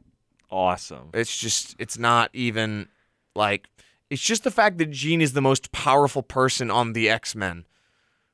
[0.50, 1.10] Awesome.
[1.14, 2.88] It's just, it's not even
[3.36, 3.68] like,
[4.10, 7.66] it's just the fact that Jean is the most powerful person on the X Men.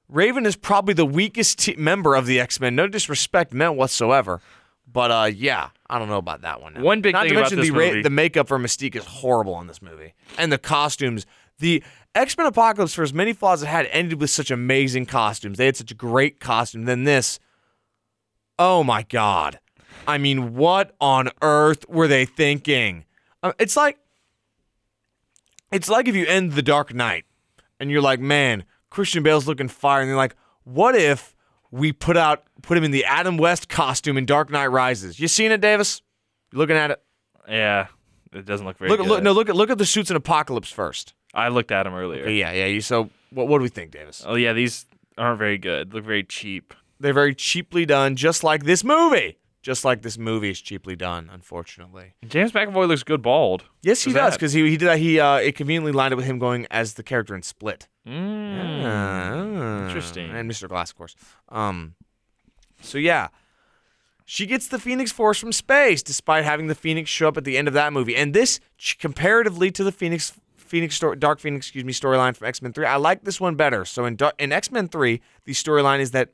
[0.08, 2.76] Raven is probably the weakest member of the X Men.
[2.76, 4.42] No disrespect meant whatsoever.
[4.92, 6.74] But uh, yeah, I don't know about that one.
[6.76, 6.82] now.
[6.82, 9.06] One big Not thing to about mention this the movie- the makeup for Mystique is
[9.06, 11.26] horrible in this movie, and the costumes.
[11.64, 11.82] The
[12.14, 15.58] X Men Apocalypse, for as many flaws it had, ended with such amazing costumes.
[15.58, 16.84] They had such a great costume.
[16.84, 17.40] Then this,
[18.60, 19.60] oh my god!
[20.06, 23.06] I mean, what on earth were they thinking?
[23.42, 23.98] Uh, it's like,
[25.72, 27.24] it's like if you end the Dark Knight,
[27.80, 30.36] and you're like, man, Christian Bale's looking fire, and you're like,
[30.66, 31.34] what if
[31.72, 35.18] we put out put him in the Adam West costume in Dark Knight Rises?
[35.18, 36.02] You seen it, Davis?
[36.52, 37.02] You looking at it?
[37.48, 37.88] Yeah,
[38.34, 39.08] it doesn't look very Look, good.
[39.08, 41.14] look, no, look at look at the suits in Apocalypse first.
[41.34, 42.28] I looked at them earlier.
[42.30, 42.66] Yeah, yeah.
[42.66, 44.24] You, so what what do we think, Davis?
[44.26, 44.86] Oh yeah, these
[45.18, 45.94] aren't very good.
[45.94, 46.74] Look very cheap.
[47.00, 49.38] They're very cheaply done, just like this movie.
[49.62, 52.16] Just like this movie is cheaply done, unfortunately.
[52.28, 53.64] James McAvoy looks good bald.
[53.82, 54.38] Yes, he Who's does that?
[54.40, 55.00] because he he did that.
[55.00, 57.88] He uh, it conveniently lined up with him going as the character in Split.
[58.06, 58.84] Mm.
[58.86, 60.32] Ah, Interesting.
[60.32, 60.68] And Mr.
[60.68, 61.16] Glass, of course.
[61.50, 61.96] Um,
[62.82, 63.30] so yeah,
[64.26, 67.58] she gets the Phoenix Force from space, despite having the Phoenix show up at the
[67.58, 68.16] end of that movie.
[68.16, 70.34] And this, ch- comparatively to the Phoenix,
[70.74, 73.54] Phoenix story, Dark Phoenix, excuse me, storyline from X Men Three, I like this one
[73.54, 73.86] better.
[73.86, 76.30] So in in X Men Three, the storyline is that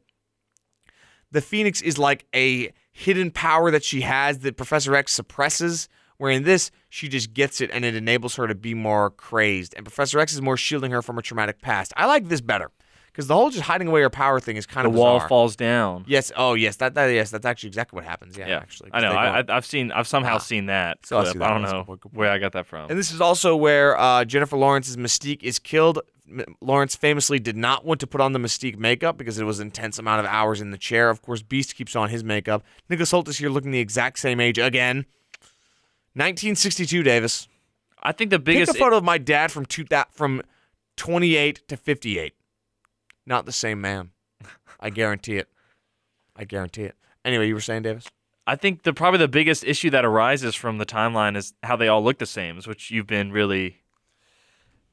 [1.30, 5.90] the Phoenix is like a hidden power that she has that Professor X suppresses.
[6.16, 9.74] Where in this, she just gets it and it enables her to be more crazed.
[9.76, 11.92] And Professor X is more shielding her from her traumatic past.
[11.98, 12.72] I like this better
[13.12, 15.16] because the whole just hiding away your power thing is kind of The of wall
[15.18, 15.30] bizarre.
[15.30, 16.06] falls down.
[16.08, 16.32] Yes.
[16.36, 16.78] Oh, yes.
[16.78, 17.08] That, that.
[17.08, 17.32] Yes.
[17.32, 18.38] That's actually exactly what happens.
[18.38, 18.48] Yeah.
[18.48, 19.12] Yeah, Actually, I know.
[19.12, 19.92] I, I, I've seen.
[19.92, 20.40] I've somehow Ah.
[20.40, 21.06] seen that.
[21.06, 21.36] So I clip.
[21.36, 21.50] I that.
[21.50, 22.90] don't know where I got that from.
[22.90, 26.00] And this is also where uh, Jennifer Lawrence's Mystique is killed.
[26.62, 29.68] Lawrence famously did not want to put on the Mystique makeup because it was an
[29.68, 31.10] intense amount of hours in the chair.
[31.10, 32.64] Of course, Beast keeps on his makeup.
[32.88, 35.06] Nicholas Hoult is here looking the exact same age again.
[36.14, 37.48] 1962, Davis.
[38.02, 38.72] I think the Take biggest.
[38.76, 40.42] a photo of my dad from two, that, from
[40.98, 42.34] 28 to 58.
[43.30, 44.10] Not the same man.
[44.80, 45.48] I guarantee it.
[46.36, 46.96] I guarantee it.
[47.24, 48.06] Anyway, you were saying, Davis?
[48.48, 51.88] I think the probably the biggest issue that arises from the timeline is how they
[51.88, 53.78] all look the same, which you've been really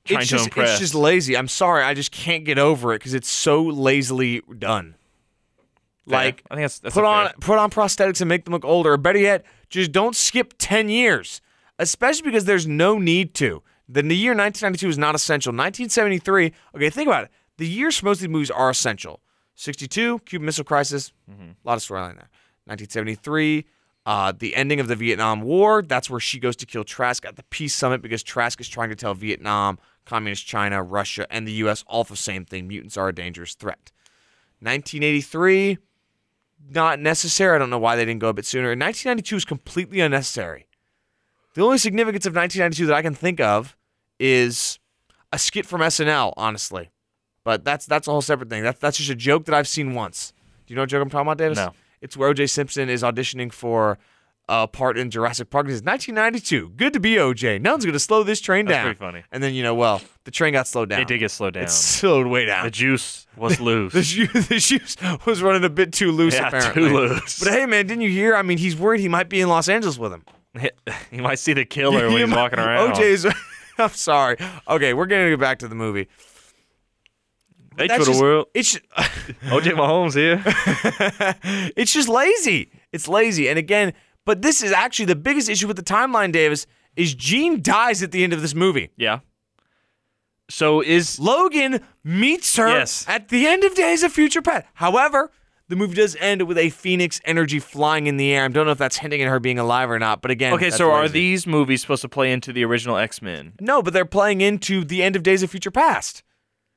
[0.04, 0.70] trying it's to just, impress.
[0.72, 1.34] It's just lazy.
[1.34, 1.82] I'm sorry.
[1.82, 4.96] I just can't get over it because it's so lazily done.
[6.06, 6.18] Fair.
[6.18, 8.66] Like, I think that's, that's put on fair- put on prosthetics and make them look
[8.66, 8.92] older.
[8.92, 11.40] Or better yet, just don't skip 10 years,
[11.78, 13.62] especially because there's no need to.
[13.88, 15.50] The, the year 1992 is not essential.
[15.52, 17.30] 1973, okay, think about it.
[17.58, 19.20] The years for most of these movies are essential.
[19.54, 21.42] 62, Cuban Missile Crisis, Mm-hmm.
[21.42, 22.28] a lot of storyline there.
[22.66, 23.64] 1973,
[24.04, 25.82] uh, the ending of the Vietnam War.
[25.82, 28.90] That's where she goes to kill Trask at the peace summit because Trask is trying
[28.90, 31.84] to tell Vietnam, Communist China, Russia, and the U.S.
[31.86, 32.68] all the same thing.
[32.68, 33.92] Mutants are a dangerous threat.
[34.60, 35.78] 1983,
[36.70, 37.54] not necessary.
[37.56, 38.68] I don't know why they didn't go a bit sooner.
[38.68, 40.66] 1992 is completely unnecessary.
[41.54, 43.76] The only significance of 1992 that I can think of
[44.20, 44.78] is
[45.32, 46.90] a skit from SNL, honestly.
[47.46, 48.64] But that's that's a whole separate thing.
[48.64, 50.32] That's that's just a joke that I've seen once.
[50.66, 51.58] Do you know what joke I'm talking about, Davis?
[51.58, 51.70] No.
[52.00, 52.48] It's where O.J.
[52.48, 53.98] Simpson is auditioning for
[54.48, 55.66] a part in Jurassic Park.
[55.68, 56.70] He says, 1992.
[56.76, 57.60] Good to be O.J.
[57.60, 58.84] None's going to slow this train That's down.
[58.86, 59.24] pretty funny.
[59.30, 61.00] And then, you know, well, the train got slowed down.
[61.02, 61.62] It did get slowed down.
[61.64, 62.64] It slowed way down.
[62.64, 63.92] the juice was loose.
[63.94, 66.88] The shoe, the shoes was running a bit too loose, Yeah, apparently.
[66.88, 67.38] too loose.
[67.38, 68.34] But hey, man, didn't you hear?
[68.34, 70.24] I mean, he's worried he might be in Los Angeles with him.
[71.12, 72.94] He might see the killer when he's walking around.
[72.94, 73.24] OJ's.
[73.78, 74.36] I'm sorry.
[74.68, 76.08] Okay, we're gonna get back to the movie.
[77.76, 78.46] Hey, That's Twitter just- world.
[78.54, 78.88] It's just,
[79.46, 80.42] OJ Mahomes here.
[81.76, 82.70] it's just lazy.
[82.92, 83.48] It's lazy.
[83.48, 83.92] And again,
[84.24, 86.66] but this is actually the biggest issue with the timeline, Davis.
[86.96, 88.90] Is Jean dies at the end of this movie.
[88.96, 89.18] Yeah.
[90.48, 93.04] So is Logan meets her Yes.
[93.08, 94.64] at the end of Days of Future Past.
[94.74, 95.30] However,
[95.68, 98.44] the movie does end with a Phoenix energy flying in the air.
[98.44, 100.70] I don't know if that's hinting at her being alive or not, but again, okay.
[100.70, 103.54] So are these movies supposed to play into the original X Men?
[103.60, 106.22] No, but they're playing into the end of Days of Future Past.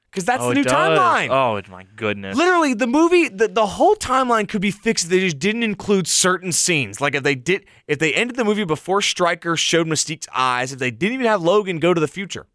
[0.10, 1.30] Because that's oh, the new timeline.
[1.30, 2.36] Oh my goodness.
[2.36, 6.08] Literally, the movie, the, the whole timeline could be fixed if they just didn't include
[6.08, 7.00] certain scenes.
[7.00, 10.80] Like if they did, if they ended the movie before Stryker showed Mystique's eyes, if
[10.80, 12.48] they didn't even have Logan go to the future.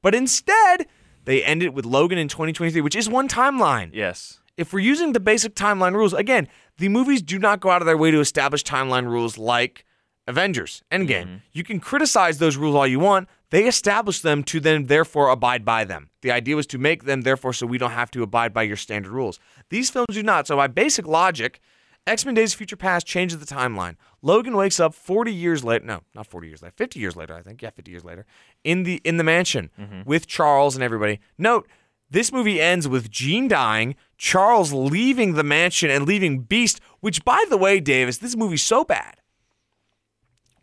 [0.00, 0.86] But instead,
[1.24, 3.90] they ended it with Logan in 2023, which is one timeline.
[3.92, 4.40] Yes.
[4.56, 6.48] If we're using the basic timeline rules, again,
[6.78, 9.84] the movies do not go out of their way to establish timeline rules like
[10.26, 11.24] Avengers, Endgame.
[11.24, 11.36] Mm-hmm.
[11.52, 13.28] You can criticize those rules all you want.
[13.50, 16.10] They establish them to then therefore abide by them.
[16.22, 18.76] The idea was to make them therefore so we don't have to abide by your
[18.76, 19.38] standard rules.
[19.68, 20.46] These films do not.
[20.46, 21.60] So by basic logic,
[22.06, 23.96] X-Men Days of Future Past changes the timeline.
[24.20, 25.84] Logan wakes up 40 years later.
[25.84, 26.74] No, not 40 years later.
[26.76, 27.62] 50 years later, I think.
[27.62, 28.26] Yeah, 50 years later.
[28.62, 30.02] In the in the mansion mm-hmm.
[30.04, 31.20] with Charles and everybody.
[31.38, 31.68] Note,
[32.10, 37.42] this movie ends with Jean dying, Charles leaving the mansion and leaving Beast, which by
[37.48, 39.16] the way, Davis, this movie's so bad.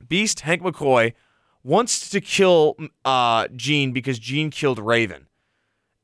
[0.08, 1.14] Beast, Hank McCoy,
[1.64, 2.76] wants to kill
[3.06, 5.28] uh, Jean because Jean killed Raven.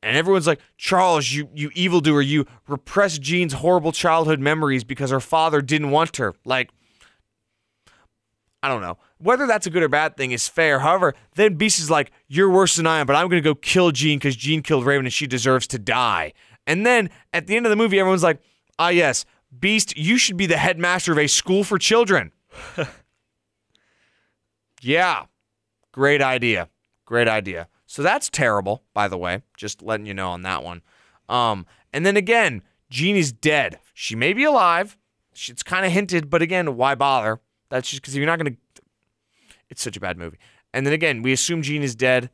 [0.04, 5.20] And everyone's like, Charles, you, you evildoer, you repressed Jean's horrible childhood memories because her
[5.20, 6.36] father didn't want her.
[6.46, 6.70] Like,
[8.62, 8.98] I don't know.
[9.18, 10.80] Whether that's a good or bad thing is fair.
[10.80, 13.56] However, then Beast is like, You're worse than I am, but I'm going to go
[13.56, 16.34] kill Jean because Jean killed Raven and she deserves to die.
[16.66, 18.40] And then at the end of the movie, everyone's like,
[18.78, 19.26] Ah, yes,
[19.58, 22.32] Beast, you should be the headmaster of a school for children.
[24.82, 25.26] yeah.
[25.92, 26.70] Great idea.
[27.06, 27.68] Great idea.
[27.86, 29.44] So that's terrible, by the way.
[29.56, 30.82] Just letting you know on that one.
[31.30, 33.80] Um, and then again, Jean is dead.
[33.94, 34.98] She may be alive.
[35.34, 37.40] It's kind of hinted, but again, why bother?
[37.70, 38.82] That's just because you're not going to.
[39.70, 40.38] It's such a bad movie.
[40.74, 42.30] And then again, we assume Jean is dead,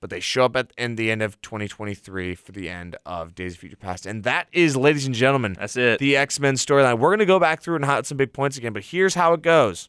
[0.00, 3.54] but they show up at in the end of 2023 for the end of Days
[3.54, 4.06] of Future Past.
[4.06, 5.98] And that is, ladies and gentlemen, That's it.
[5.98, 6.98] the X Men storyline.
[6.98, 9.32] We're going to go back through and highlight some big points again, but here's how
[9.34, 9.88] it goes.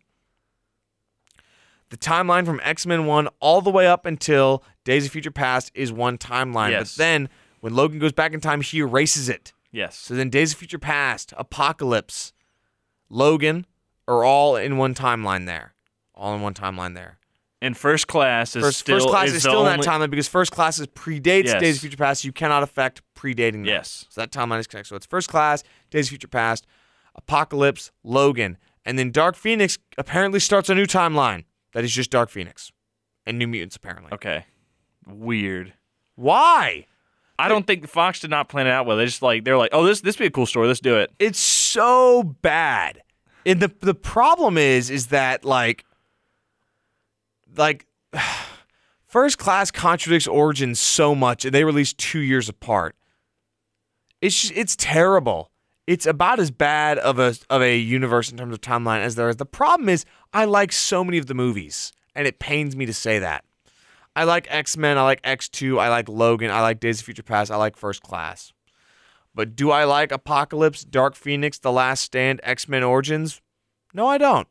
[1.89, 5.71] The timeline from X Men 1 all the way up until Days of Future Past
[5.73, 6.71] is one timeline.
[6.71, 6.95] Yes.
[6.95, 7.29] But then
[7.61, 9.53] when Logan goes back in time, he erases it.
[9.71, 9.95] yes.
[9.97, 12.33] So then Days of Future Past, Apocalypse,
[13.09, 13.65] Logan
[14.07, 15.73] are all in one timeline there.
[16.13, 17.19] All in one timeline there.
[17.61, 20.09] And first class is First, still first class is, is, still in only- that timeline
[20.09, 21.59] because first class is predates Yes.
[21.61, 22.23] Days of Future Past.
[22.25, 23.69] You cannot affect predating that.
[23.69, 24.05] Yes.
[24.09, 24.89] So that timeline is connected.
[24.89, 26.67] So it's first class, Days of Future Past,
[27.15, 32.29] Apocalypse, Logan, and then Dark Phoenix apparently starts a new timeline that is just Dark
[32.29, 32.71] Phoenix
[33.25, 34.11] and New Mutants apparently.
[34.13, 34.45] Okay.
[35.05, 35.73] Weird.
[36.15, 36.85] Why?
[37.39, 38.97] I don't think Fox did not plan it out well.
[38.97, 40.67] They just like they're like, oh, this this be a cool story.
[40.67, 41.11] Let's do it.
[41.19, 43.03] It's so bad.
[43.45, 45.85] And the the problem is is that like
[47.55, 47.85] like
[49.07, 52.95] first class contradicts origins so much and they released 2 years apart.
[54.19, 55.51] It's just, it's terrible.
[55.87, 59.29] It's about as bad of a of a universe in terms of timeline as there
[59.29, 59.37] is.
[59.37, 62.93] The problem is I like so many of the movies and it pains me to
[62.93, 63.45] say that.
[64.15, 67.51] I like X-Men, I like X2, I like Logan, I like Days of Future Past,
[67.51, 68.51] I like First Class.
[69.35, 73.41] But do I like Apocalypse, Dark Phoenix, The Last Stand, X Men Origins?
[73.93, 74.47] No, I don't.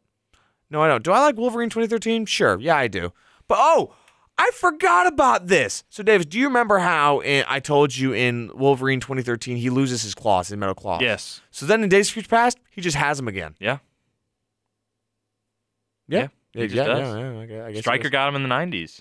[0.70, 1.02] No, I don't.
[1.02, 2.26] Do I like Wolverine 2013?
[2.26, 2.58] Sure.
[2.60, 3.12] Yeah, I do.
[3.48, 3.94] But oh,
[4.38, 5.82] I forgot about this.
[5.88, 10.02] So, Davis, do you remember how in, I told you in Wolverine 2013 he loses
[10.02, 11.00] his claws, his metal claws?
[11.00, 11.40] Yes.
[11.50, 13.54] So then in Days of Future Past, he just has them again.
[13.58, 13.78] Yeah.
[16.08, 16.28] Yeah.
[16.54, 16.98] Yeah, he just yeah, does.
[17.00, 19.00] yeah, yeah, okay, I guess he Stryker got him in the '90s.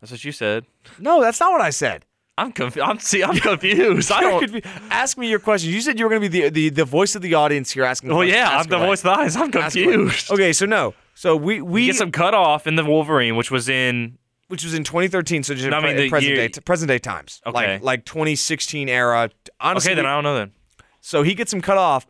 [0.00, 0.66] That's what you said.
[0.98, 2.04] No, that's not what I said.
[2.36, 2.86] I'm confused.
[2.86, 3.22] I'm see.
[3.22, 4.12] I'm confused.
[4.14, 4.66] I don't.
[4.90, 5.70] Ask me your question.
[5.70, 7.84] You said you were going to be the, the the voice of the audience here
[7.84, 8.10] asking.
[8.10, 8.36] Well, questions.
[8.36, 8.86] Oh yeah, I'm the away.
[8.86, 9.36] voice of the eyes.
[9.36, 10.30] I'm confused.
[10.30, 10.94] Okay, so no.
[11.14, 14.18] So we we We get some cut off in the Wolverine, which was in
[14.50, 16.48] which was in 2013, so just No, I in mean pre- the present year- day
[16.48, 17.74] t- present day times, Okay.
[17.74, 19.30] like like 2016 era.
[19.60, 19.96] Honestly, okay.
[19.96, 20.34] Then I don't know.
[20.36, 20.52] Then
[21.00, 22.06] so he gets him cut off,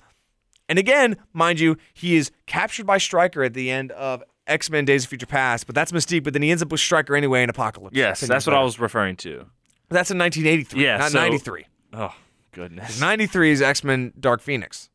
[0.68, 4.84] and again, mind you, he is captured by Stryker at the end of X Men:
[4.84, 6.24] Days of Future Past, but that's Mystique.
[6.24, 7.96] But then he ends up with Stryker anyway in Apocalypse.
[7.96, 9.46] yes, that's what I was referring to.
[9.90, 11.66] That's in 1983, Yeah, not so- 93.
[11.92, 12.14] Oh
[12.52, 13.00] goodness.
[13.00, 14.88] 93 is X Men: Dark Phoenix.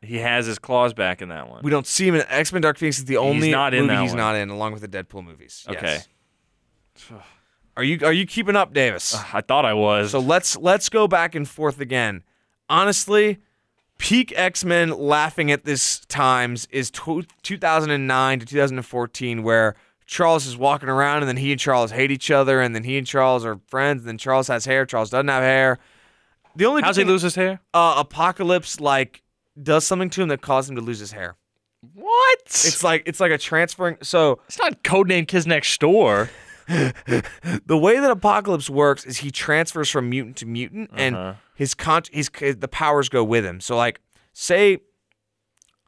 [0.00, 1.60] He has his claws back in that one.
[1.64, 2.98] We don't see him in X Men: Dark Phoenix.
[2.98, 4.18] Is the only not in movie he's one.
[4.18, 5.66] not in, along with the Deadpool movies.
[5.70, 6.06] Yes.
[7.76, 9.14] Are you are you keeping up, Davis?
[9.32, 10.10] I thought I was.
[10.10, 12.24] So let's let's go back and forth again.
[12.68, 13.38] Honestly,
[13.98, 19.76] peak X Men laughing at this times is tw 2009 to 2014, where
[20.06, 22.98] Charles is walking around and then he and Charles hate each other, and then he
[22.98, 25.78] and Charles are friends, and then Charles has hair, Charles doesn't have hair.
[26.56, 27.60] The only How's he lose his hair?
[27.72, 29.22] Uh, Apocalypse like
[29.62, 31.36] does something to him that caused him to lose his hair.
[31.94, 32.40] What?
[32.46, 33.98] It's like it's like a transferring.
[34.02, 36.30] So it's not codename Kids Next Door.
[36.68, 41.00] The way that Apocalypse works is he transfers from mutant to mutant, Uh-huh.
[41.00, 43.60] and his con his the powers go with him.
[43.60, 44.00] So like,
[44.32, 44.78] say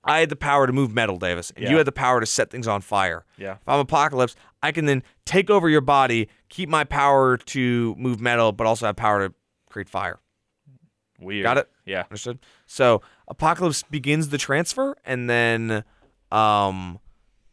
[0.05, 2.51] I had the power to move metal, Davis, and you had the power to set
[2.51, 3.25] things on fire.
[3.37, 3.53] Yeah.
[3.61, 8.21] If I'm Apocalypse, I can then take over your body, keep my power to move
[8.21, 9.35] metal, but also have power to
[9.69, 10.19] create fire.
[11.21, 11.43] Weird.
[11.43, 11.69] Got it?
[11.85, 12.05] Yeah.
[12.05, 12.39] Understood?
[12.65, 15.85] So Apocalypse begins the transfer, and then
[16.33, 16.99] um,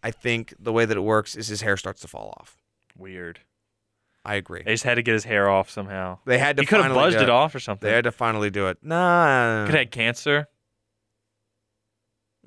[0.02, 2.57] I think the way that it works is his hair starts to fall off.
[2.98, 3.40] Weird.
[4.26, 4.62] I agree.
[4.64, 6.20] They just had to get his hair off somehow.
[6.26, 6.64] They had to.
[6.64, 7.88] He could have buzzed it off or something.
[7.88, 8.78] They had to finally do it.
[8.82, 9.66] Nah.
[9.66, 10.48] Could have had cancer.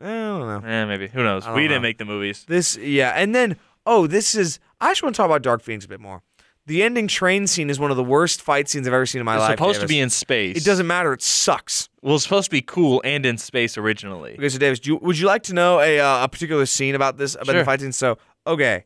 [0.02, 0.68] I don't know.
[0.68, 1.09] Eh, maybe.
[1.09, 1.47] Who knows?
[1.47, 1.68] We know.
[1.68, 2.44] didn't make the movies.
[2.48, 3.56] This, yeah, and then
[3.86, 4.59] oh, this is.
[4.81, 6.22] I just want to talk about Dark Phoenix a bit more.
[6.66, 9.24] The ending train scene is one of the worst fight scenes I've ever seen in
[9.24, 9.52] my It's life.
[9.52, 10.56] It's supposed to be in space.
[10.56, 11.12] It doesn't matter.
[11.12, 11.89] It sucks.
[12.02, 14.35] Well, it's supposed to be cool and in space originally.
[14.35, 16.94] Okay, so Davis, do you, would you like to know a uh, a particular scene
[16.94, 17.64] about this about the Sure.
[17.64, 17.93] fight scene?
[17.93, 18.85] So, okay.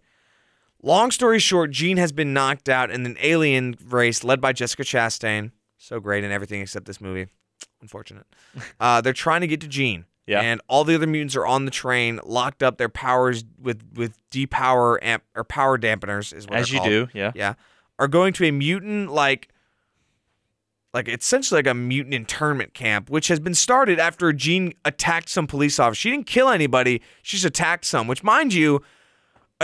[0.85, 4.82] Long story short, Jean has been knocked out in an alien race led by Jessica
[4.82, 5.51] Chastain.
[5.78, 7.27] So great in everything except this movie.
[7.81, 8.27] Unfortunate.
[8.81, 10.05] uh, they're trying to get to Jean.
[10.27, 10.43] Yeah.
[10.43, 12.77] And all the other mutants are on the train, locked up.
[12.77, 16.90] Their powers with with depower amp or power dampeners is what As you called.
[16.90, 17.32] do, yeah.
[17.35, 17.55] Yeah.
[17.98, 19.48] Are going to a mutant like
[20.93, 25.47] like essentially like a mutant internment camp, which has been started after Jean attacked some
[25.47, 26.01] police officer.
[26.01, 28.82] She didn't kill anybody, she just attacked some, which mind you,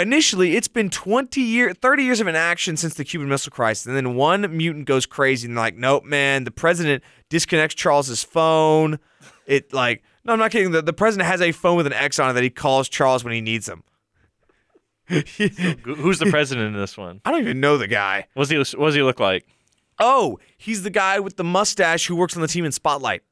[0.01, 3.87] initially it's been 20 years 30 years of inaction since the Cuban Missile Crisis.
[3.87, 8.23] And then one mutant goes crazy and they're like, nope, man, the president disconnects Charles's
[8.25, 8.99] phone.
[9.47, 10.71] It like no, I'm not kidding.
[10.73, 13.25] The, the president has a phone with an X on it that he calls Charles
[13.25, 13.83] when he needs him.
[15.09, 15.23] Who-
[15.95, 17.21] Who's the president in this one?
[17.25, 18.27] I don't even know the guy.
[18.35, 18.57] What's he?
[18.59, 19.47] What does he look like?
[19.99, 23.23] Oh, he's the guy with the mustache who works on the team in Spotlight.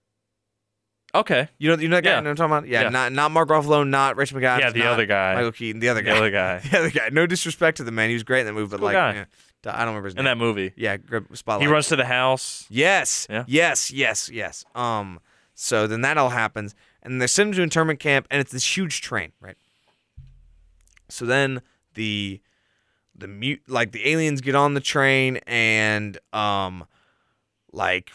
[1.15, 1.49] Okay.
[1.59, 2.17] You know, you know that guy Yeah.
[2.19, 2.69] you know what I'm talking about?
[2.69, 2.89] Yeah, Yeah.
[2.91, 4.61] not not Mark Ruffalo, not Rich McAdams.
[4.61, 5.35] Yeah, the not other guy.
[5.35, 6.13] Michael Keaton, the other guy.
[6.13, 6.59] The other guy.
[6.71, 7.09] the other guy.
[7.13, 9.15] No disrespect to the man, he was great in that movie, but Cool like, guy.
[9.15, 9.25] yeah,
[9.67, 10.21] I don't remember his name.
[10.21, 10.39] In name.
[10.39, 10.73] that movie.
[10.77, 10.97] yeah,
[11.33, 11.67] spotlight.
[11.67, 12.67] He runs to the house.
[12.69, 13.27] Yes.
[13.31, 13.45] Yeah.
[13.47, 13.91] Yes.
[13.91, 14.29] Yes.
[14.29, 14.65] Yes.
[14.75, 15.21] Um.
[15.55, 18.77] So then that all happens, and they send him to internment camp, and it's this
[18.77, 19.57] huge train, right?
[21.09, 21.63] So then
[21.95, 22.41] the
[23.17, 26.85] the mute like the aliens get on the train, and um,
[27.73, 28.13] like,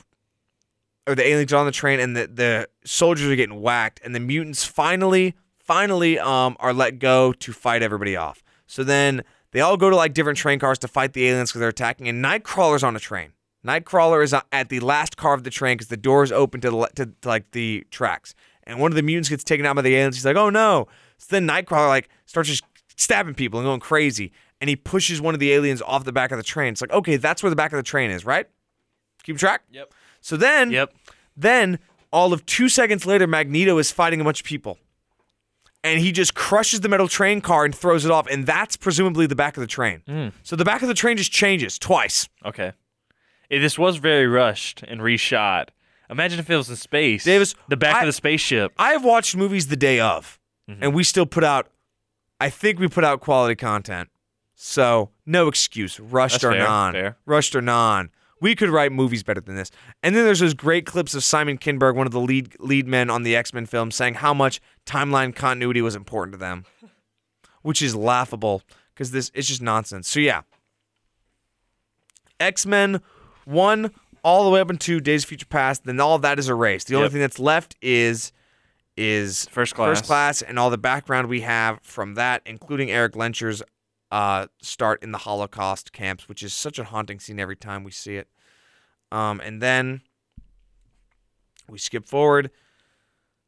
[1.08, 4.20] or the aliens on the train, and the the soldiers are getting whacked, and the
[4.20, 8.44] mutants finally finally um are let go to fight everybody off.
[8.68, 11.60] So then they all go to like different train cars to fight the aliens because
[11.60, 13.34] they're attacking, and Nightcrawler's on a train.
[13.66, 16.70] Nightcrawler is at the last car of the train because the door is open to,
[16.70, 19.82] the, to, to like the tracks, and one of the mutants gets taken out by
[19.82, 20.16] the aliens.
[20.16, 22.64] He's like, "Oh no!" So then Nightcrawler like starts just
[22.98, 26.32] stabbing people and going crazy, and he pushes one of the aliens off the back
[26.32, 26.74] of the train.
[26.74, 28.48] It's like, okay, that's where the back of the train is, right?
[29.24, 29.64] Keep track.
[29.72, 29.94] Yep.
[30.24, 30.94] So then, Yep.
[31.38, 31.80] then
[32.12, 34.80] all of two seconds later, Magneto is fighting a bunch of people.
[35.84, 39.26] And he just crushes the metal train car and throws it off, and that's presumably
[39.28, 40.02] the back of the train.
[40.08, 40.30] Hmm.
[40.42, 42.30] So the back of the train just changes twice.
[42.46, 42.72] Okay.
[43.52, 45.68] Eh, this was very rushed and reshot.
[46.10, 47.26] Imagine if it was in space.
[47.26, 48.72] Davis, the back I- of the spaceship.
[48.78, 50.40] I have watched movies the day of,
[50.72, 50.82] Mm-hmm.
[50.84, 51.68] and we still put out.
[52.40, 54.10] I think we put out quality content,
[54.56, 57.18] so no excuse, rushed That's or fair, non, fair.
[57.26, 58.10] rushed or non.
[58.44, 59.72] We could write movies better than this.
[60.04, 63.10] And then there's those great clips of Simon Kinberg, one of the lead lead men
[63.10, 66.66] on the X Men film, saying how much timeline continuity was important to them,
[67.62, 68.62] which is laughable
[68.94, 70.10] because this it's just nonsense.
[70.10, 70.42] So yeah,
[72.38, 73.00] X Men
[73.46, 73.92] one
[74.24, 75.86] all the way up into Days of Future Past.
[75.86, 76.88] Then all of that is erased.
[76.88, 77.12] The only Yep.
[77.14, 78.34] thing that's left is
[78.98, 80.00] is First class.
[80.00, 83.64] First class and all the background we have from that, including Erik Lehnsherr's
[84.14, 87.90] uh, start in the Holocaust camps, which is such a haunting scene every time we
[87.90, 88.28] see it.
[89.12, 90.02] Um, and then
[91.68, 92.52] we skip forward.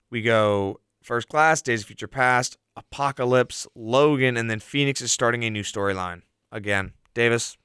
[0.10, 5.44] We go First Class, Days of Future Past, Apocalypse, Logan, and then Phoenix is starting
[5.44, 6.24] a new storyline.
[6.52, 7.58] Again, Davis,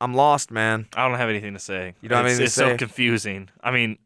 [0.00, 0.86] I'm lost, man.
[0.94, 1.94] I don't have anything to say.
[2.00, 3.48] You don't have it's, anything to it's so confusing.
[3.60, 3.98] I mean,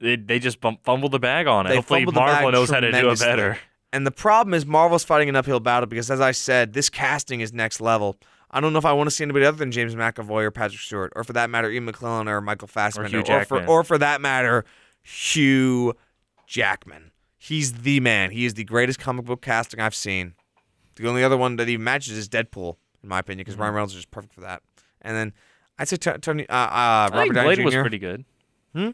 [0.00, 1.68] they, they just bump, fumbled the bag on it.
[1.68, 3.58] They Hopefully, Marvel knows how to do it better.
[3.92, 7.40] And the problem is Marvel's fighting an uphill battle because, as I said, this casting
[7.40, 8.16] is next level.
[8.50, 10.80] I don't know if I want to see anybody other than James McAvoy or Patrick
[10.80, 13.98] Stewart, or for that matter, Ian McKellen or Michael Fassbender, Hugh or, for, or for
[13.98, 14.64] that matter,
[15.02, 15.94] Hugh
[16.46, 17.12] Jackman.
[17.38, 18.32] He's the man.
[18.32, 20.34] He is the greatest comic book casting I've seen.
[20.96, 23.92] The only other one that even matches is Deadpool, in my opinion, because Ryan Reynolds
[23.94, 24.62] is just perfect for that.
[25.00, 25.32] And then
[25.78, 27.64] I'd say T- Tony, uh, uh, I Robert think Downey Blade Jr.
[27.64, 28.24] was pretty good.
[28.74, 28.90] Hmm?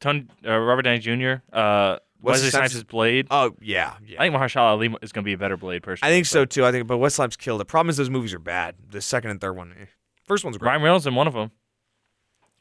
[0.00, 1.34] Tony, uh, Robert Downey Jr.
[1.52, 3.26] Uh, Wesley Wesley Snipes- Snipes' Blade.
[3.30, 4.20] Oh yeah, yeah.
[4.20, 6.06] I think Mahershala Ali is going to be a better Blade person.
[6.06, 6.64] I think so too.
[6.64, 7.60] I think, but Wes Snipes killed.
[7.60, 8.74] The problem is those movies are bad.
[8.90, 9.84] The second and third one, eh.
[10.24, 10.68] first one's great.
[10.70, 11.50] Ryan Reynolds in one of them.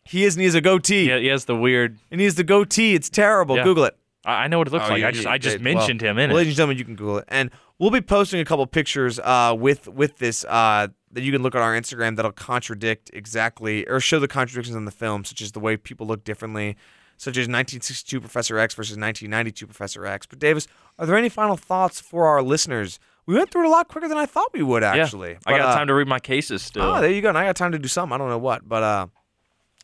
[0.06, 1.98] He is, and he has a goatee, Yeah, he has the weird.
[2.12, 2.94] and he has the goatee.
[2.96, 3.58] It's terrible.
[3.58, 3.64] Yeah.
[3.64, 3.98] Google it.
[4.26, 5.02] I, I know what it looks Oh, like.
[5.02, 6.42] you- I just you- I just mentioned well, him in well, it.
[6.42, 9.56] Ladies and gentlemen, you can Google it, and we'll be posting a couple pictures uh,
[9.58, 14.00] with with this uh, that you can look at our Instagram that'll contradict exactly or
[14.00, 16.78] show the contradictions in the film, such as the way people look differently,
[17.18, 20.26] such as 1962 Professor X versus 1992 Professor X.
[20.26, 20.68] But Davis,
[21.00, 23.00] are there any final thoughts for our listeners?
[23.26, 24.84] We went through it a lot quicker than I thought we would.
[24.84, 26.84] Actually, I But, got uh, time to read my cases still.
[26.84, 27.30] Oh, there you go.
[27.30, 28.14] And I got time to do something.
[28.14, 29.08] I don't know what, but uh,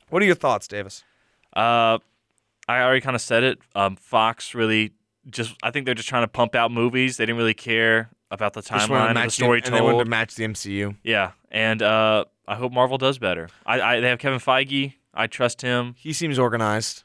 [0.09, 1.03] what are your thoughts, Davis?
[1.55, 1.97] Uh,
[2.67, 3.59] I already kind of said it.
[3.75, 4.91] Um, Fox really
[5.29, 7.17] just I think they're just trying to pump out movies.
[7.17, 9.93] They didn't really care about the Just wanted to timeline the story and they wanted
[9.93, 10.07] to told.
[10.07, 10.95] match the MCU.
[11.03, 13.49] Yeah, and uh, I hope Marvel does better.
[13.65, 14.93] I, I they have Kevin Feige.
[15.13, 15.95] I trust him.
[15.97, 17.03] He seems organized.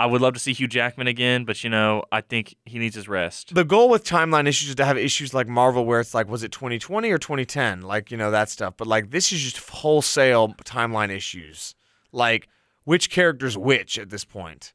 [0.00, 2.94] I would love to see Hugh Jackman again, but you know I think he needs
[2.94, 3.54] his rest.
[3.54, 6.44] The goal with timeline issues is to have issues like Marvel, where it's like, was
[6.44, 7.82] it 2020 or 2010?
[7.82, 8.74] Like, you know, that stuff.
[8.76, 11.74] But like, this is just wholesale timeline issues.
[12.12, 12.48] Like,
[12.84, 14.72] which character's which at this point?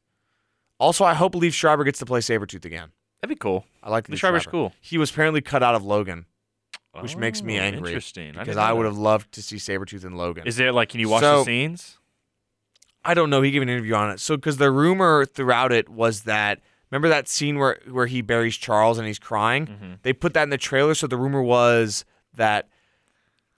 [0.78, 2.90] Also, I hope Liev Schreiber gets to play Sabretooth again.
[3.22, 3.64] That'd be cool.
[3.82, 4.50] I like Liev Schreiber's Schreiber.
[4.50, 4.72] cool.
[4.82, 6.26] He was apparently cut out of Logan,
[7.00, 7.90] which makes me Oh, angry.
[7.92, 8.32] Interesting.
[8.32, 10.46] Because didn't I, would have loved to see Sabretooth in Logan.
[10.46, 11.98] Is there like can you watch So- the scenes?
[13.04, 13.42] I don't know.
[13.42, 14.20] He gave an interview on it.
[14.20, 16.60] So, because the rumor throughout it was that
[16.90, 19.66] remember that scene where where he buries Charles and he's crying.
[19.66, 19.98] Mhm.
[20.02, 20.94] They put that in the trailer.
[20.94, 22.04] So the rumor was
[22.34, 22.68] that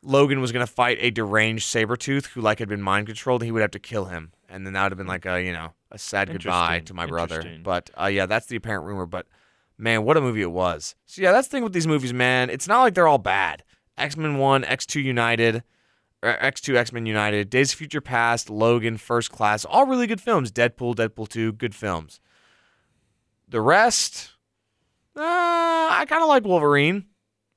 [0.03, 3.43] Logan was gonna fight a deranged Sabretooth who like had been mind controlled.
[3.43, 5.53] He would have to kill him, and then that would have been like a you
[5.53, 7.43] know a sad goodbye to my brother.
[7.63, 9.07] But uh, yeah, that's the apparent rumor.
[9.07, 9.27] But
[9.79, 10.95] man, what a movie it was.
[11.07, 12.51] So yeah, that's the thing with these movies, man.
[12.51, 13.65] It's not like they're all bad.
[13.99, 15.63] X Men One, X Two United.
[16.23, 20.21] Or X2, X Men United, Days of Future Past, Logan, First Class, all really good
[20.21, 20.51] films.
[20.51, 22.21] Deadpool, Deadpool 2, good films.
[23.49, 24.33] The rest,
[25.17, 27.07] uh, I kind of like Wolverine.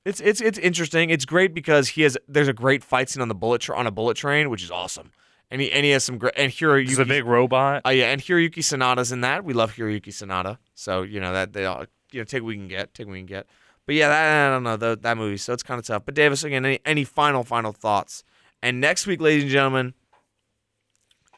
[0.04, 1.10] It's it's it's interesting.
[1.10, 3.86] It's great because he has there's a great fight scene on the bullet tra- on
[3.86, 5.12] a bullet train, which is awesome.
[5.50, 6.88] And he and he has some great and Hiroyuki.
[6.88, 7.82] He's a big robot.
[7.84, 9.44] Oh yeah, and Hiroyuki Sanada's in that.
[9.44, 12.56] We love Hiroyuki Sanada, so you know that they all you know take what we
[12.56, 13.46] can get, take what we can get.
[13.84, 16.04] But yeah, that, I don't know the, that movie, so it's kind of tough.
[16.04, 18.22] But Davis, again, any, any final final thoughts?
[18.62, 19.94] And next week, ladies and gentlemen,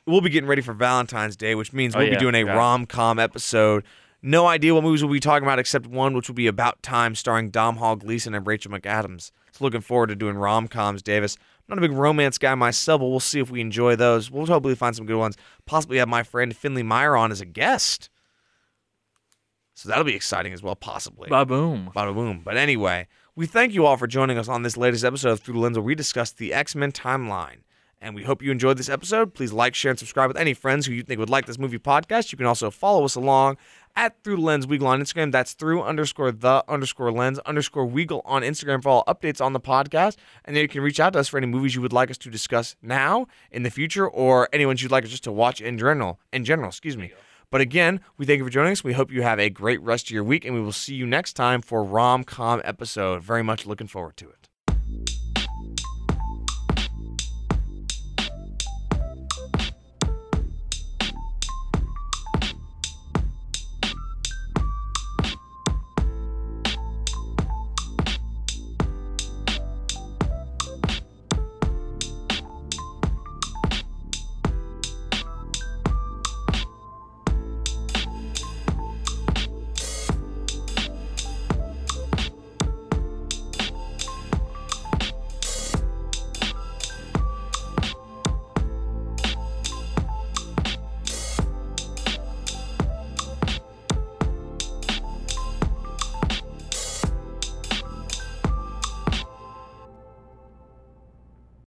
[0.07, 2.45] we'll be getting ready for Valentine's Day, which means Oh, we'll be yeah, doing a
[2.45, 3.85] rom com episode.
[4.25, 7.15] No idea what movies we'll be talking about except one, which will be About Time,
[7.17, 9.33] starring Domhnall Gleeson and Rachel McAdams.
[9.51, 11.37] So looking forward to doing rom coms, Davis.
[11.37, 14.31] I'm not a big romance guy myself, but we'll see if we enjoy those.
[14.31, 15.37] We'll hopefully find some good ones.
[15.67, 18.11] Possibly have my friend Finley Meyer on as a guest.
[19.75, 21.29] So that'll be exciting as well, possibly.
[21.29, 21.91] Ba boom.
[21.95, 22.43] Bada boom.
[22.45, 25.55] But anyway, we thank you all for joining us on this latest episode of Through
[25.55, 27.59] the Lens where we discuss the X Men timeline.
[27.99, 29.33] And we hope you enjoyed this episode.
[29.33, 31.79] Please like, share, and subscribe with any friends who you think would like this movie
[31.79, 32.33] podcast.
[32.33, 33.59] You can also follow us along
[33.95, 35.31] at Through the Lens Weagle on Instagram.
[35.31, 39.61] That's through underscore the underscore lens underscore Weagle on Instagram for all updates on the
[39.61, 40.17] podcast.
[40.45, 42.19] And then you can reach out to us for any movies you would like us
[42.19, 45.61] to discuss now, in the future, or any ones you'd like us just to watch
[45.61, 46.19] in general.
[46.33, 47.13] In general, excuse me.
[47.53, 48.83] But again, we thank you for joining us.
[48.83, 51.07] We hope you have a great rest of your week, and we will see you
[51.07, 53.23] next time for rom com episode.
[53.23, 54.49] Very much looking forward to it.